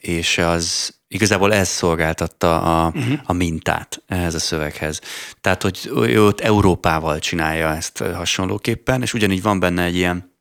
és 0.00 0.38
az 0.38 0.94
igazából 1.08 1.54
ez 1.54 1.68
szolgáltatta 1.68 2.62
a, 2.62 2.92
uh-huh. 2.94 3.20
a 3.24 3.32
mintát 3.32 4.02
ehhez 4.06 4.34
a 4.34 4.38
szöveghez. 4.38 5.00
Tehát, 5.40 5.62
hogy 5.62 5.90
ő 5.94 6.24
ott 6.24 6.40
Európával 6.40 7.18
csinálja 7.18 7.74
ezt 7.74 7.98
hasonlóképpen, 7.98 9.02
és 9.02 9.14
ugyanígy 9.14 9.42
van 9.42 9.60
benne 9.60 9.82
egy 9.82 9.96
ilyen 9.96 10.31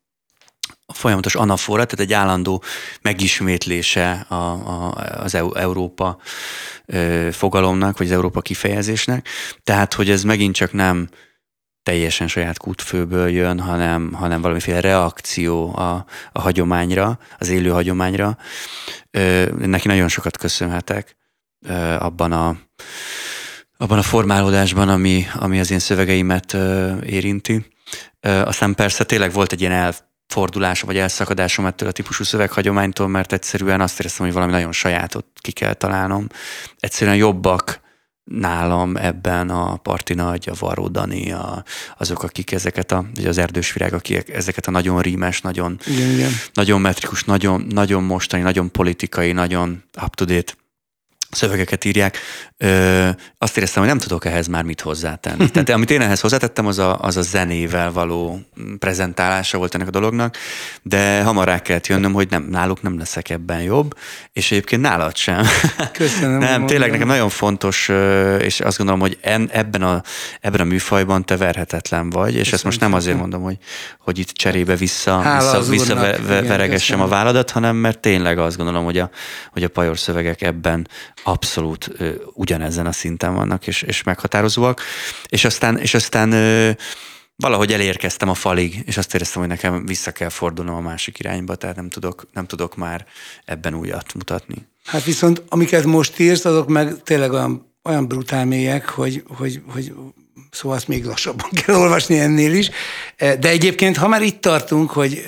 folyamatos 0.94 1.36
anafora, 1.36 1.86
tehát 1.86 2.06
egy 2.06 2.14
állandó 2.14 2.64
megismétlése 3.02 4.26
a, 4.28 4.36
a, 4.36 4.94
az 5.24 5.36
Európa 5.36 6.18
fogalomnak, 7.32 7.98
vagy 7.98 8.08
az 8.08 8.14
Európa 8.14 8.42
kifejezésnek. 8.42 9.28
Tehát, 9.64 9.94
hogy 9.94 10.10
ez 10.10 10.24
megint 10.24 10.56
csak 10.56 10.74
nem 10.74 11.10
teljesen 11.84 12.28
saját 12.28 12.58
kútfőből 12.58 13.30
jön, 13.30 13.60
hanem, 13.60 14.14
hanem 14.14 14.42
valamiféle 14.42 14.80
reakció 14.80 15.76
a, 15.76 16.06
a 16.32 16.42
hagyományra, 16.42 17.20
az 17.38 17.50
élő 17.50 17.70
hagyományra. 17.70 18.38
Neki 19.58 19.88
nagyon 19.88 20.08
sokat 20.08 20.38
köszönhetek 20.38 21.16
abban 22.00 22.32
a, 22.32 22.58
abban 23.78 23.98
a 23.98 24.02
formálódásban, 24.04 24.90
ami, 24.90 25.26
ami 25.36 25.60
az 25.60 25.72
én 25.72 25.80
szövegeimet 25.80 26.58
érinti. 27.06 27.66
Aztán 28.22 28.76
persze 28.76 29.04
tényleg 29.04 29.32
volt 29.32 29.52
egy 29.52 29.62
ilyen 29.62 29.94
elfordulásom 30.32 30.88
vagy 30.88 30.98
elszakadásom 30.98 31.66
ettől 31.66 31.90
a 31.90 31.92
típusú 31.92 32.24
szöveghagyománytól, 32.24 33.08
mert 33.08 33.34
egyszerűen 33.34 33.82
azt 33.82 34.00
éreztem, 34.00 34.26
hogy 34.26 34.34
valami 34.34 34.52
nagyon 34.52 34.72
sajátot 34.72 35.26
ki 35.40 35.52
kell 35.52 35.74
találnom. 35.74 36.28
Egyszerűen 36.80 37.16
jobbak 37.16 37.80
nálam 38.24 38.96
ebben 38.96 39.50
a 39.50 39.76
Parti 39.76 40.14
Nagy, 40.14 40.50
a 40.50 40.56
Varó 40.60 40.88
Dani, 40.88 41.32
a, 41.32 41.64
azok, 41.98 42.24
akik 42.24 42.52
ezeket 42.52 42.92
a, 42.92 43.06
vagy 43.16 43.26
az 43.26 43.38
Erdős 43.38 43.74
Virág, 43.74 43.94
akik 43.94 44.30
ezeket 44.30 44.68
a 44.68 44.72
nagyon 44.72 45.02
rímes, 45.02 45.42
nagyon, 45.42 45.80
igen, 45.86 46.12
igen. 46.12 46.32
nagyon 46.54 46.82
metrikus, 46.82 47.24
nagyon, 47.24 47.66
nagyon 47.70 48.04
mostani, 48.04 48.44
nagyon 48.44 48.72
politikai, 48.72 49.32
nagyon 49.32 49.84
up-to-date 50.04 50.54
szövegeket 51.32 51.86
írják, 51.86 52.18
ö, 52.58 53.10
azt 53.38 53.58
éreztem, 53.58 53.84
hogy 53.84 53.92
nem 53.92 54.02
tudok 54.02 54.26
ehhez 54.26 54.48
már 54.48 54.64
mit 54.64 54.82
hozzátenni. 54.82 55.50
Tehát 55.52 55.70
amit 55.70 55.92
én 55.92 56.02
ehhez 56.02 56.20
hozzátettem, 56.20 56.66
az 56.66 56.80
a, 56.80 57.00
az 57.00 57.18
a 57.18 57.22
zenével 57.22 57.92
való 57.92 58.40
prezentálása 58.80 59.58
volt 59.58 59.76
ennek 59.76 59.88
a 59.88 59.92
dolognak, 59.92 60.38
de 60.82 61.22
hamar 61.24 61.48
rá 61.48 61.60
kellett 61.60 61.88
jönnöm, 61.88 62.14
hogy 62.14 62.30
nem, 62.30 62.48
náluk 62.50 62.82
nem 62.82 62.98
leszek 62.98 63.30
ebben 63.30 63.62
jobb, 63.62 63.98
és 64.34 64.52
egyébként 64.52 64.82
nálad 64.82 65.16
sem. 65.16 65.46
Köszönöm. 65.92 66.38
nem, 66.38 66.66
tényleg 66.66 66.92
nekem 66.92 67.08
nagyon 67.08 67.30
fontos, 67.30 67.90
és 68.40 68.60
azt 68.60 68.78
gondolom, 68.78 69.02
hogy 69.02 69.18
en, 69.22 69.50
ebben, 69.52 69.82
a, 69.82 70.02
ebben 70.42 70.62
a 70.62 70.64
műfajban 70.64 71.26
te 71.26 71.38
verhetetlen 71.38 72.10
vagy, 72.10 72.30
és 72.30 72.38
Köszönöm 72.38 72.54
ezt 72.54 72.64
most 72.64 72.80
nem 72.80 72.94
azért 72.94 73.18
mondom, 73.18 73.42
hogy, 73.42 73.58
hogy 74.00 74.20
itt 74.20 74.30
cserébe 74.30 74.76
vissza, 74.76 75.38
vissza, 75.40 75.62
vissza 75.70 75.96
ve, 75.96 76.42
veregessem 76.42 77.02
a 77.02 77.08
válladat, 77.08 77.52
hanem 77.52 77.76
mert 77.76 78.00
tényleg 78.00 78.38
azt 78.38 78.58
gondolom, 78.58 78.84
hogy 78.84 78.98
a, 78.98 79.10
hogy 79.52 79.64
a 79.64 79.68
pajor 79.70 79.98
szövegek 79.98 80.42
ebben 80.42 80.88
abszolút 81.24 81.90
ö, 81.98 82.14
ugyanezen 82.34 82.86
a 82.86 82.92
szinten 82.92 83.34
vannak, 83.34 83.68
és, 83.68 83.82
és 83.82 84.04
meghatározóak. 84.04 84.82
És 85.30 85.46
aztán, 85.46 85.78
és 85.78 85.94
aztán 85.94 86.32
ö, 86.32 86.72
valahogy 87.36 87.74
elérkeztem 87.74 88.30
a 88.30 88.34
falig, 88.34 88.82
és 88.86 88.98
azt 88.98 89.14
éreztem, 89.14 89.42
hogy 89.42 89.50
nekem 89.50 89.86
vissza 89.86 90.12
kell 90.12 90.30
fordulnom 90.30 90.76
a 90.76 90.82
másik 90.82 91.20
irányba, 91.20 91.56
tehát 91.56 91.76
nem 91.76 91.90
tudok, 91.90 92.28
nem 92.34 92.46
tudok 92.46 92.76
már 92.76 93.06
ebben 93.46 93.74
újat 93.74 94.14
mutatni. 94.14 94.68
Hát 94.86 95.04
viszont 95.04 95.44
amiket 95.50 95.86
most 95.86 96.20
írsz, 96.20 96.46
azok 96.46 96.68
meg 96.68 97.04
tényleg 97.04 97.32
olyan, 97.32 97.76
olyan 97.84 98.08
brutál 98.08 98.46
mélyek, 98.46 98.90
hogy, 98.90 99.24
hogy, 99.28 99.62
hogy 99.68 99.94
szóval 100.52 100.78
azt 100.78 100.88
még 100.88 101.06
lassabban 101.06 101.50
kell 101.66 101.76
olvasni 101.76 102.20
ennél 102.20 102.54
is. 102.54 102.70
De 103.18 103.50
egyébként, 103.50 103.98
ha 103.98 104.08
már 104.08 104.22
itt 104.22 104.42
tartunk, 104.42 104.92
hogy 104.92 105.24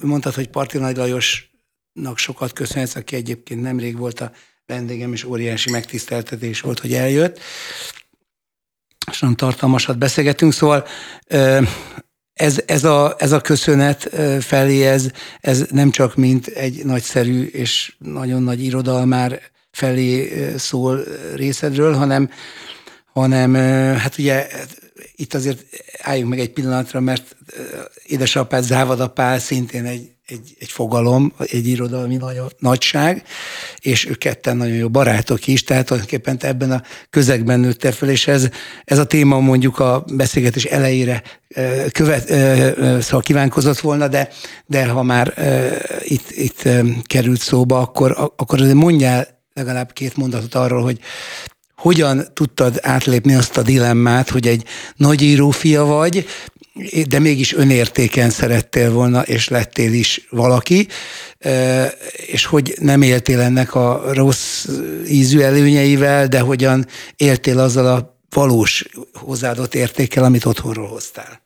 mondtad, 0.00 0.34
hogy 0.34 0.48
Parti 0.48 0.78
Nagy 0.78 0.96
Lajosnak 0.96 2.18
sokat 2.18 2.52
köszönhetsz, 2.52 2.94
aki 2.94 3.16
egyébként 3.16 3.62
nemrég 3.62 3.98
volt 3.98 4.20
a 4.20 4.32
vendégem, 4.66 5.12
és 5.12 5.24
óriási 5.24 5.70
megtiszteltetés 5.70 6.60
volt, 6.60 6.80
hogy 6.80 6.94
eljött. 6.94 7.40
És 9.10 9.20
nagyon 9.20 9.36
tartalmasat 9.36 9.98
beszélgetünk, 9.98 10.52
szóval 10.52 10.86
ez, 12.32 12.62
ez, 12.66 12.84
a, 12.84 13.14
ez 13.18 13.32
a 13.32 13.40
köszönet 13.40 14.10
felé, 14.40 14.86
ez, 14.86 15.10
ez 15.40 15.64
nem 15.70 15.90
csak 15.90 16.14
mint 16.14 16.46
egy 16.46 16.84
nagyszerű 16.84 17.44
és 17.44 17.94
nagyon 17.98 18.42
nagy 18.42 18.64
irodalmár 18.64 19.40
felé 19.70 20.32
szól 20.56 21.04
részedről, 21.34 21.94
hanem, 21.94 22.30
hanem 23.12 23.54
hát 23.98 24.18
ugye 24.18 24.48
itt 25.16 25.34
azért 25.34 25.64
álljunk 26.02 26.30
meg 26.30 26.38
egy 26.38 26.50
pillanatra, 26.50 27.00
mert 27.00 27.36
édesapád 28.06 28.64
Závada 28.64 29.08
Pál 29.08 29.38
szintén 29.38 29.84
egy, 29.84 30.10
egy, 30.26 30.56
egy 30.58 30.68
fogalom, 30.68 31.32
egy 31.38 31.66
irodalmi 31.66 32.16
nagy, 32.16 32.40
nagyság, 32.58 33.22
és 33.78 34.06
ők 34.06 34.18
ketten 34.18 34.56
nagyon 34.56 34.76
jó 34.76 34.88
barátok 34.88 35.46
is, 35.46 35.64
tehát 35.64 35.86
tulajdonképpen 35.86 36.38
te 36.38 36.46
ebben 36.46 36.70
a 36.70 36.82
közegben 37.10 37.60
nőttél 37.60 37.92
fel, 37.92 38.08
és 38.08 38.26
ez, 38.26 38.48
ez 38.84 38.98
a 38.98 39.06
téma 39.06 39.38
mondjuk 39.38 39.78
a 39.78 40.04
beszélgetés 40.12 40.64
elejére 40.64 41.22
követ, 41.92 42.28
szóval 43.02 43.20
kívánkozott 43.20 43.78
volna, 43.78 44.08
de, 44.08 44.28
de 44.66 44.86
ha 44.86 45.02
már 45.02 45.34
itt, 46.02 46.30
itt 46.30 46.68
került 47.02 47.40
szóba, 47.40 47.78
akkor, 47.78 48.32
akkor 48.36 48.60
azért 48.60 48.74
mondjál 48.74 49.42
legalább 49.54 49.92
két 49.92 50.16
mondatot 50.16 50.54
arról, 50.54 50.82
hogy 50.82 50.98
hogyan 51.76 52.28
tudtad 52.32 52.78
átlépni 52.82 53.34
azt 53.34 53.56
a 53.56 53.62
dilemmát, 53.62 54.30
hogy 54.30 54.46
egy 54.46 54.64
nagyíró 54.96 55.50
fia 55.50 55.84
vagy, 55.84 56.26
de 57.08 57.18
mégis 57.18 57.52
önértéken 57.52 58.30
szerettél 58.30 58.92
volna, 58.92 59.22
és 59.22 59.48
lettél 59.48 59.92
is 59.92 60.26
valaki, 60.30 60.88
és 62.26 62.44
hogy 62.44 62.74
nem 62.80 63.02
éltél 63.02 63.40
ennek 63.40 63.74
a 63.74 64.02
rossz 64.12 64.68
ízű 65.08 65.40
előnyeivel, 65.40 66.26
de 66.26 66.40
hogyan 66.40 66.86
éltél 67.16 67.58
azzal 67.58 67.86
a 67.86 68.18
valós 68.30 68.84
hozzáadott 69.12 69.74
értékkel, 69.74 70.24
amit 70.24 70.44
otthonról 70.44 70.88
hoztál. 70.88 71.42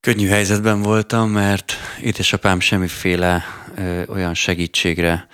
Könnyű 0.00 0.26
helyzetben 0.26 0.82
voltam, 0.82 1.30
mert 1.30 1.72
édesapám 2.02 2.60
semmiféle 2.60 3.44
ö, 3.76 4.02
olyan 4.06 4.34
segítségre 4.34 5.28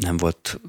nem 0.00 0.16
volt, 0.16 0.60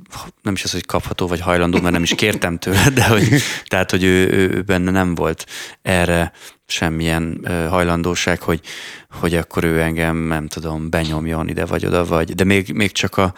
nem 0.42 0.54
is 0.54 0.64
az, 0.64 0.72
hogy 0.72 0.86
kapható 0.86 1.28
vagy 1.28 1.40
hajlandó, 1.40 1.80
mert 1.80 1.94
nem 1.94 2.04
is 2.04 2.16
kértem 2.16 2.58
tőle, 2.58 2.90
de 2.90 3.08
hogy, 3.08 3.28
tehát, 3.68 3.92
hogy 3.92 4.04
ő, 4.04 4.32
ő 4.32 4.62
benne 4.62 4.92
nem 4.92 5.16
volt 5.16 5.46
erre 5.82 6.32
semmilyen 6.66 7.46
hajlandóság, 7.70 8.42
hogy, 8.42 8.62
hogy 9.10 9.36
akkor 9.36 9.64
ő 9.64 9.82
engem, 9.82 10.18
nem 10.18 10.48
tudom, 10.48 10.90
benyomjon 10.90 11.48
ide 11.48 11.66
vagy 11.66 11.86
oda, 11.86 12.06
vagy, 12.06 12.34
de 12.34 12.44
még, 12.44 12.74
még 12.74 12.92
csak 12.92 13.18
a, 13.18 13.34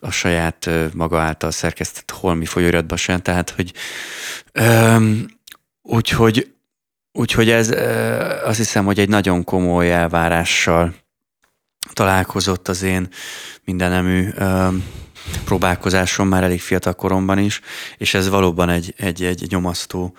a 0.00 0.10
saját 0.10 0.70
maga 0.94 1.20
által 1.20 1.50
szerkesztett 1.50 2.10
holmi 2.10 2.44
folyóiratban 2.44 2.98
sem, 2.98 3.20
tehát, 3.20 3.50
hogy 3.50 3.72
um, 4.60 5.24
úgyhogy, 5.82 6.52
úgyhogy 7.12 7.50
ez 7.50 7.70
azt 8.44 8.58
hiszem, 8.58 8.84
hogy 8.84 8.98
egy 8.98 9.08
nagyon 9.08 9.44
komoly 9.44 9.92
elvárással 9.92 10.94
találkozott 11.92 12.68
az 12.68 12.82
én 12.82 13.08
mindenemű 13.64 14.28
um, 14.38 14.84
próbálkozásom 15.44 16.28
már 16.28 16.42
elég 16.42 16.60
fiatal 16.60 16.92
koromban 16.92 17.38
is, 17.38 17.60
és 17.96 18.14
ez 18.14 18.28
valóban 18.28 18.68
egy, 18.68 18.94
egy, 18.96 19.22
egy 19.22 19.46
nyomasztó 19.48 20.16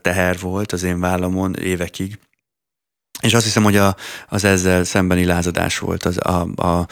teher 0.00 0.38
volt 0.38 0.72
az 0.72 0.82
én 0.82 1.00
vállamon 1.00 1.54
évekig. 1.54 2.18
És 3.20 3.34
azt 3.34 3.44
hiszem, 3.44 3.62
hogy 3.62 3.76
a, 3.76 3.96
az 4.28 4.44
ezzel 4.44 4.84
szembeni 4.84 5.24
lázadás 5.24 5.78
volt 5.78 6.04
az, 6.04 6.18
a, 6.18 6.46
a, 6.56 6.86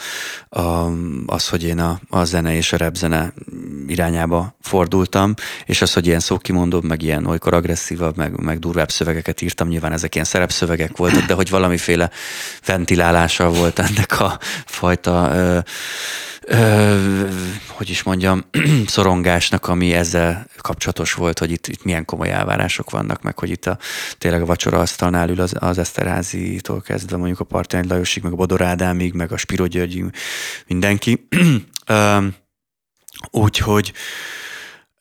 a, 0.59 0.91
az 1.25 1.49
hogy 1.49 1.63
én 1.63 1.79
a, 1.79 1.99
a 2.09 2.23
zene 2.23 2.55
és 2.55 2.73
a 2.73 2.77
repzene 2.77 3.33
irányába 3.87 4.55
fordultam, 4.61 5.33
és 5.65 5.81
az, 5.81 5.93
hogy 5.93 6.07
ilyen 6.07 6.19
szókimondóbb, 6.19 6.83
meg 6.83 7.01
ilyen 7.01 7.25
olykor 7.25 7.53
agresszívabb, 7.53 8.17
meg, 8.17 8.39
meg 8.39 8.59
durvább 8.59 8.91
szövegeket 8.91 9.41
írtam, 9.41 9.67
nyilván 9.67 9.91
ezek 9.91 10.13
ilyen 10.13 10.27
szerepszövegek 10.27 10.97
voltak, 10.97 11.25
de 11.25 11.33
hogy 11.33 11.49
valamiféle 11.49 12.09
ventilálása 12.65 13.49
volt 13.49 13.79
ennek 13.79 14.19
a 14.19 14.39
fajta 14.65 15.31
ö, 15.33 15.59
ö, 16.49 17.27
hogy 17.67 17.89
is 17.89 18.03
mondjam, 18.03 18.43
szorongásnak, 18.87 19.67
ami 19.67 19.93
ezzel 19.93 20.47
kapcsolatos 20.57 21.13
volt, 21.13 21.39
hogy 21.39 21.51
itt, 21.51 21.67
itt 21.67 21.83
milyen 21.83 22.05
komoly 22.05 22.31
elvárások 22.31 22.89
vannak, 22.89 23.21
meg 23.21 23.39
hogy 23.39 23.49
itt 23.49 23.65
a, 23.65 23.77
tényleg 24.17 24.41
a 24.41 24.45
vacsora 24.45 24.79
asztalnál 24.79 25.29
ül 25.29 25.41
az, 25.41 25.53
az 25.59 25.77
Eszterházi-tól 25.77 26.81
kezdve 26.81 27.17
mondjuk 27.17 27.39
a 27.39 27.43
Partyány 27.43 27.87
Lajosig, 27.87 28.23
meg 28.23 28.31
a 28.31 28.35
Bodor 28.35 28.61
Ádámig, 28.61 29.13
meg 29.13 29.31
a 29.31 29.37
Spiro 29.37 29.65
Györgyig, 29.65 30.05
mindenki. 30.67 31.27
Úgyhogy 33.31 33.93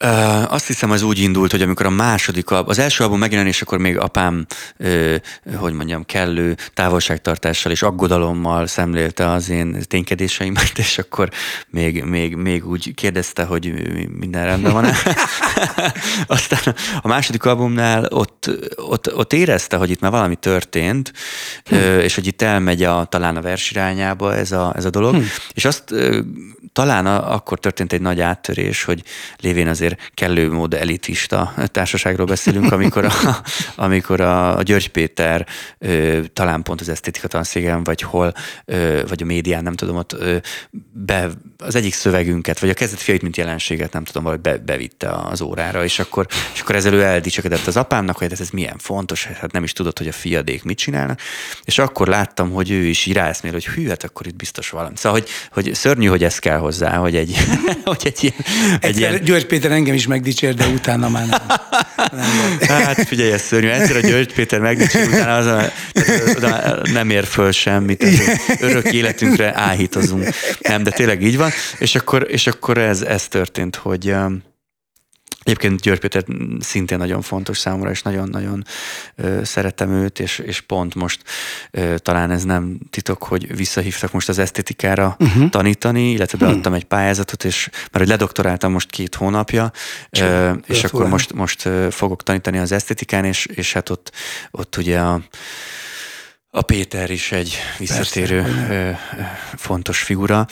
Uh, 0.05 0.53
azt 0.53 0.67
hiszem, 0.67 0.91
az 0.91 1.03
úgy 1.03 1.19
indult, 1.19 1.51
hogy 1.51 1.63
amikor 1.63 1.87
a 1.87 1.91
második, 1.91 2.51
az 2.51 2.79
első 2.79 3.05
album 3.05 3.19
megjelenésekor 3.19 3.79
még 3.79 3.99
apám, 3.99 4.47
uh, 4.79 5.15
hogy 5.57 5.73
mondjam, 5.73 6.05
kellő 6.05 6.57
távolságtartással 6.75 7.73
és 7.73 7.83
aggodalommal 7.83 8.67
szemlélte 8.67 9.31
az 9.31 9.49
én 9.49 9.83
ténykedéseimet, 9.87 10.79
és 10.79 10.99
akkor 10.99 11.29
még, 11.69 12.03
még, 12.03 12.37
még 12.37 12.67
úgy 12.67 12.95
kérdezte, 12.95 13.45
hogy 13.45 13.73
minden 14.19 14.45
rendben 14.45 14.73
van-e. 14.73 14.97
Aztán 16.27 16.75
a 17.01 17.09
második 17.09 17.45
albumnál 17.45 18.05
ott, 18.05 18.51
ott, 18.77 19.15
ott 19.15 19.33
érezte, 19.33 19.77
hogy 19.77 19.91
itt 19.91 20.01
már 20.01 20.11
valami 20.11 20.37
történt, 20.37 21.13
hm. 21.65 21.75
és 21.77 22.15
hogy 22.15 22.27
itt 22.27 22.43
elmegy 22.43 22.83
a, 22.83 23.05
talán 23.05 23.37
a 23.37 23.41
vers 23.41 23.71
irányába 23.71 24.35
ez 24.35 24.53
a, 24.53 24.73
ez 24.77 24.85
a 24.85 24.91
dolog, 24.91 25.15
hm. 25.15 25.23
és 25.55 25.65
azt 25.65 25.95
talán 26.79 27.07
a, 27.07 27.35
akkor 27.35 27.59
történt 27.59 27.93
egy 27.93 28.01
nagy 28.01 28.21
áttörés, 28.21 28.85
hogy 28.85 29.03
lévén 29.37 29.69
azért 29.69 30.11
kellő 30.15 30.51
mód 30.51 30.75
elitista 30.75 31.55
társaságról 31.67 32.27
beszélünk, 32.27 32.73
amikor 32.73 33.05
a, 33.05 33.13
amikor 33.87 34.21
a, 34.21 34.57
a 34.57 34.63
György 34.63 34.89
Péter 34.89 35.47
ö, 35.79 36.21
talán 36.33 36.63
pont 36.63 36.81
az 36.81 36.89
esztétika 36.89 37.29
tanszégen, 37.29 37.85
vagy 37.85 38.03
hol, 38.03 38.33
ö, 38.65 39.03
vagy 39.09 39.23
a 39.23 39.25
médián, 39.25 39.63
nem 39.63 39.75
tudom, 39.75 39.97
ott 39.97 40.13
ö, 40.13 40.37
be, 40.93 41.29
az 41.59 41.75
egyik 41.75 41.95
szövegünket, 41.95 42.59
vagy 42.59 42.71
a 42.71 42.75
kezdet 42.75 43.01
fiait, 43.01 43.23
mint 43.23 43.37
jelenséget, 43.37 43.93
nem 43.93 44.05
tudom, 44.05 44.25
vagy 44.25 44.41
be, 44.41 44.59
bevitte 44.59 45.11
az 45.11 45.41
órára, 45.41 45.85
és 45.85 45.99
akkor, 45.99 46.27
és 46.55 46.61
akkor 46.61 46.75
ezzel 46.75 46.93
ő 46.93 47.03
eldicsekedett 47.03 47.67
az 47.67 47.77
apámnak, 47.77 48.19
hogy 48.19 48.33
ez, 48.33 48.41
ez 48.41 48.51
milyen 48.51 48.79
fontos, 48.79 49.25
hát 49.25 49.53
nem 49.53 49.65
is 49.65 49.73
tudod, 49.73 49.99
hogy 49.99 50.09
a 50.09 50.13
fiadék 50.13 50.65
mit 50.65 50.79
csinálnak, 50.79 51.21
és 51.65 51.79
akkor 51.79 52.09
láttam, 52.09 52.51
hogy 52.51 52.71
ő 52.71 52.85
is 52.85 53.07
ráeszmél, 53.07 53.53
hogy 53.53 53.67
hű, 53.67 53.89
hát 53.89 54.05
akkor 54.05 54.27
itt 54.27 54.37
biztos 54.37 54.71
valami. 54.71 54.97
Szóval, 54.97 55.21
hogy, 55.21 55.29
hogy 55.65 55.75
szörnyű, 55.75 56.07
hogy 56.07 56.25
ez 56.25 56.39
kell 56.39 56.59
hozzá, 56.69 56.97
hogy 56.97 57.17
egy, 57.17 57.37
hogy 57.85 58.03
egy 58.05 58.19
ilyen... 58.21 58.35
Egy 58.81 58.99
ilyen... 58.99 59.25
György 59.25 59.47
Péter 59.47 59.71
engem 59.71 59.95
is 59.95 60.07
megdicsér, 60.07 60.55
de 60.55 60.67
utána 60.67 61.09
már 61.09 61.27
nem. 61.27 61.41
nem 62.67 62.83
hát 62.85 63.07
figyelj, 63.07 63.33
ez 63.33 63.43
szörnyű. 63.43 63.69
Egyszer 63.69 63.97
a 63.97 64.01
György 64.01 64.33
Péter 64.33 64.61
megdicsér, 64.61 65.07
utána 65.07 65.37
az 65.37 65.47
a, 65.47 65.73
nem 66.93 67.11
ér 67.11 67.25
föl 67.25 67.53
semmit. 67.53 68.05
Örök 68.61 68.93
életünkre 68.93 69.53
áhítozunk. 69.57 70.29
Nem, 70.61 70.83
de 70.83 70.91
tényleg 70.91 71.23
így 71.23 71.37
van. 71.37 71.51
És 71.79 71.95
akkor, 71.95 72.27
és 72.31 72.47
akkor 72.47 72.79
ez, 72.79 73.03
ez 73.03 73.29
történt, 73.29 73.77
hogy 73.77 74.15
Egyébként 75.49 75.81
György 75.81 75.99
Péter 76.01 76.25
szintén 76.61 76.99
nagyon 76.99 77.23
fontos 77.23 77.59
számomra, 77.59 77.91
és 77.91 78.03
nagyon-nagyon 78.03 78.65
szeretem 79.43 79.91
őt, 79.91 80.21
és, 80.21 80.39
és 80.39 80.61
pont 80.61 80.95
most 80.95 81.23
talán 81.97 82.31
ez 82.31 82.45
nem 82.45 82.79
titok, 82.91 83.23
hogy 83.23 83.57
visszahívtak 83.57 84.13
most 84.13 84.29
az 84.29 84.39
esztétikára 84.39 85.17
uh-huh. 85.19 85.49
tanítani, 85.49 86.11
illetve 86.11 86.39
beadtam 86.39 86.61
uh-huh. 86.61 86.77
egy 86.77 86.85
pályázatot, 86.85 87.45
és 87.45 87.69
mert 87.73 87.99
hogy 87.99 88.09
ledoktoráltam 88.09 88.73
most 88.73 88.91
két 88.91 89.15
hónapja, 89.15 89.73
ö, 90.11 90.53
és 90.67 90.85
akkor 90.85 91.09
most, 91.09 91.33
most 91.33 91.69
fogok 91.91 92.23
tanítani 92.23 92.59
az 92.59 92.73
esztétikán, 92.73 93.25
és, 93.25 93.47
és 93.47 93.73
hát 93.73 93.91
ott, 93.91 94.13
ott 94.51 94.77
ugye 94.77 94.99
a 94.99 95.21
a 96.51 96.63
Péter 96.63 97.11
is 97.11 97.33
egy 97.33 97.59
visszatérő 97.79 98.43
Persze. 98.43 98.99
fontos 99.57 100.03
figura, 100.03 100.47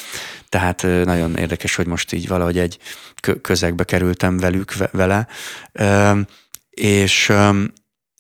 tehát 0.49 0.83
nagyon 0.83 1.37
érdekes, 1.37 1.75
hogy 1.75 1.87
most 1.87 2.13
így 2.13 2.29
valahogy 2.29 2.59
egy 2.59 2.79
közegbe 3.41 3.85
kerültem 3.85 4.39
velük, 4.39 4.73
vele, 4.91 5.27
és 6.71 7.33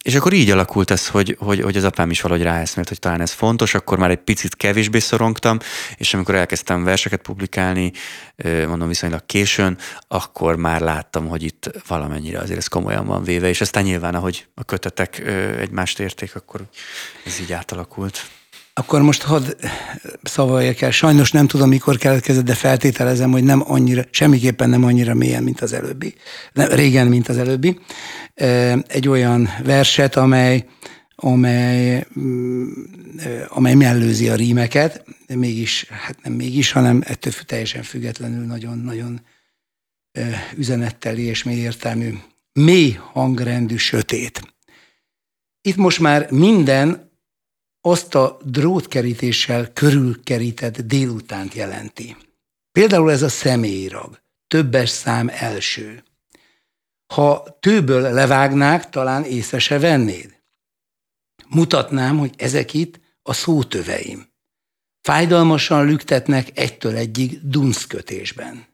és 0.07 0.15
akkor 0.15 0.33
így 0.33 0.51
alakult 0.51 0.91
ez, 0.91 1.09
hogy, 1.09 1.37
hogy, 1.39 1.61
hogy 1.61 1.77
az 1.77 1.85
apám 1.85 2.11
is 2.11 2.21
valahogy 2.21 2.45
ráeszmélt, 2.45 2.89
hogy 2.89 2.99
talán 2.99 3.21
ez 3.21 3.31
fontos, 3.33 3.75
akkor 3.75 3.99
már 3.99 4.11
egy 4.11 4.19
picit 4.19 4.57
kevésbé 4.57 4.99
szorongtam, 4.99 5.59
és 5.97 6.15
amikor 6.15 6.35
elkezdtem 6.35 6.85
verseket 6.85 7.23
publikálni, 7.23 7.93
mondom 8.67 8.89
viszonylag 8.89 9.27
későn, 9.27 9.79
akkor 10.09 10.57
már 10.57 10.81
láttam, 10.81 11.29
hogy 11.29 11.43
itt 11.43 11.71
valamennyire 11.87 12.39
azért 12.39 12.59
ez 12.59 12.67
komolyan 12.67 13.07
van 13.07 13.23
véve, 13.23 13.49
és 13.49 13.61
aztán 13.61 13.83
nyilván, 13.83 14.15
ahogy 14.15 14.47
a 14.55 14.65
kötetek 14.65 15.19
egymást 15.59 16.01
érték, 16.01 16.35
akkor 16.35 16.61
ez 17.25 17.41
így 17.41 17.53
átalakult. 17.53 18.27
Akkor 18.79 19.03
most 19.03 19.23
hadd 19.23 19.43
szavaljak 20.23 20.81
el. 20.81 20.91
Sajnos 20.91 21.31
nem 21.31 21.47
tudom, 21.47 21.69
mikor 21.69 21.97
keletkezett, 21.97 22.45
de 22.45 22.55
feltételezem, 22.55 23.31
hogy 23.31 23.45
nem 23.45 23.63
annyira, 23.67 24.05
semmiképpen 24.11 24.71
nem 24.71 24.85
annyira 24.85 25.15
mélyen, 25.15 25.43
mint 25.43 25.61
az 25.61 25.73
előbbi. 25.73 26.15
Nem, 26.53 26.69
régen, 26.69 27.07
mint 27.07 27.29
az 27.29 27.39
előbbi. 27.39 27.79
Egy 28.87 29.09
olyan 29.09 29.49
verset, 29.65 30.17
amely, 30.17 30.67
amely, 31.15 32.07
mm, 32.19 32.67
amely 33.49 33.75
mellőzi 33.75 34.29
a 34.29 34.35
rímeket, 34.35 35.05
de 35.27 35.37
mégis, 35.37 35.87
hát 35.89 36.23
nem 36.23 36.33
mégis, 36.33 36.73
hanem 36.73 37.03
ettől 37.05 37.33
teljesen 37.47 37.83
függetlenül 37.83 38.47
nagyon-nagyon 38.47 39.21
üzenetteli 40.57 41.23
és 41.23 41.43
mély 41.43 41.59
értelmű, 41.59 42.15
mély 42.53 42.99
hangrendű 43.13 43.77
sötét. 43.77 44.55
Itt 45.61 45.77
most 45.77 46.01
már 46.01 46.31
minden 46.31 47.06
azt 47.87 48.15
a 48.15 48.39
drótkerítéssel 48.45 49.73
körülkerített 49.73 50.81
délutánt 50.81 51.55
jelenti. 51.55 52.17
Például 52.73 53.11
ez 53.11 53.23
a 53.23 53.29
személyirag, 53.29 54.21
többes 54.47 54.91
szám 54.91 55.31
első. 55.33 56.05
Ha 57.15 57.57
tőből 57.61 58.13
levágnák, 58.13 58.91
talán 58.91 59.25
észre 59.25 59.59
se 59.59 59.79
vennéd. 59.79 60.41
Mutatnám, 61.49 62.19
hogy 62.19 62.35
ezek 62.37 62.75
itt 62.75 63.01
a 63.23 63.33
szótöveim. 63.33 64.27
Fájdalmasan 65.01 65.87
lüktetnek 65.87 66.59
egytől 66.59 66.97
egyig 66.97 67.49
dunszkötésben. 67.49 68.67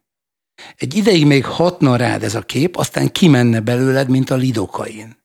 Egy 0.76 0.94
ideig 0.94 1.26
még 1.26 1.44
hatna 1.44 1.96
rád 1.96 2.22
ez 2.22 2.34
a 2.34 2.42
kép, 2.42 2.76
aztán 2.76 3.12
kimenne 3.12 3.60
belőled, 3.60 4.08
mint 4.08 4.30
a 4.30 4.36
lidokain. 4.36 5.21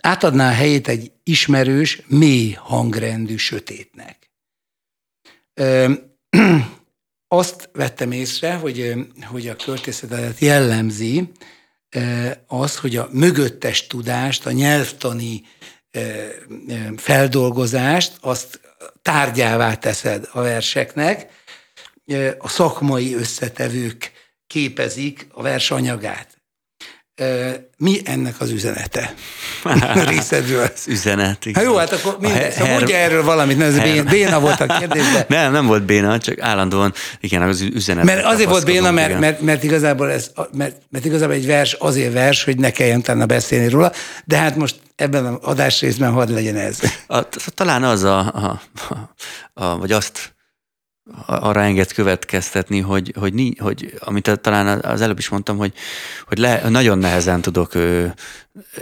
Átadná 0.00 0.48
a 0.48 0.54
helyét 0.54 0.88
egy 0.88 1.12
ismerős, 1.22 2.02
mély 2.06 2.52
hangrendű 2.52 3.36
sötétnek. 3.36 4.30
Ö, 5.54 5.92
azt 7.28 7.70
vettem 7.72 8.12
észre, 8.12 8.54
hogy, 8.54 8.94
hogy 9.24 9.48
a 9.48 9.56
költészetet 9.56 10.38
jellemzi 10.38 11.32
az, 12.46 12.76
hogy 12.76 12.96
a 12.96 13.08
mögöttes 13.12 13.86
tudást, 13.86 14.46
a 14.46 14.52
nyelvtani 14.52 15.42
feldolgozást, 16.96 18.16
azt 18.20 18.60
tárgyává 19.02 19.74
teszed 19.74 20.28
a 20.32 20.40
verseknek, 20.40 21.30
a 22.38 22.48
szakmai 22.48 23.14
összetevők 23.14 24.12
képezik 24.46 25.26
a 25.30 25.42
vers 25.42 25.70
anyagát. 25.70 26.41
Mi 27.76 28.00
ennek 28.04 28.34
az 28.38 28.50
üzenete? 28.50 29.14
Részedről. 30.08 30.62
Az 30.74 30.88
üzenet, 30.88 31.46
igen. 31.46 31.62
Hát 31.62 31.72
jó, 31.72 31.78
hát 31.78 31.92
akkor 31.92 32.16
minden, 32.20 32.38
her... 32.38 32.52
szóval 32.52 32.72
mondja 32.72 32.96
erről 32.96 33.24
valamit, 33.24 33.56
nem, 33.56 33.66
ez 33.66 34.02
béna 34.04 34.40
volt 34.40 34.60
a 34.60 34.78
kérdés, 34.78 35.12
de... 35.12 35.24
Nem, 35.28 35.52
nem 35.52 35.66
volt 35.66 35.82
béna, 35.82 36.18
csak 36.18 36.40
állandóan, 36.40 36.92
igen, 37.20 37.42
az 37.42 37.60
üzenet. 37.60 38.04
Mert 38.04 38.24
azért 38.24 38.48
volt 38.48 38.64
béna, 38.64 38.90
mert, 38.90 39.18
mert, 39.18 39.40
mert, 39.40 39.62
igazából 39.62 40.10
ez, 40.10 40.30
mert, 40.52 40.76
mert 40.90 41.04
igazából 41.04 41.34
egy 41.34 41.46
vers 41.46 41.72
azért 41.72 42.12
vers, 42.12 42.44
hogy 42.44 42.58
ne 42.58 42.70
kelljen 42.70 42.98
utána 42.98 43.26
beszélni 43.26 43.68
róla, 43.68 43.92
de 44.24 44.36
hát 44.36 44.56
most 44.56 44.76
ebben 44.96 45.24
az 45.24 45.38
adásrészben 45.40 46.12
hadd 46.12 46.32
legyen 46.32 46.56
ez. 46.56 46.78
A, 47.06 47.28
talán 47.54 47.82
az 47.82 48.02
a, 48.02 48.18
a, 48.18 48.60
a, 48.88 49.14
a, 49.64 49.78
vagy 49.78 49.92
azt 49.92 50.34
arra 51.26 51.62
enged 51.62 51.92
következtetni, 51.92 52.80
hogy, 52.80 53.14
hogy, 53.18 53.56
hogy 53.58 53.94
amit 53.98 54.40
talán 54.40 54.80
az 54.80 55.00
előbb 55.00 55.18
is 55.18 55.28
mondtam, 55.28 55.56
hogy, 55.56 55.74
hogy 56.26 56.38
le, 56.38 56.68
nagyon 56.68 56.98
nehezen 56.98 57.40
tudok 57.40 57.74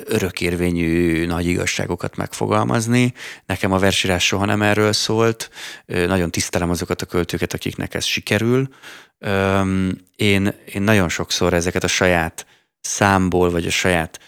örökérvényű 0.04 1.26
nagy 1.26 1.46
igazságokat 1.46 2.16
megfogalmazni. 2.16 3.14
Nekem 3.46 3.72
a 3.72 3.78
versírás 3.78 4.26
soha 4.26 4.44
nem 4.44 4.62
erről 4.62 4.92
szólt. 4.92 5.50
Nagyon 5.86 6.30
tisztelem 6.30 6.70
azokat 6.70 7.02
a 7.02 7.06
költőket, 7.06 7.54
akiknek 7.54 7.94
ez 7.94 8.04
sikerül. 8.04 8.68
Én, 10.16 10.54
én 10.72 10.82
nagyon 10.82 11.08
sokszor 11.08 11.54
ezeket 11.54 11.84
a 11.84 11.88
saját 11.88 12.46
számból, 12.80 13.50
vagy 13.50 13.66
a 13.66 13.70
saját 13.70 14.20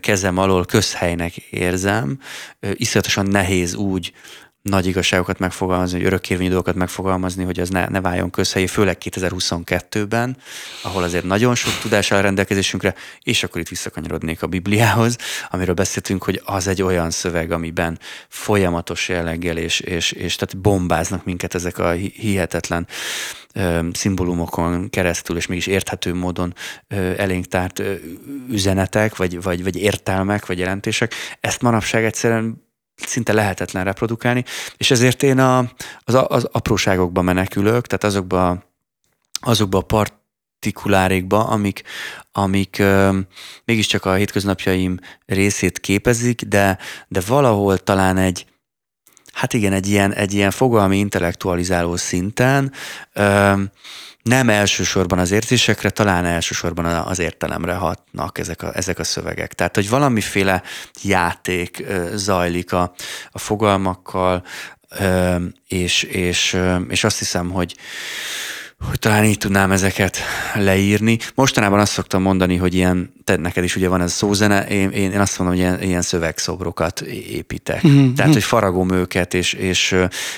kezem 0.00 0.38
alól 0.38 0.64
közhelynek 0.64 1.36
érzem. 1.36 2.18
Iszonyatosan 2.72 3.26
nehéz 3.26 3.74
úgy 3.74 4.12
nagy 4.62 4.86
igazságokat 4.86 5.38
megfogalmazni, 5.38 5.96
hogy 5.96 6.06
örökkérvényű 6.06 6.48
dolgokat 6.48 6.74
megfogalmazni, 6.74 7.44
hogy 7.44 7.60
az 7.60 7.68
ne, 7.68 7.88
ne 7.88 8.00
váljon 8.00 8.30
közhelyé, 8.30 8.66
főleg 8.66 8.96
2022-ben, 9.04 10.36
ahol 10.82 11.02
azért 11.02 11.24
nagyon 11.24 11.54
sok 11.54 11.72
tudás 11.80 12.12
áll 12.12 12.22
rendelkezésünkre, 12.22 12.94
és 13.22 13.42
akkor 13.42 13.60
itt 13.60 13.68
visszakanyarodnék 13.68 14.42
a 14.42 14.46
Bibliához, 14.46 15.16
amiről 15.50 15.74
beszéltünk, 15.74 16.24
hogy 16.24 16.42
az 16.44 16.66
egy 16.66 16.82
olyan 16.82 17.10
szöveg, 17.10 17.52
amiben 17.52 17.98
folyamatos 18.28 19.08
jelleggel, 19.08 19.56
és, 19.56 19.80
és, 19.80 20.12
és 20.12 20.36
tehát 20.36 20.58
bombáznak 20.58 21.24
minket 21.24 21.54
ezek 21.54 21.78
a 21.78 21.90
hihetetlen 21.90 22.86
ö, 23.54 23.88
szimbólumokon 23.92 24.90
keresztül, 24.90 25.36
és 25.36 25.46
mégis 25.46 25.66
érthető 25.66 26.14
módon 26.14 26.54
ö, 26.88 27.12
elénk 27.16 27.46
tárt 27.46 27.78
ö, 27.78 27.94
üzenetek, 28.50 29.16
vagy, 29.16 29.42
vagy, 29.42 29.62
vagy 29.62 29.76
értelmek, 29.76 30.46
vagy 30.46 30.58
jelentések. 30.58 31.14
Ezt 31.40 31.62
manapság 31.62 32.04
egyszerűen 32.04 32.70
szinte 33.06 33.32
lehetetlen 33.32 33.84
reprodukálni, 33.84 34.44
és 34.76 34.90
ezért 34.90 35.22
én 35.22 35.38
a, 35.38 35.58
az, 36.00 36.24
az 36.26 36.48
apróságokba 36.52 37.22
menekülök, 37.22 37.86
tehát 37.86 38.04
azokba, 38.04 38.64
azokba 39.40 39.78
a 39.78 39.82
partikulárékba, 39.82 41.46
amik, 41.46 41.82
amik 42.32 42.78
ö, 42.78 43.18
mégiscsak 43.64 44.04
a 44.04 44.14
hétköznapjaim 44.14 44.98
részét 45.26 45.80
képezik, 45.80 46.42
de, 46.42 46.78
de 47.08 47.20
valahol 47.26 47.78
talán 47.78 48.16
egy, 48.16 48.46
hát 49.32 49.52
igen, 49.52 49.72
egy 49.72 49.88
ilyen, 49.88 50.14
egy 50.14 50.34
ilyen 50.34 50.50
fogalmi 50.50 50.98
intellektualizáló 50.98 51.96
szinten 51.96 52.72
nem 54.22 54.48
elsősorban 54.48 55.18
az 55.18 55.30
érzésekre, 55.30 55.90
talán 55.90 56.24
elsősorban 56.24 56.84
az 56.84 57.18
értelemre 57.18 57.74
hatnak 57.74 58.38
ezek 58.38 58.62
a, 58.62 58.76
ezek 58.76 58.98
a 58.98 59.04
szövegek. 59.04 59.52
Tehát, 59.52 59.74
hogy 59.74 59.88
valamiféle 59.88 60.62
játék 61.02 61.84
zajlik 62.14 62.72
a, 62.72 62.94
a 63.30 63.38
fogalmakkal, 63.38 64.44
és, 65.68 66.02
és, 66.02 66.58
és 66.88 67.04
azt 67.04 67.18
hiszem, 67.18 67.50
hogy, 67.50 67.76
hogy 68.88 68.98
talán 68.98 69.24
így 69.24 69.38
tudnám 69.38 69.72
ezeket 69.72 70.18
leírni. 70.54 71.18
Mostanában 71.34 71.78
azt 71.78 71.92
szoktam 71.92 72.22
mondani, 72.22 72.56
hogy 72.56 72.74
ilyen, 72.74 73.12
te 73.24 73.36
neked 73.36 73.64
is 73.64 73.76
ugye 73.76 73.88
van 73.88 74.00
ez 74.00 74.10
a 74.10 74.14
szózene, 74.14 74.66
én, 74.66 74.90
én, 74.90 75.12
én 75.12 75.20
azt 75.20 75.38
mondom, 75.38 75.56
hogy 75.56 75.66
ilyen, 75.66 75.82
ilyen 75.82 76.02
szövegszobrokat 76.02 77.00
építek. 77.00 77.86
Mm-hmm. 77.86 78.14
Tehát, 78.14 78.32
hogy 78.32 78.42
faragom 78.42 78.90
őket, 78.90 79.34
és, 79.34 79.52
és, 79.52 79.96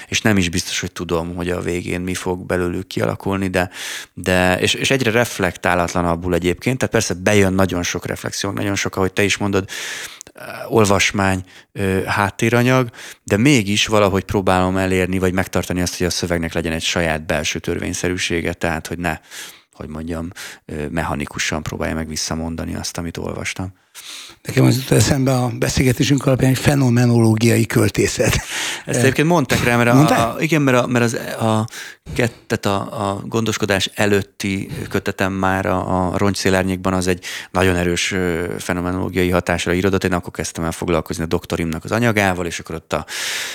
és 0.08 0.20
nem 0.20 0.36
is 0.36 0.48
biztos, 0.48 0.80
hogy 0.80 0.92
tudom, 0.92 1.34
hogy 1.34 1.48
a 1.48 1.60
végén 1.60 2.00
mi 2.00 2.14
fog 2.14 2.46
belőlük 2.46 2.86
kialakulni, 2.86 3.48
de, 3.48 3.70
de 4.14 4.60
és, 4.60 4.74
és 4.74 4.90
egyre 4.90 5.10
reflektálatlanabbul 5.10 6.34
egyébként, 6.34 6.78
tehát 6.78 6.94
persze 6.94 7.14
bejön 7.14 7.52
nagyon 7.52 7.82
sok 7.82 8.06
reflexió, 8.06 8.50
nagyon 8.50 8.74
sok, 8.74 8.96
ahogy 8.96 9.12
te 9.12 9.22
is 9.22 9.36
mondod, 9.36 9.68
olvasmány, 10.68 11.44
háttéranyag, 12.06 12.90
de 13.22 13.36
mégis 13.36 13.86
valahogy 13.86 14.24
próbálom 14.24 14.76
elérni, 14.76 15.18
vagy 15.18 15.32
megtartani 15.32 15.80
azt, 15.80 15.98
hogy 15.98 16.06
a 16.06 16.10
szövegnek 16.10 16.52
legyen 16.52 16.72
egy 16.72 16.82
saját 16.82 17.26
belső 17.26 17.58
törvényszerűsége, 17.58 18.52
tehát 18.52 18.86
hogy 18.86 18.98
ne, 18.98 19.18
hogy 19.72 19.88
mondjam, 19.88 20.30
mechanikusan 20.90 21.62
próbálja 21.62 21.94
meg 21.94 22.08
visszamondani 22.08 22.74
azt, 22.74 22.98
amit 22.98 23.16
olvastam. 23.16 23.72
Nekem 24.42 24.64
az 24.64 24.76
jutott 24.76 24.98
eszembe 24.98 25.34
a 25.34 25.48
beszélgetésünk 25.58 26.26
alapján 26.26 26.50
egy 26.50 26.58
fenomenológiai 26.58 27.66
költészet. 27.66 28.40
Ezt 28.86 28.98
egyébként 28.98 29.28
mondták 29.28 29.64
rá, 29.64 29.76
mert, 29.76 30.10
a, 30.10 30.30
a, 30.30 30.36
igen, 30.40 30.62
mert, 30.62 30.76
a, 30.76 30.86
mert 30.86 31.04
az, 31.04 31.14
a, 31.40 31.66
kettet 32.14 32.66
a, 32.66 33.08
a 33.08 33.20
gondoskodás 33.26 33.90
előtti 33.94 34.70
kötetem 34.88 35.32
már 35.32 35.66
a, 35.66 36.12
a 36.12 36.18
rongyszélárnyékban 36.18 36.92
az 36.92 37.06
egy 37.06 37.24
nagyon 37.50 37.76
erős 37.76 38.14
fenomenológiai 38.58 39.30
hatásra 39.30 39.74
írodott. 39.74 40.04
Én 40.04 40.12
akkor 40.12 40.32
kezdtem 40.32 40.64
el 40.64 40.72
foglalkozni 40.72 41.22
a 41.22 41.26
doktorimnak 41.26 41.84
az 41.84 41.92
anyagával, 41.92 42.46
és 42.46 42.58
akkor 42.58 42.74
ott 42.74 42.92
a, 42.92 43.06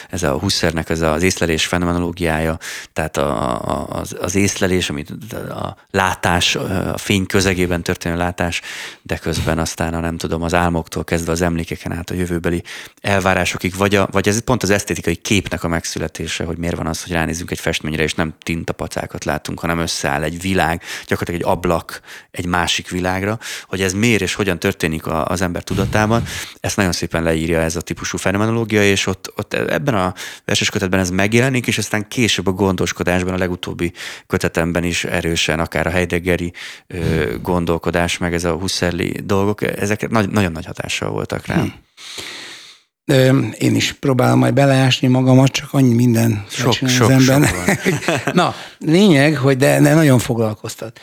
ez 0.10 0.24
a 0.24 0.32
Hussernek 0.32 0.90
ez 0.90 1.02
az 1.02 1.24
észlelés 1.24 1.66
fenomenológiája, 1.66 2.58
tehát 2.94 3.18
a, 3.18 3.62
a, 3.70 3.88
az, 3.90 4.16
az 4.20 4.36
észlelés, 4.36 4.90
amit 4.90 5.12
a 5.50 5.76
látás, 5.92 6.56
a 6.56 6.98
fény 6.98 7.26
közegében 7.26 7.84
történő 7.84 8.18
látás, 8.18 8.62
de 9.02 9.18
közben 9.18 9.58
aztán 9.58 9.94
a 9.94 10.00
nem 10.00 10.18
tudom, 10.18 10.29
az 10.30 10.54
álmoktól 10.54 11.04
kezdve 11.04 11.32
az 11.32 11.42
emlékeken 11.42 11.92
át 11.92 12.10
a 12.10 12.14
jövőbeli 12.14 12.64
elvárásokig, 13.02 13.76
vagy, 13.76 13.96
a, 13.96 14.08
vagy 14.12 14.28
ez 14.28 14.40
pont 14.40 14.64
az 14.64 14.70
esztétikai 14.70 15.16
képnek 15.16 15.64
a 15.64 15.68
megszületése, 15.68 16.44
hogy 16.44 16.58
miért 16.58 16.76
van 16.76 16.88
az, 16.88 17.04
hogy 17.04 17.12
ránézünk 17.12 17.52
egy 17.52 17.60
festményre, 17.60 18.04
és 18.04 18.14
nem 18.14 18.34
tintapacákat 18.44 19.26
látunk, 19.26 19.60
hanem 19.60 19.80
összeáll 19.80 20.24
egy 20.24 20.42
világ, 20.42 20.82
gyakorlatilag 21.08 21.42
egy 21.42 21.58
ablak 21.58 22.02
egy 22.32 22.46
másik 22.46 22.90
világra, 22.90 23.40
hogy 23.68 23.82
ez 23.82 23.94
miért 23.94 24.22
és 24.22 24.34
hogyan 24.34 24.60
történik 24.60 25.08
az 25.08 25.42
ember 25.42 25.64
tudatában. 25.64 26.24
Ezt 26.60 26.76
nagyon 26.76 26.92
szépen 26.92 27.24
leírja 27.24 27.60
ez 27.60 27.76
a 27.76 27.82
típusú 27.82 28.18
fenomenológia, 28.18 28.84
és 28.84 29.06
ott, 29.06 29.34
ott 29.36 29.54
ebben 29.54 29.96
a 29.96 30.14
verses 30.46 30.70
kötetben 30.70 31.00
ez 31.00 31.10
megjelenik, 31.10 31.68
és 31.68 31.78
aztán 31.78 32.08
később 32.08 32.48
a 32.48 32.52
gondoskodásban, 32.52 33.34
a 33.34 33.38
legutóbbi 33.38 33.94
kötetemben 34.28 34.84
is 34.84 35.04
erősen, 35.04 35.60
akár 35.60 35.88
a 35.88 35.90
Heideggeri 35.90 36.54
ö, 36.88 37.34
gondolkodás, 37.42 38.18
meg 38.18 38.34
ez 38.34 38.44
a 38.44 38.54
Husserli 38.54 39.20
dolgok, 39.24 39.62
ezek 39.62 40.10
nagy, 40.20 40.30
nagyon 40.30 40.52
nagy 40.52 40.66
hatással 40.66 41.10
voltak 41.10 41.46
rám. 41.46 41.60
Hmm. 41.60 43.54
Én 43.58 43.76
is 43.76 43.94
próbálom 43.94 44.40
majd 44.40 44.54
beleásni 44.54 45.08
magamat, 45.08 45.52
csak 45.52 45.74
annyi 45.74 45.94
minden 45.94 46.46
sok, 46.50 46.74
sok, 46.74 47.10
az 47.10 47.30
ember. 47.30 47.80
Sok 47.84 48.34
Na, 48.34 48.56
lényeg, 48.78 49.36
hogy 49.38 49.58
de, 49.58 49.80
de 49.82 49.94
nagyon 49.94 50.20
foglalkoztat. 50.20 51.00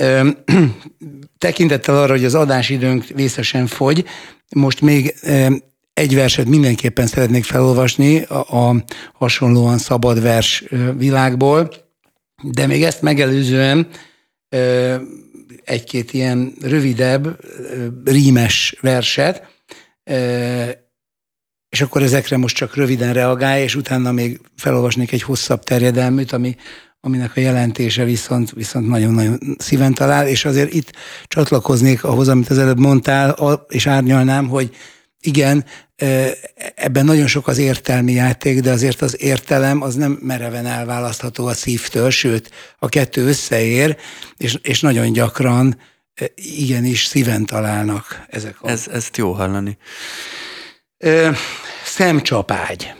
Tekintettel 1.38 1.96
arra, 1.96 2.12
hogy 2.12 2.24
az 2.24 2.34
adásidőnk 2.34 3.06
vészesen 3.06 3.66
fogy, 3.66 4.04
most 4.54 4.80
még 4.80 5.14
egy 5.94 6.14
verset 6.14 6.46
mindenképpen 6.46 7.06
szeretnék 7.06 7.44
felolvasni 7.44 8.22
a, 8.22 8.68
a 8.68 8.84
hasonlóan 9.12 9.78
szabad 9.78 10.22
vers 10.22 10.64
világból, 10.96 11.70
de 12.42 12.66
még 12.66 12.82
ezt 12.82 13.02
megelőzően 13.02 13.88
egy-két 15.70 16.12
ilyen 16.12 16.52
rövidebb, 16.60 17.38
rímes 18.04 18.76
verset, 18.80 19.46
és 21.68 21.80
akkor 21.80 22.02
ezekre 22.02 22.36
most 22.36 22.56
csak 22.56 22.76
röviden 22.76 23.12
reagálj, 23.12 23.62
és 23.62 23.74
utána 23.74 24.12
még 24.12 24.40
felolvasnék 24.56 25.12
egy 25.12 25.22
hosszabb 25.22 25.62
terjedelműt, 25.62 26.32
ami, 26.32 26.56
aminek 27.00 27.36
a 27.36 27.40
jelentése 27.40 28.04
viszont, 28.04 28.50
viszont 28.50 28.88
nagyon-nagyon 28.88 29.38
szíven 29.58 29.94
talál, 29.94 30.28
és 30.28 30.44
azért 30.44 30.72
itt 30.74 30.92
csatlakoznék 31.24 32.04
ahhoz, 32.04 32.28
amit 32.28 32.50
az 32.50 32.58
előbb 32.58 32.78
mondtál, 32.78 33.36
és 33.68 33.86
árnyalnám, 33.86 34.48
hogy 34.48 34.76
igen, 35.20 35.64
ebben 36.74 37.04
nagyon 37.04 37.26
sok 37.26 37.46
az 37.46 37.58
értelmi 37.58 38.12
játék, 38.12 38.60
de 38.60 38.70
azért 38.70 39.02
az 39.02 39.20
értelem 39.20 39.82
az 39.82 39.94
nem 39.94 40.18
mereven 40.22 40.66
elválasztható 40.66 41.46
a 41.46 41.54
szívtől, 41.54 42.10
sőt, 42.10 42.50
a 42.78 42.88
kettő 42.88 43.26
összeér, 43.26 43.96
és, 44.36 44.58
és 44.62 44.80
nagyon 44.80 45.12
gyakran 45.12 45.78
igenis 46.34 47.04
szíven 47.04 47.46
találnak 47.46 48.24
ezek 48.28 48.62
a... 48.62 48.68
Ez, 48.68 48.88
ezt 48.88 49.16
jó 49.16 49.32
hallani. 49.32 49.78
Szemcsapágy. 51.84 52.94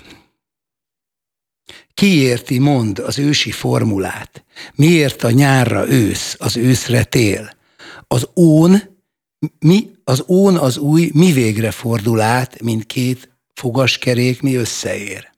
Kiérti 1.95 2.59
mond 2.59 2.99
az 2.99 3.18
ősi 3.18 3.51
formulát? 3.51 4.45
Miért 4.75 5.23
a 5.23 5.31
nyárra 5.31 5.89
ősz, 5.89 6.37
az 6.39 6.57
őszre 6.57 7.05
tél? 7.05 7.57
Az 8.07 8.29
ón, 8.35 8.89
mi, 9.59 9.91
az 10.05 10.24
ón 10.26 10.57
az 10.57 10.76
új 10.76 11.11
mi 11.14 11.32
végre 11.32 11.70
fordul 11.70 12.20
át, 12.20 12.62
mint 12.62 12.86
két 12.86 13.28
fogaskerék 13.55 14.43
mi 14.43 14.55
összeér? 14.55 15.30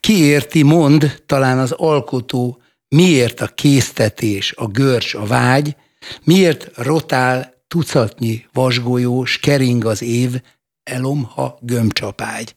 Kiérti 0.00 0.62
mond, 0.62 1.22
talán 1.26 1.58
az 1.58 1.72
alkotó, 1.72 2.62
miért 2.88 3.40
a 3.40 3.46
késztetés, 3.46 4.52
a 4.56 4.66
görcs, 4.66 5.14
a 5.14 5.26
vágy, 5.26 5.76
miért 6.24 6.70
rotál 6.76 7.54
tucatnyi 7.68 8.46
vasgolyós, 8.52 9.38
kering 9.38 9.84
az 9.84 10.02
év, 10.02 10.40
elomha 10.82 11.58
gömcsapágy 11.60 12.54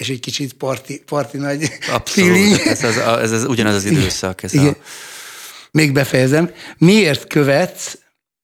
és 0.00 0.08
egy 0.08 0.20
kicsit 0.20 0.52
parti, 0.52 1.02
parti 1.06 1.36
nagy 1.36 1.70
Abszolút, 1.90 2.30
feeling. 2.30 2.58
Ez, 2.66 2.82
az, 2.84 2.96
ez, 2.96 3.32
ez 3.32 3.44
ugyanaz 3.44 3.74
az 3.74 3.84
időszak. 3.84 4.42
Ez 4.42 4.52
Igen. 4.52 4.66
A... 4.68 4.76
Még 5.70 5.92
befejezem. 5.92 6.50
Miért 6.78 7.26
követsz, 7.26 7.98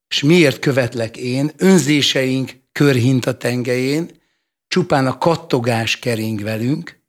és 0.08 0.22
miért 0.22 0.58
követlek 0.58 1.16
én 1.16 1.50
önzéseink 1.56 2.52
körhinta 2.72 3.36
tengelyén, 3.36 4.10
csupán 4.68 5.06
a 5.06 5.18
kattogás 5.18 5.98
kering 5.98 6.42
velünk, 6.42 7.00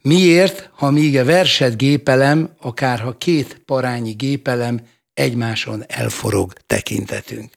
miért, 0.00 0.70
ha 0.74 0.90
míg 0.90 1.18
a 1.18 1.24
verset 1.24 1.76
gépelem, 1.76 2.54
akár 2.60 3.00
ha 3.00 3.18
két 3.18 3.62
parányi 3.64 4.12
gépelem, 4.12 4.80
egymáson 5.14 5.84
elforog 5.86 6.52
tekintetünk. 6.66 7.52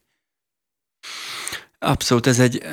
Abszolút, 1.79 2.27
ez 2.27 2.39
egy, 2.39 2.63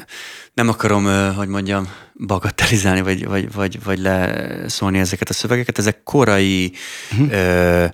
nem 0.55 0.69
akarom, 0.69 1.35
hogy 1.35 1.49
mondjam, 1.49 1.89
bagatelizálni, 2.27 3.01
vagy, 3.01 3.27
vagy, 3.27 3.53
vagy, 3.53 3.83
vagy 3.83 3.99
leszólni 3.99 4.99
ezeket 4.99 5.29
a 5.29 5.33
szövegeket. 5.33 5.79
Ezek 5.79 6.03
korai 6.03 6.73
uh-huh. 7.13 7.33
ö, 7.33 7.87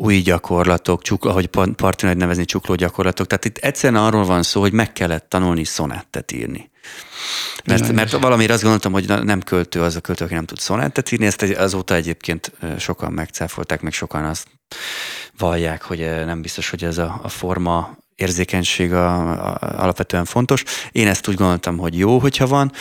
új 0.00 0.16
gyakorlatok, 0.20 1.02
csuk, 1.02 1.24
ahogy 1.24 1.46
Parti 1.76 2.06
nevezni, 2.06 2.44
csukló 2.44 2.74
gyakorlatok. 2.74 3.26
Tehát 3.26 3.44
itt 3.44 3.56
egyszerűen 3.56 4.02
arról 4.02 4.24
van 4.24 4.42
szó, 4.42 4.60
hogy 4.60 4.72
meg 4.72 4.92
kellett 4.92 5.28
tanulni 5.28 5.64
szonettet 5.64 6.32
írni. 6.32 6.70
Mert, 7.64 7.92
mert 7.92 8.12
valamiért 8.12 8.52
azt 8.52 8.62
gondoltam, 8.62 8.92
hogy 8.92 9.08
nem 9.24 9.40
költő 9.40 9.82
az 9.82 9.96
a 9.96 10.00
költő, 10.00 10.24
aki 10.24 10.34
nem 10.34 10.44
tud 10.44 10.58
szonettet 10.58 11.12
írni, 11.12 11.26
ezt 11.26 11.42
azóta 11.42 11.94
egyébként 11.94 12.52
sokan 12.78 13.12
megcáfolták, 13.12 13.80
meg 13.80 13.92
sokan 13.92 14.24
azt 14.24 14.46
vallják, 15.38 15.82
hogy 15.82 15.98
nem 15.98 16.42
biztos, 16.42 16.70
hogy 16.70 16.84
ez 16.84 16.98
a, 16.98 17.20
a 17.22 17.28
forma 17.28 17.98
érzékenység 18.18 18.92
a, 18.92 19.30
a, 19.30 19.58
alapvetően 19.60 20.24
fontos. 20.24 20.62
Én 20.92 21.06
ezt 21.06 21.28
úgy 21.28 21.34
gondoltam, 21.34 21.78
hogy 21.78 21.98
jó, 21.98 22.18
hogyha 22.18 22.46
van, 22.46 22.72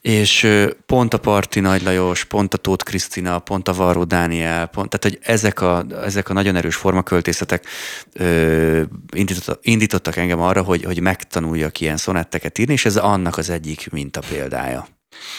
és 0.00 0.46
pont 0.86 1.14
a 1.14 1.18
Parti 1.18 1.60
Nagy 1.60 1.82
Lajos, 1.82 2.24
pont 2.24 2.54
a 2.54 2.56
Tóth 2.56 2.84
Krisztina, 2.84 3.38
pont 3.38 3.68
a 3.68 3.72
Varró 3.72 4.04
Dániel, 4.04 4.66
pont, 4.66 4.88
tehát 4.88 5.16
hogy 5.16 5.32
ezek 5.32 5.60
a, 5.60 5.84
ezek 6.04 6.28
a 6.28 6.32
nagyon 6.32 6.56
erős 6.56 6.76
formaköltészetek 6.76 7.66
ö, 8.12 8.82
indítottak, 9.14 9.58
indítottak 9.62 10.16
engem 10.16 10.40
arra, 10.40 10.62
hogy, 10.62 10.84
hogy 10.84 11.00
megtanuljak 11.00 11.80
ilyen 11.80 11.96
szonetteket 11.96 12.58
írni, 12.58 12.72
és 12.72 12.84
ez 12.84 12.96
annak 12.96 13.36
az 13.36 13.50
egyik 13.50 13.88
minta 13.90 14.20
példája. 14.28 14.88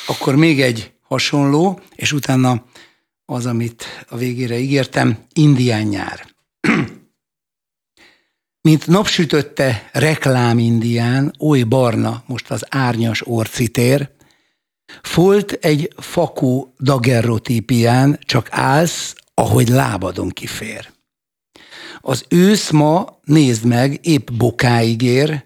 Akkor 0.08 0.36
még 0.36 0.62
egy 0.62 0.92
hasonló, 1.02 1.80
és 1.96 2.12
utána 2.12 2.64
az, 3.26 3.46
amit 3.46 4.06
a 4.10 4.18
végére 4.18 4.58
ígértem, 4.58 5.18
indián 5.34 5.84
nyár. 5.84 6.26
Mint 8.62 8.88
napsütötte 8.88 9.90
reklám 9.94 10.60
indián, 10.60 11.34
oly 11.40 11.64
barna 11.64 12.24
most 12.28 12.52
az 12.52 12.66
árnyas 12.70 13.28
orcitér, 13.28 14.16
Folt 15.02 15.52
egy 15.52 15.94
fakú 15.98 16.74
dagerrotípián, 16.80 18.20
csak 18.26 18.48
állsz, 18.52 19.16
ahogy 19.34 19.68
lábadon 19.68 20.30
kifér. 20.30 20.90
Az 22.00 22.26
ősz 22.30 22.70
ma, 22.70 23.20
nézd 23.24 23.66
meg, 23.66 24.00
épp 24.02 24.32
bokáig 24.32 25.02
ér, 25.02 25.46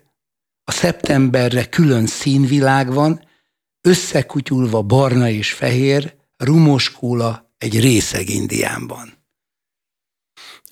a 0.64 0.72
szeptemberre 0.72 1.66
külön 1.66 2.06
színvilág 2.06 2.94
van, 2.94 3.28
összekutyulva 3.82 4.82
barna 4.82 5.30
és 5.30 5.54
fehér, 5.54 6.16
rumoskóla 6.38 7.54
egy 7.58 7.80
részeg 7.80 8.30
Indiánban. 8.30 9.21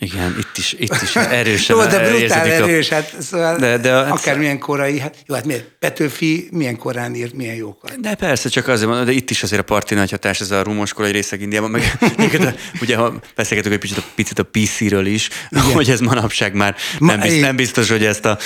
Igen, 0.02 0.36
itt 0.40 0.58
is, 0.58 0.76
itt 0.78 1.02
is 1.02 1.16
erősen 1.42 1.76
Jó, 1.76 1.86
de 1.86 2.10
brutál 2.10 2.52
erős, 2.52 2.90
hát 2.90 3.16
szóval 3.20 3.58
de, 3.58 3.78
de, 3.78 3.98
akármilyen 3.98 4.60
korai, 4.60 5.00
hát 5.00 5.16
jó, 5.28 5.36
hát 5.36 5.46
miért? 5.46 5.64
Petőfi 5.80 6.48
milyen 6.52 6.78
korán 6.78 7.16
írt, 7.16 7.34
milyen 7.34 7.56
jókat. 7.56 8.00
De 8.00 8.16
persze, 8.16 8.50
csak 8.50 8.68
azért 8.68 8.88
mondom, 8.88 9.06
de 9.06 9.12
itt 9.12 9.30
is 9.30 9.44
azért 9.44 9.62
a 9.62 9.64
parti 9.64 9.96
nagy 9.96 10.12
hatás, 10.12 10.40
ez 10.40 10.52
a 10.52 10.64
rumos 10.64 10.94
korai 10.94 11.12
részeg 11.12 11.42
Indiában, 11.42 11.72
meg 11.72 11.98
ugye 12.82 12.96
ha 12.96 13.14
beszélgetünk 13.36 13.74
egy 13.74 13.80
picit 13.80 13.98
a, 13.98 14.04
picit 14.16 14.40
a 14.40 14.44
PC-ről 14.44 15.06
is, 15.06 15.30
Igen. 15.50 15.64
hogy 15.80 15.90
ez 15.90 16.00
manapság 16.00 16.54
már 16.54 16.76
nem, 17.00 17.20
biztos, 17.20 17.40
nem 17.40 17.56
biztos, 17.56 17.90
hogy 17.90 18.06
ezt 18.06 18.26
a 18.26 18.38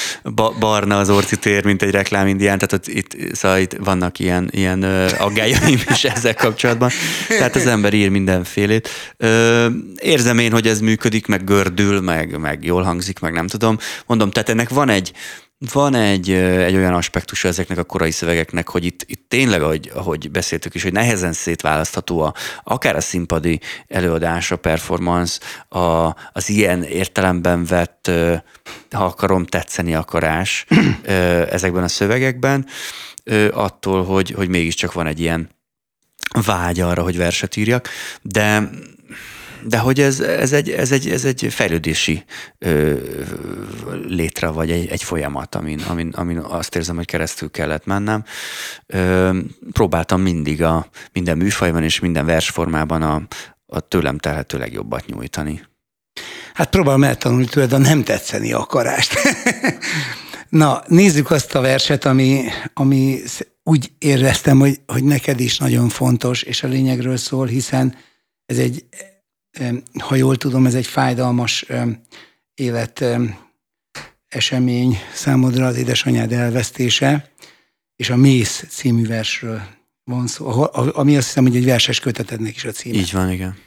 barna 0.60 0.97
az 0.97 1.10
orci 1.10 1.36
tér, 1.36 1.66
mint 1.66 1.82
egy 1.82 1.91
reklám 1.91 2.28
indián, 2.28 2.58
tehát 2.58 2.74
ott, 2.74 2.88
itt, 2.88 3.36
szóval 3.36 3.60
itt 3.60 3.76
vannak 3.80 4.20
ilyen, 4.20 4.49
ilyen 4.51 4.84
aggájaim 5.18 5.82
is 5.91 6.04
ezzel 6.04 6.34
kapcsolatban. 6.34 6.91
Tehát 7.28 7.56
az 7.56 7.66
ember 7.66 7.93
ír 7.93 8.10
mindenfélét. 8.10 8.89
Érzem 9.95 10.39
én, 10.39 10.51
hogy 10.51 10.68
ez 10.68 10.80
működik, 10.80 11.26
meg 11.26 11.43
gördül, 11.44 12.02
meg, 12.02 12.39
meg 12.39 12.64
jól 12.64 12.84
hangzik, 12.84 13.20
meg 13.20 13.34
nem 13.34 13.48
tudom. 13.48 13.78
Mondom, 14.06 14.32
tehát 14.32 14.50
ennek 14.50 14.70
van 14.70 14.89
egy, 14.89 15.14
van 15.72 15.96
egy, 15.96 16.32
egy 16.32 16.76
olyan 16.76 16.94
aspektusa 16.94 17.48
ezeknek 17.48 17.78
a 17.78 17.84
korai 17.84 18.12
szövegeknek, 18.12 18.70
hogy 18.70 18.86
itt, 18.86 19.04
itt 19.06 19.26
tényleg, 19.28 19.62
ahogy, 19.62 19.91
ahogy 19.94 20.32
beszéltük 20.32 20.76
is, 20.76 20.84
hogy 20.84 20.91
nehezen 20.91 21.34
szétválasztható 21.34 22.20
a, 22.22 22.34
akár 22.64 22.96
a 22.96 23.02
színpadi 23.02 23.60
előadás, 23.88 24.52
a 24.52 24.56
performance, 24.56 25.39
a, 25.70 26.16
az 26.32 26.50
ilyen 26.50 26.84
értelemben 26.84 27.66
vett, 27.66 28.12
ha 28.91 29.06
akarom, 29.06 29.46
tetszeni 29.46 29.96
akarás 29.96 30.66
ezekben 31.50 31.84
a 31.84 31.88
szövegekben, 31.88 32.66
attól, 33.52 34.04
hogy, 34.04 34.32
hogy 34.32 34.50
mégiscsak 34.50 34.94
van 34.94 35.08
egy 35.08 35.20
ilyen 35.20 35.50
vágy 36.46 36.80
arra, 36.80 37.04
hogy 37.04 37.18
verset 37.18 37.56
írjak, 37.56 37.89
de 38.22 38.70
de 39.66 39.78
hogy 39.78 39.99
ez, 39.99 40.20
ez, 40.20 40.53
egy, 40.53 40.70
ez, 40.70 40.91
egy, 40.91 41.09
ez 41.09 41.26
egy 41.26 41.47
fejlődési 41.49 42.24
ö, 42.57 42.93
létre, 44.07 44.47
vagy 44.47 44.72
egy, 44.72 44.88
egy 44.88 45.03
folyamat, 45.03 45.55
amin, 45.55 45.80
amin, 45.80 46.09
amin 46.09 46.38
azt 46.38 46.76
érzem, 46.76 46.95
hogy 46.95 47.05
keresztül 47.05 47.51
kellett 47.51 47.86
mennem. 47.86 48.24
Ö, 48.86 49.38
próbáltam 49.72 50.22
mindig 50.22 50.64
a 50.64 50.88
minden 51.14 51.38
műfajban 51.38 51.84
és 51.84 51.99
minden 51.99 52.26
versformában 52.26 53.01
a, 53.01 53.22
a 53.66 53.80
tőlem 53.80 54.18
telhető 54.18 54.57
legjobbat 54.57 55.05
nyújtani. 55.05 55.61
Hát 56.53 56.70
próbálom 56.70 57.03
eltanulni 57.03 57.45
tőled 57.45 57.74
a 57.74 57.78
nem 57.78 58.03
tetszeni 58.03 58.53
akarást. 58.53 59.14
Na, 60.49 60.84
nézzük 60.88 61.32
azt 61.32 61.55
a 61.55 61.61
verset, 61.61 62.05
ami, 62.05 62.43
ami 62.74 63.22
úgy 63.64 63.91
éreztem, 63.97 64.59
hogy, 64.59 64.80
hogy 64.88 65.03
neked 65.03 65.39
is 65.39 65.57
nagyon 65.57 65.89
fontos, 65.89 66.41
és 66.41 66.64
a 66.64 66.68
lényegről 66.68 67.18
szól, 67.18 67.47
hiszen 67.47 67.95
ez 68.45 68.57
egy 68.57 68.86
ha 69.99 70.16
jól 70.16 70.36
tudom, 70.36 70.66
ez 70.66 70.76
egy 70.76 70.88
fájdalmas 70.88 71.66
élet 72.54 73.06
esemény 74.28 74.97
számodra 75.14 75.66
az 75.66 75.78
édesanyád 75.78 76.32
elvesztése, 76.32 77.32
és 77.95 78.10
a 78.10 78.16
Mész 78.16 78.66
című 78.70 79.08
versről 79.08 79.62
van 80.04 80.28
szó, 80.28 80.68
ami 80.74 81.18
azt 81.18 81.26
hiszem, 81.26 81.43
hogy 81.43 81.56
egy 81.56 81.66
verses 81.66 81.99
kötetednek 81.99 82.56
is 82.56 82.66
a 82.66 82.72
címe. 82.72 82.97
Így 82.97 83.12
van, 83.12 83.32
igen. 83.32 83.58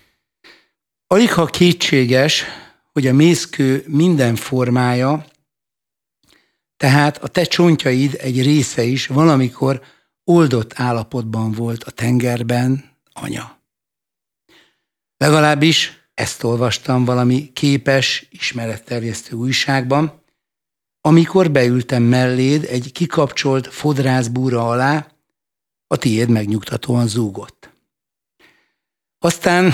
Alig 1.07 1.32
ha 1.32 1.47
kétséges, 1.47 2.45
hogy 2.93 3.07
a 3.07 3.12
mészkő 3.12 3.84
minden 3.87 4.37
formája, 4.37 5.26
tehát 6.76 7.18
a 7.18 7.28
te 7.28 7.45
csontjaid 7.45 8.16
egy 8.20 8.43
része 8.43 8.82
is 8.82 9.07
valamikor 9.07 9.82
oldott 10.24 10.72
állapotban 10.74 11.53
volt 11.53 11.82
a 11.84 11.91
tengerben, 11.91 12.84
anya. 13.12 13.55
Legalábbis 15.17 16.09
ezt 16.14 16.43
olvastam 16.43 17.05
valami 17.05 17.53
képes, 17.53 18.27
ismeretterjesztő 18.31 19.37
újságban, 19.37 20.23
amikor 21.01 21.51
beültem 21.51 22.03
melléd 22.03 22.64
egy 22.64 22.93
kikapcsolt 22.93 23.67
fodrászbúra 23.67 24.69
alá, 24.69 25.11
a 25.87 25.97
tiéd 25.97 26.29
megnyugtatóan 26.29 27.09
zúgott. 27.09 27.71
Aztán 29.19 29.73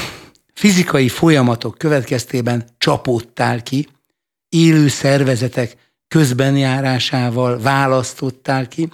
fizikai 0.54 1.08
folyamatok 1.08 1.78
következtében 1.78 2.68
csapódtál 2.78 3.62
ki, 3.62 3.88
élő 4.48 4.88
szervezetek 4.88 5.76
közbenjárásával 6.08 7.60
választottál 7.60 8.68
ki. 8.68 8.88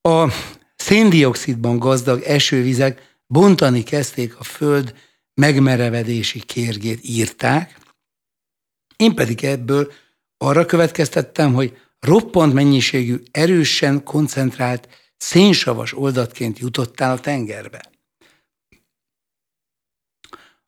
A 0.00 0.32
széndiokszidban 0.76 1.78
gazdag 1.78 2.22
esővizek 2.22 3.18
bontani 3.26 3.82
kezdték 3.82 4.38
a 4.38 4.42
föld 4.42 4.94
megmerevedési 5.34 6.40
kérgét 6.40 6.98
írták, 7.02 7.78
én 8.96 9.14
pedig 9.14 9.44
ebből 9.44 9.92
arra 10.36 10.66
következtettem, 10.66 11.54
hogy 11.54 11.78
roppant 12.00 12.52
mennyiségű, 12.52 13.22
erősen 13.30 14.02
koncentrált 14.02 14.88
szénsavas 15.16 15.92
oldatként 15.92 16.58
jutottál 16.58 17.12
a 17.12 17.20
tengerbe. 17.20 17.90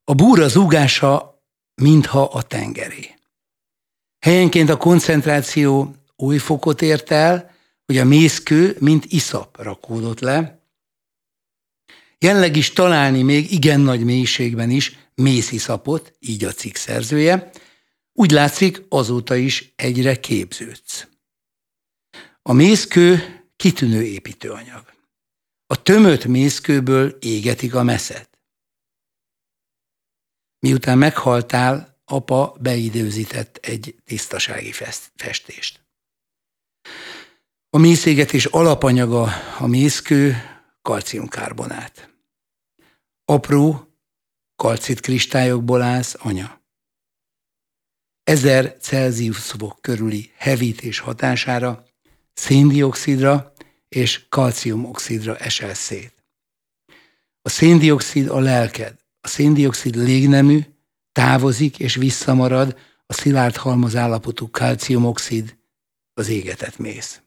A 0.05 0.15
búra 0.15 0.49
zúgása, 0.49 1.43
mintha 1.75 2.23
a 2.23 2.43
tengeré. 2.43 3.15
Helyenként 4.19 4.69
a 4.69 4.77
koncentráció 4.77 5.95
új 6.17 6.39
fokot 6.39 6.83
ért 6.83 7.11
el, 7.11 7.55
hogy 7.87 7.99
a 7.99 8.05
mészkő, 8.05 8.77
mint 8.81 9.05
iszap 9.05 9.63
rakódott 9.63 10.21
le. 10.21 10.66
Jelenleg 12.19 12.57
is 12.57 12.73
találni 12.73 13.23
még 13.23 13.53
igen 13.53 13.81
nagy 13.81 14.05
mélységben 14.05 14.71
is 14.71 14.99
mésziszapot, 15.15 16.17
így 16.19 16.45
a 16.45 16.53
cikk 16.53 16.75
szerzője. 16.75 17.51
Úgy 18.13 18.31
látszik, 18.31 18.83
azóta 18.89 19.35
is 19.35 19.73
egyre 19.77 20.21
képződsz. 20.21 21.07
A 22.43 22.53
mészkő 22.53 23.21
kitűnő 23.57 24.03
építőanyag. 24.03 24.93
A 25.67 25.83
tömött 25.83 26.25
mészkőből 26.25 27.17
égetik 27.21 27.75
a 27.75 27.83
meszet. 27.83 28.39
Miután 30.59 30.99
meghaltál, 30.99 32.01
apa 32.05 32.57
beidőzített 32.61 33.57
egy 33.57 33.95
tisztasági 34.05 34.73
festést. 35.17 35.81
A 37.71 37.79
mészégetés 37.79 38.45
alapanyaga 38.45 39.33
a 39.59 39.67
mészkő 39.67 40.56
kalciumkarbonát. 40.87 42.11
Apró 43.25 43.93
kalcit 44.57 45.01
kristályokból 45.01 45.83
állsz 45.83 46.17
anya. 46.19 46.61
Ezer 48.23 48.77
Celsius 48.81 49.39
fok 49.39 49.79
körüli 49.81 50.33
hevítés 50.37 50.99
hatására 50.99 51.85
széndiokszidra 52.33 53.53
és 53.89 54.29
kalciumoxidra 54.29 55.37
esel 55.37 55.75
szét. 55.75 56.25
A 57.43 57.49
széndiokszid 57.49 58.29
a 58.29 58.39
lelked, 58.39 58.97
a 59.21 59.29
széndiokszid 59.29 59.97
légnemű, 59.97 60.61
távozik 61.13 61.79
és 61.79 61.95
visszamarad 61.95 62.79
a 63.07 63.13
szilárd 63.13 63.57
halmaz 63.57 63.97
állapotú 63.97 64.51
kalciumoxid, 64.51 65.57
az 66.15 66.29
égetett 66.29 66.79
mész. 66.79 67.21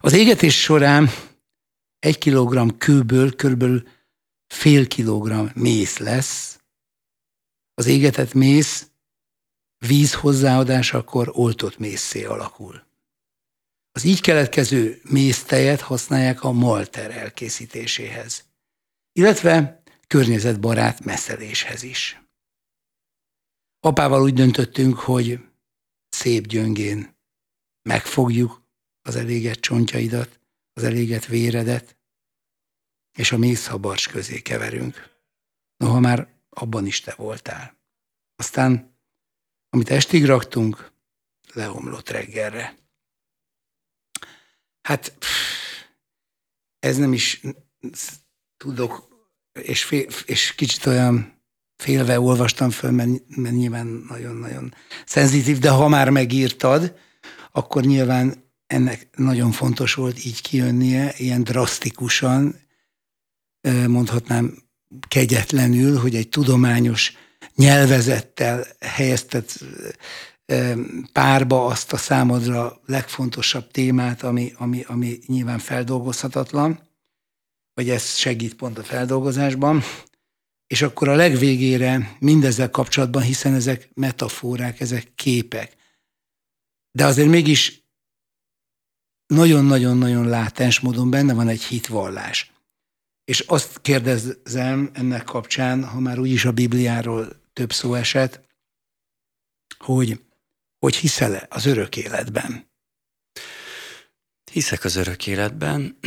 Az 0.00 0.12
égetés 0.12 0.60
során 0.60 1.10
egy 2.02 2.18
kilogramm 2.18 2.68
kőből 2.78 3.36
körülbelül 3.36 3.88
fél 4.46 4.86
kilogramm 4.86 5.46
mész 5.54 5.98
lesz. 5.98 6.60
Az 7.74 7.86
égetett 7.86 8.32
mész 8.32 8.90
víz 9.86 10.14
hozzáadásakor 10.14 11.30
oltott 11.32 11.78
mészé 11.78 12.24
alakul. 12.24 12.86
Az 13.92 14.04
így 14.04 14.20
keletkező 14.20 15.00
méztejet 15.04 15.80
használják 15.80 16.42
a 16.42 16.52
malter 16.52 17.10
elkészítéséhez, 17.10 18.44
illetve 19.12 19.82
környezetbarát 20.06 21.04
messzeléshez 21.04 21.82
is. 21.82 22.22
Apával 23.80 24.22
úgy 24.22 24.34
döntöttünk, 24.34 24.98
hogy 24.98 25.38
szép 26.08 26.46
gyöngén 26.46 27.16
megfogjuk 27.82 28.62
az 29.02 29.16
elégett 29.16 29.60
csontjaidat, 29.60 30.40
az 30.72 30.84
elégett 30.84 31.24
véredet, 31.24 31.96
és 33.18 33.32
a 33.32 33.38
mézhabarcs 33.38 34.08
közé 34.08 34.42
keverünk. 34.42 35.10
Noha 35.76 36.00
már 36.00 36.28
abban 36.48 36.86
is 36.86 37.00
te 37.00 37.14
voltál. 37.16 37.76
Aztán, 38.36 38.96
amit 39.70 39.90
estig 39.90 40.24
raktunk, 40.24 40.92
leomlott 41.52 42.08
reggelre. 42.08 42.78
Hát 44.82 45.16
ez 46.78 46.96
nem 46.96 47.12
is 47.12 47.40
tudok, 48.56 49.08
és, 49.52 49.84
fél, 49.84 50.06
és 50.26 50.54
kicsit 50.54 50.86
olyan 50.86 51.42
félve 51.76 52.20
olvastam 52.20 52.70
föl, 52.70 52.90
mert 52.90 53.54
nyilván 53.54 53.86
nagyon-nagyon 53.86 54.74
szenzitív, 55.04 55.58
de 55.58 55.70
ha 55.70 55.88
már 55.88 56.10
megírtad, 56.10 56.98
akkor 57.52 57.82
nyilván 57.82 58.51
ennek 58.72 59.08
nagyon 59.16 59.50
fontos 59.50 59.94
volt 59.94 60.24
így 60.24 60.40
kijönnie, 60.40 61.14
ilyen 61.16 61.44
drasztikusan, 61.44 62.60
mondhatnám 63.86 64.62
kegyetlenül, 65.08 65.98
hogy 65.98 66.14
egy 66.14 66.28
tudományos 66.28 67.12
nyelvezettel 67.54 68.66
helyeztet 68.80 69.64
párba 71.12 71.66
azt 71.66 71.92
a 71.92 71.96
számodra 71.96 72.80
legfontosabb 72.86 73.70
témát, 73.70 74.22
ami, 74.22 74.52
ami, 74.56 74.84
ami 74.86 75.18
nyilván 75.26 75.58
feldolgozhatatlan, 75.58 76.80
vagy 77.74 77.90
ez 77.90 78.16
segít 78.16 78.54
pont 78.54 78.78
a 78.78 78.82
feldolgozásban, 78.82 79.82
és 80.66 80.82
akkor 80.82 81.08
a 81.08 81.14
legvégére 81.14 82.16
mindezzel 82.18 82.70
kapcsolatban, 82.70 83.22
hiszen 83.22 83.54
ezek 83.54 83.90
metaforák, 83.94 84.80
ezek 84.80 85.14
képek, 85.14 85.76
de 86.92 87.04
azért 87.04 87.28
mégis 87.28 87.81
nagyon-nagyon-nagyon 89.32 90.28
látens 90.28 90.80
módon 90.80 91.10
benne 91.10 91.34
van 91.34 91.48
egy 91.48 91.62
hitvallás. 91.62 92.52
És 93.24 93.40
azt 93.40 93.80
kérdezem 93.80 94.90
ennek 94.92 95.24
kapcsán, 95.24 95.84
ha 95.84 96.00
már 96.00 96.18
úgyis 96.18 96.44
a 96.44 96.52
Bibliáról 96.52 97.28
több 97.52 97.72
szó 97.72 97.94
esett, 97.94 98.40
hogy 99.78 100.20
hogy 100.78 100.96
hiszel-e 100.96 101.46
az 101.50 101.66
örök 101.66 101.96
életben? 101.96 102.70
Hiszek 104.52 104.84
az 104.84 104.96
örök 104.96 105.26
életben. 105.26 105.98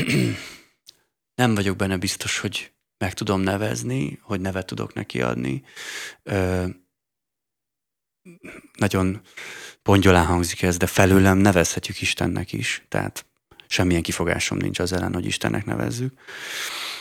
Nem 1.42 1.56
vagyok 1.56 1.76
benne 1.76 1.98
biztos, 1.98 2.40
hogy 2.40 2.74
meg 2.98 3.14
tudom 3.14 3.42
nevezni, 3.42 4.20
hogy 4.22 4.42
nevet 4.42 4.66
tudok 4.66 4.94
neki 4.94 5.22
adni. 5.22 5.64
Ö, 6.24 6.68
nagyon 8.74 9.22
pongyolán 9.86 10.26
hangzik 10.26 10.62
ez, 10.62 10.78
de 10.78 10.86
felőlem 10.86 11.38
nevezhetjük 11.38 12.02
Istennek 12.02 12.54
is. 12.54 12.86
Tehát 12.90 13.26
semmilyen 13.68 14.02
kifogásom 14.02 14.58
nincs 14.58 14.80
az 14.80 14.94
ellen, 14.94 15.14
hogy 15.14 15.26
Istennek 15.26 15.66
nevezzük. 15.66 16.14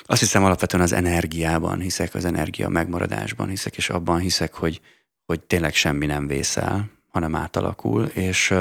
Azt 0.03 0.20
hiszem 0.20 0.45
alapvetően 0.45 0.82
az 0.82 0.93
energiában 0.93 1.80
hiszek, 1.80 2.14
az 2.14 2.24
energia 2.24 2.68
megmaradásban 2.68 3.49
hiszek, 3.49 3.76
és 3.76 3.91
abban 3.91 4.18
hiszek, 4.18 4.55
hogy, 4.55 4.80
hogy 5.26 5.41
tényleg 5.41 5.74
semmi 5.74 6.07
nem 6.07 6.26
vészel, 6.26 6.91
hanem 7.09 7.35
átalakul, 7.35 8.05
és, 8.05 8.55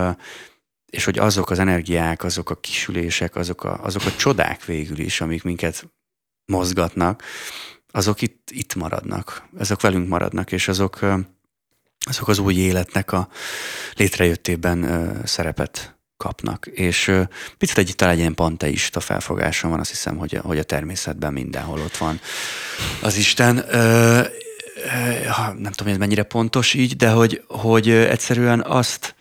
és 0.86 1.04
hogy 1.04 1.20
azok 1.20 1.50
az 1.50 1.60
energiák, 1.60 2.24
azok 2.24 2.50
a 2.50 2.60
kisülések, 2.60 3.36
azok 3.36 3.64
a, 3.64 3.84
azok 3.84 4.06
a 4.06 4.16
csodák 4.16 4.66
végül 4.66 5.00
is, 5.00 5.22
amik 5.22 5.44
minket 5.44 5.90
mozgatnak, 6.46 7.24
azok 7.92 8.22
itt, 8.22 8.50
itt 8.52 8.76
maradnak, 8.76 9.48
azok 9.58 9.82
velünk 9.82 10.08
maradnak, 10.08 10.52
és 10.52 10.68
azok, 10.68 11.00
azok 12.04 12.28
az 12.28 12.40
új 12.40 12.54
életnek 12.54 13.12
a 13.12 13.28
létrejöttében 13.96 15.22
szerepet 15.26 15.98
kapnak. 16.18 16.66
És 16.66 17.12
picit 17.58 17.78
egy 17.78 17.94
talán 17.96 18.14
egy 18.14 18.20
ilyen 18.20 18.36
panteista 18.36 19.00
felfogásom 19.00 19.70
van, 19.70 19.80
azt 19.80 19.90
hiszem, 19.90 20.18
hogy 20.18 20.40
hogy 20.44 20.58
a 20.58 20.64
természetben 20.64 21.34
mindenhol 21.34 21.80
ott 21.80 21.98
van 21.98 22.20
az 23.02 23.16
Isten 23.16 23.66
nem 25.36 25.72
tudom, 25.72 25.84
hogy 25.84 25.92
ez 25.92 25.98
mennyire 25.98 26.24
pontos 26.24 26.74
így, 26.74 26.96
de 26.96 27.10
hogy, 27.10 27.44
hogy 27.48 27.90
egyszerűen 27.90 28.62
azt 28.62 29.16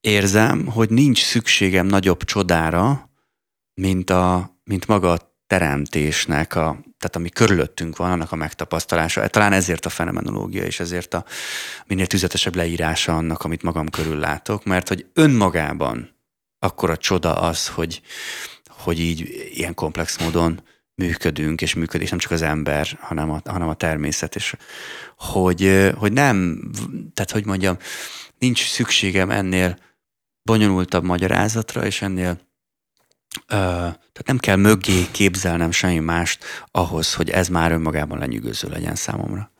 érzem, 0.00 0.66
hogy 0.66 0.90
nincs 0.90 1.24
szükségem 1.24 1.86
nagyobb 1.86 2.24
csodára, 2.24 3.10
mint, 3.74 4.10
a, 4.10 4.58
mint 4.64 4.86
maga 4.86 5.12
a 5.12 5.36
teremtésnek, 5.46 6.54
a, 6.54 6.78
tehát 7.04 7.18
ami 7.18 7.28
körülöttünk 7.28 7.96
van, 7.96 8.10
annak 8.10 8.32
a 8.32 8.36
megtapasztalása. 8.36 9.26
Talán 9.26 9.52
ezért 9.52 9.86
a 9.86 9.88
fenomenológia, 9.88 10.62
és 10.64 10.80
ezért 10.80 11.14
a 11.14 11.24
minél 11.86 12.06
tüzetesebb 12.06 12.54
leírása 12.54 13.16
annak, 13.16 13.42
amit 13.42 13.62
magam 13.62 13.88
körül 13.88 14.18
látok, 14.18 14.64
mert 14.64 14.88
hogy 14.88 15.06
önmagában 15.12 16.16
akkor 16.58 16.90
a 16.90 16.96
csoda 16.96 17.40
az, 17.40 17.68
hogy, 17.68 18.00
hogy 18.68 19.00
így 19.00 19.50
ilyen 19.52 19.74
komplex 19.74 20.18
módon 20.18 20.62
működünk, 20.94 21.60
és 21.60 21.74
működik 21.74 22.10
nem 22.10 22.18
csak 22.18 22.30
az 22.30 22.42
ember, 22.42 22.98
hanem 23.00 23.30
a, 23.30 23.40
hanem 23.44 23.68
a 23.68 23.74
természet, 23.74 24.34
és 24.34 24.54
hogy, 25.16 25.90
hogy 25.96 26.12
nem, 26.12 26.60
tehát 27.14 27.30
hogy 27.30 27.46
mondjam, 27.46 27.76
nincs 28.38 28.70
szükségem 28.70 29.30
ennél 29.30 29.78
bonyolultabb 30.42 31.04
magyarázatra, 31.04 31.86
és 31.86 32.02
ennél 32.02 32.40
tehát 33.48 34.26
nem 34.26 34.38
kell 34.38 34.56
mögé 34.56 35.06
képzelnem 35.10 35.70
semmi 35.70 35.98
mást 35.98 36.44
ahhoz, 36.70 37.14
hogy 37.14 37.30
ez 37.30 37.48
már 37.48 37.72
önmagában 37.72 38.18
lenyűgöző 38.18 38.68
legyen 38.68 38.94
számomra. 38.94 39.52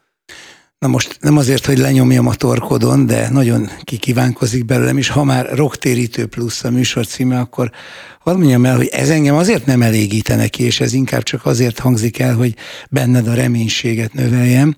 Na 0.79 0.91
most 0.91 1.17
nem 1.21 1.37
azért, 1.37 1.67
hogy 1.67 1.79
lenyomjam 1.79 2.27
a 2.27 2.35
torkodon, 2.35 3.07
de 3.07 3.29
nagyon 3.31 3.71
kikívánkozik 3.83 4.65
belőlem, 4.65 4.99
és 4.99 5.09
ha 5.09 5.25
már 5.25 5.51
rocktérítő 5.55 6.27
plusz 6.27 6.65
a 6.65 6.71
műsor 6.71 7.07
címe, 7.07 7.39
akkor 7.39 7.71
hadd 8.19 8.37
mondjam 8.37 8.65
el, 8.65 8.77
hogy 8.77 8.87
ez 8.87 9.11
engem 9.11 9.35
azért 9.35 9.67
nem 9.67 9.83
elégítene 9.83 10.49
ki, 10.49 10.63
és 10.63 10.81
ez 10.81 10.93
inkább 10.93 11.23
csak 11.23 11.47
azért 11.47 11.79
hangzik 11.79 12.19
el, 12.19 12.35
hogy 12.35 12.55
benned 12.91 13.29
a 13.29 13.35
reménységet 13.35 14.13
növeljem, 14.13 14.77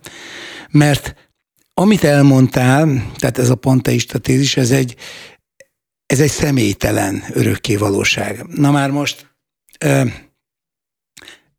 mert 0.71 1.15
amit 1.75 2.05
elmondtál, 2.05 3.13
tehát 3.17 3.39
ez 3.39 3.51
a 3.51 3.55
panteista 3.55 4.19
tézis, 4.19 4.57
ez 4.57 4.71
egy, 4.71 4.95
ez 6.07 6.21
egy 6.21 6.31
személytelen 6.31 7.25
örökké 7.33 7.77
valóság. 7.77 8.45
Na 8.47 8.71
már 8.71 8.91
most 8.91 9.35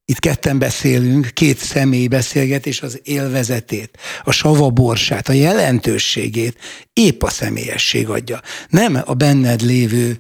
itt 0.09 0.19
ketten 0.19 0.59
beszélünk, 0.59 1.29
két 1.33 1.57
személy 1.57 2.07
beszélget, 2.07 2.65
és 2.65 2.81
az 2.81 2.99
élvezetét, 3.03 3.97
a 4.23 4.31
savaborsát, 4.31 5.29
a 5.29 5.33
jelentőségét 5.33 6.57
épp 6.93 7.23
a 7.23 7.29
személyesség 7.29 8.09
adja. 8.09 8.41
Nem 8.69 9.01
a 9.05 9.13
benned 9.13 9.61
lévő 9.61 10.17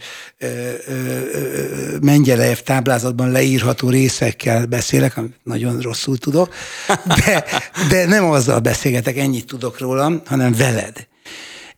Mengyelejev 2.01 2.57
táblázatban 2.57 3.31
leírható 3.31 3.89
részekkel 3.89 4.65
beszélek, 4.65 5.17
amit 5.17 5.35
nagyon 5.43 5.79
rosszul 5.79 6.17
tudok, 6.17 6.53
de, 7.25 7.45
de 7.89 8.05
nem 8.05 8.25
azzal 8.25 8.59
beszélgetek, 8.59 9.17
ennyit 9.17 9.45
tudok 9.45 9.79
rólam, 9.79 10.21
hanem 10.25 10.53
veled. 10.53 11.07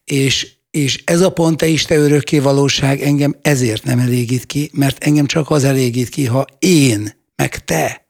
És, 0.03 0.58
és 0.71 1.01
ez 1.05 1.21
a 1.21 1.29
pont 1.29 1.57
te 1.57 1.67
is 1.67 1.85
te 1.85 1.95
örökké 1.95 2.39
valóság 2.39 3.01
engem 3.01 3.35
ezért 3.41 3.83
nem 3.83 3.99
elégít 3.99 4.45
ki, 4.45 4.69
mert 4.73 5.03
engem 5.03 5.25
csak 5.25 5.49
az 5.49 5.63
elégít 5.63 6.09
ki, 6.09 6.25
ha 6.25 6.45
én 6.59 7.17
meg 7.35 7.63
te, 7.65 8.07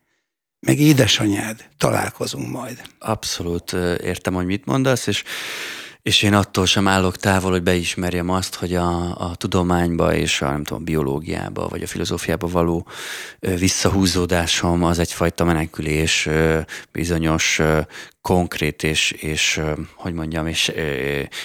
meg 0.59 0.79
édesanyád 0.79 1.69
találkozunk 1.77 2.49
majd. 2.49 2.81
Abszolút 2.99 3.73
értem, 4.03 4.33
hogy 4.33 4.45
mit 4.45 4.65
mondasz, 4.65 5.07
és 5.07 5.23
és 6.01 6.21
én 6.21 6.33
attól 6.33 6.65
sem 6.65 6.87
állok 6.87 7.17
távol, 7.17 7.51
hogy 7.51 7.63
beismerjem 7.63 8.29
azt, 8.29 8.55
hogy 8.55 8.75
a, 8.75 9.21
a 9.29 9.35
tudományba 9.35 10.15
és 10.15 10.41
a 10.41 10.49
nem 10.49 10.63
tudom, 10.63 10.83
biológiába 10.83 11.67
vagy 11.67 11.81
a 11.81 11.87
filozófiába 11.87 12.47
való 12.47 12.87
visszahúzódásom 13.39 14.83
az 14.83 14.99
egyfajta 14.99 15.43
menekülés 15.43 16.29
bizonyos 16.91 17.61
konkrét 18.21 18.83
és, 18.83 19.11
és 19.11 19.61
hogy 19.95 20.13
mondjam, 20.13 20.47
és 20.47 20.71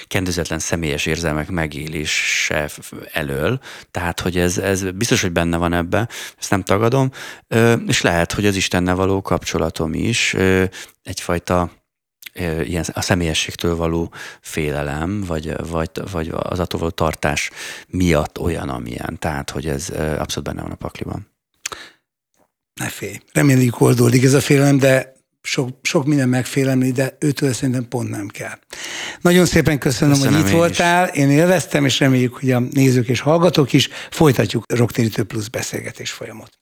kendőzetlen 0.07 0.59
személyes 0.59 1.07
érzelmek 1.07 1.51
megélése 1.51 2.71
elől. 3.13 3.61
Tehát, 3.91 4.21
hogy 4.21 4.39
ez, 4.39 4.59
ez 4.59 4.91
biztos, 4.91 5.21
hogy 5.23 5.33
benne 5.33 5.57
van 5.57 5.73
ebbe, 5.73 6.09
ezt 6.39 6.51
nem 6.51 6.63
tagadom, 6.63 7.11
és 7.87 8.03
lehet, 8.03 8.33
hogy 8.33 8.47
az 8.47 8.57
Istennel 8.57 8.95
való 8.95 9.23
kapcsolatom 9.23 9.95
is 9.95 10.37
egyfajta 11.03 11.71
ilyen 12.65 12.85
a 12.93 13.01
személyességtől 13.01 13.77
való 13.77 14.13
félelem, 14.41 15.21
vagy, 15.21 15.55
vagy, 15.71 15.91
vagy 16.11 16.31
az 16.33 16.61
attól 16.61 16.81
való 16.81 16.93
tartás 16.93 17.51
miatt 17.89 18.39
olyan, 18.39 18.69
amilyen. 18.69 19.17
Tehát, 19.19 19.51
hogy 19.51 19.67
ez 19.67 19.89
abszolút 20.19 20.49
benne 20.49 20.63
van 20.63 20.71
a 20.71 20.75
pakliban. 20.75 21.33
Ne 22.81 22.89
félj. 22.89 23.21
Reméljük 23.33 23.81
oldódik 23.81 24.25
ez 24.25 24.35
a 24.35 24.41
félelem, 24.41 24.79
de 24.79 25.15
sok, 25.43 25.69
sok 25.83 26.07
minden 26.07 26.29
megfélemli, 26.29 26.93
de 26.93 27.17
őtől 27.21 27.53
szerintem 27.53 27.89
pont 27.89 28.11
nem 28.11 28.29
kell. 28.29 28.59
Nagyon 29.21 29.47
szépen 29.47 29.79
köszönöm, 29.79 30.15
köszönöm 30.15 30.35
hogy 30.35 30.43
itt 30.43 30.53
én 30.53 30.59
voltál. 30.59 31.09
Is. 31.09 31.15
Én 31.15 31.31
élveztem, 31.31 31.85
és 31.85 31.99
reméljük, 31.99 32.35
hogy 32.35 32.51
a 32.51 32.59
nézők 32.59 33.09
és 33.09 33.21
hallgatók 33.21 33.73
is 33.73 33.89
folytatjuk 34.11 34.65
Rocktérítő 34.73 35.25
Plusz 35.25 35.49
beszélgetés 35.49 36.11
folyamot. 36.11 36.59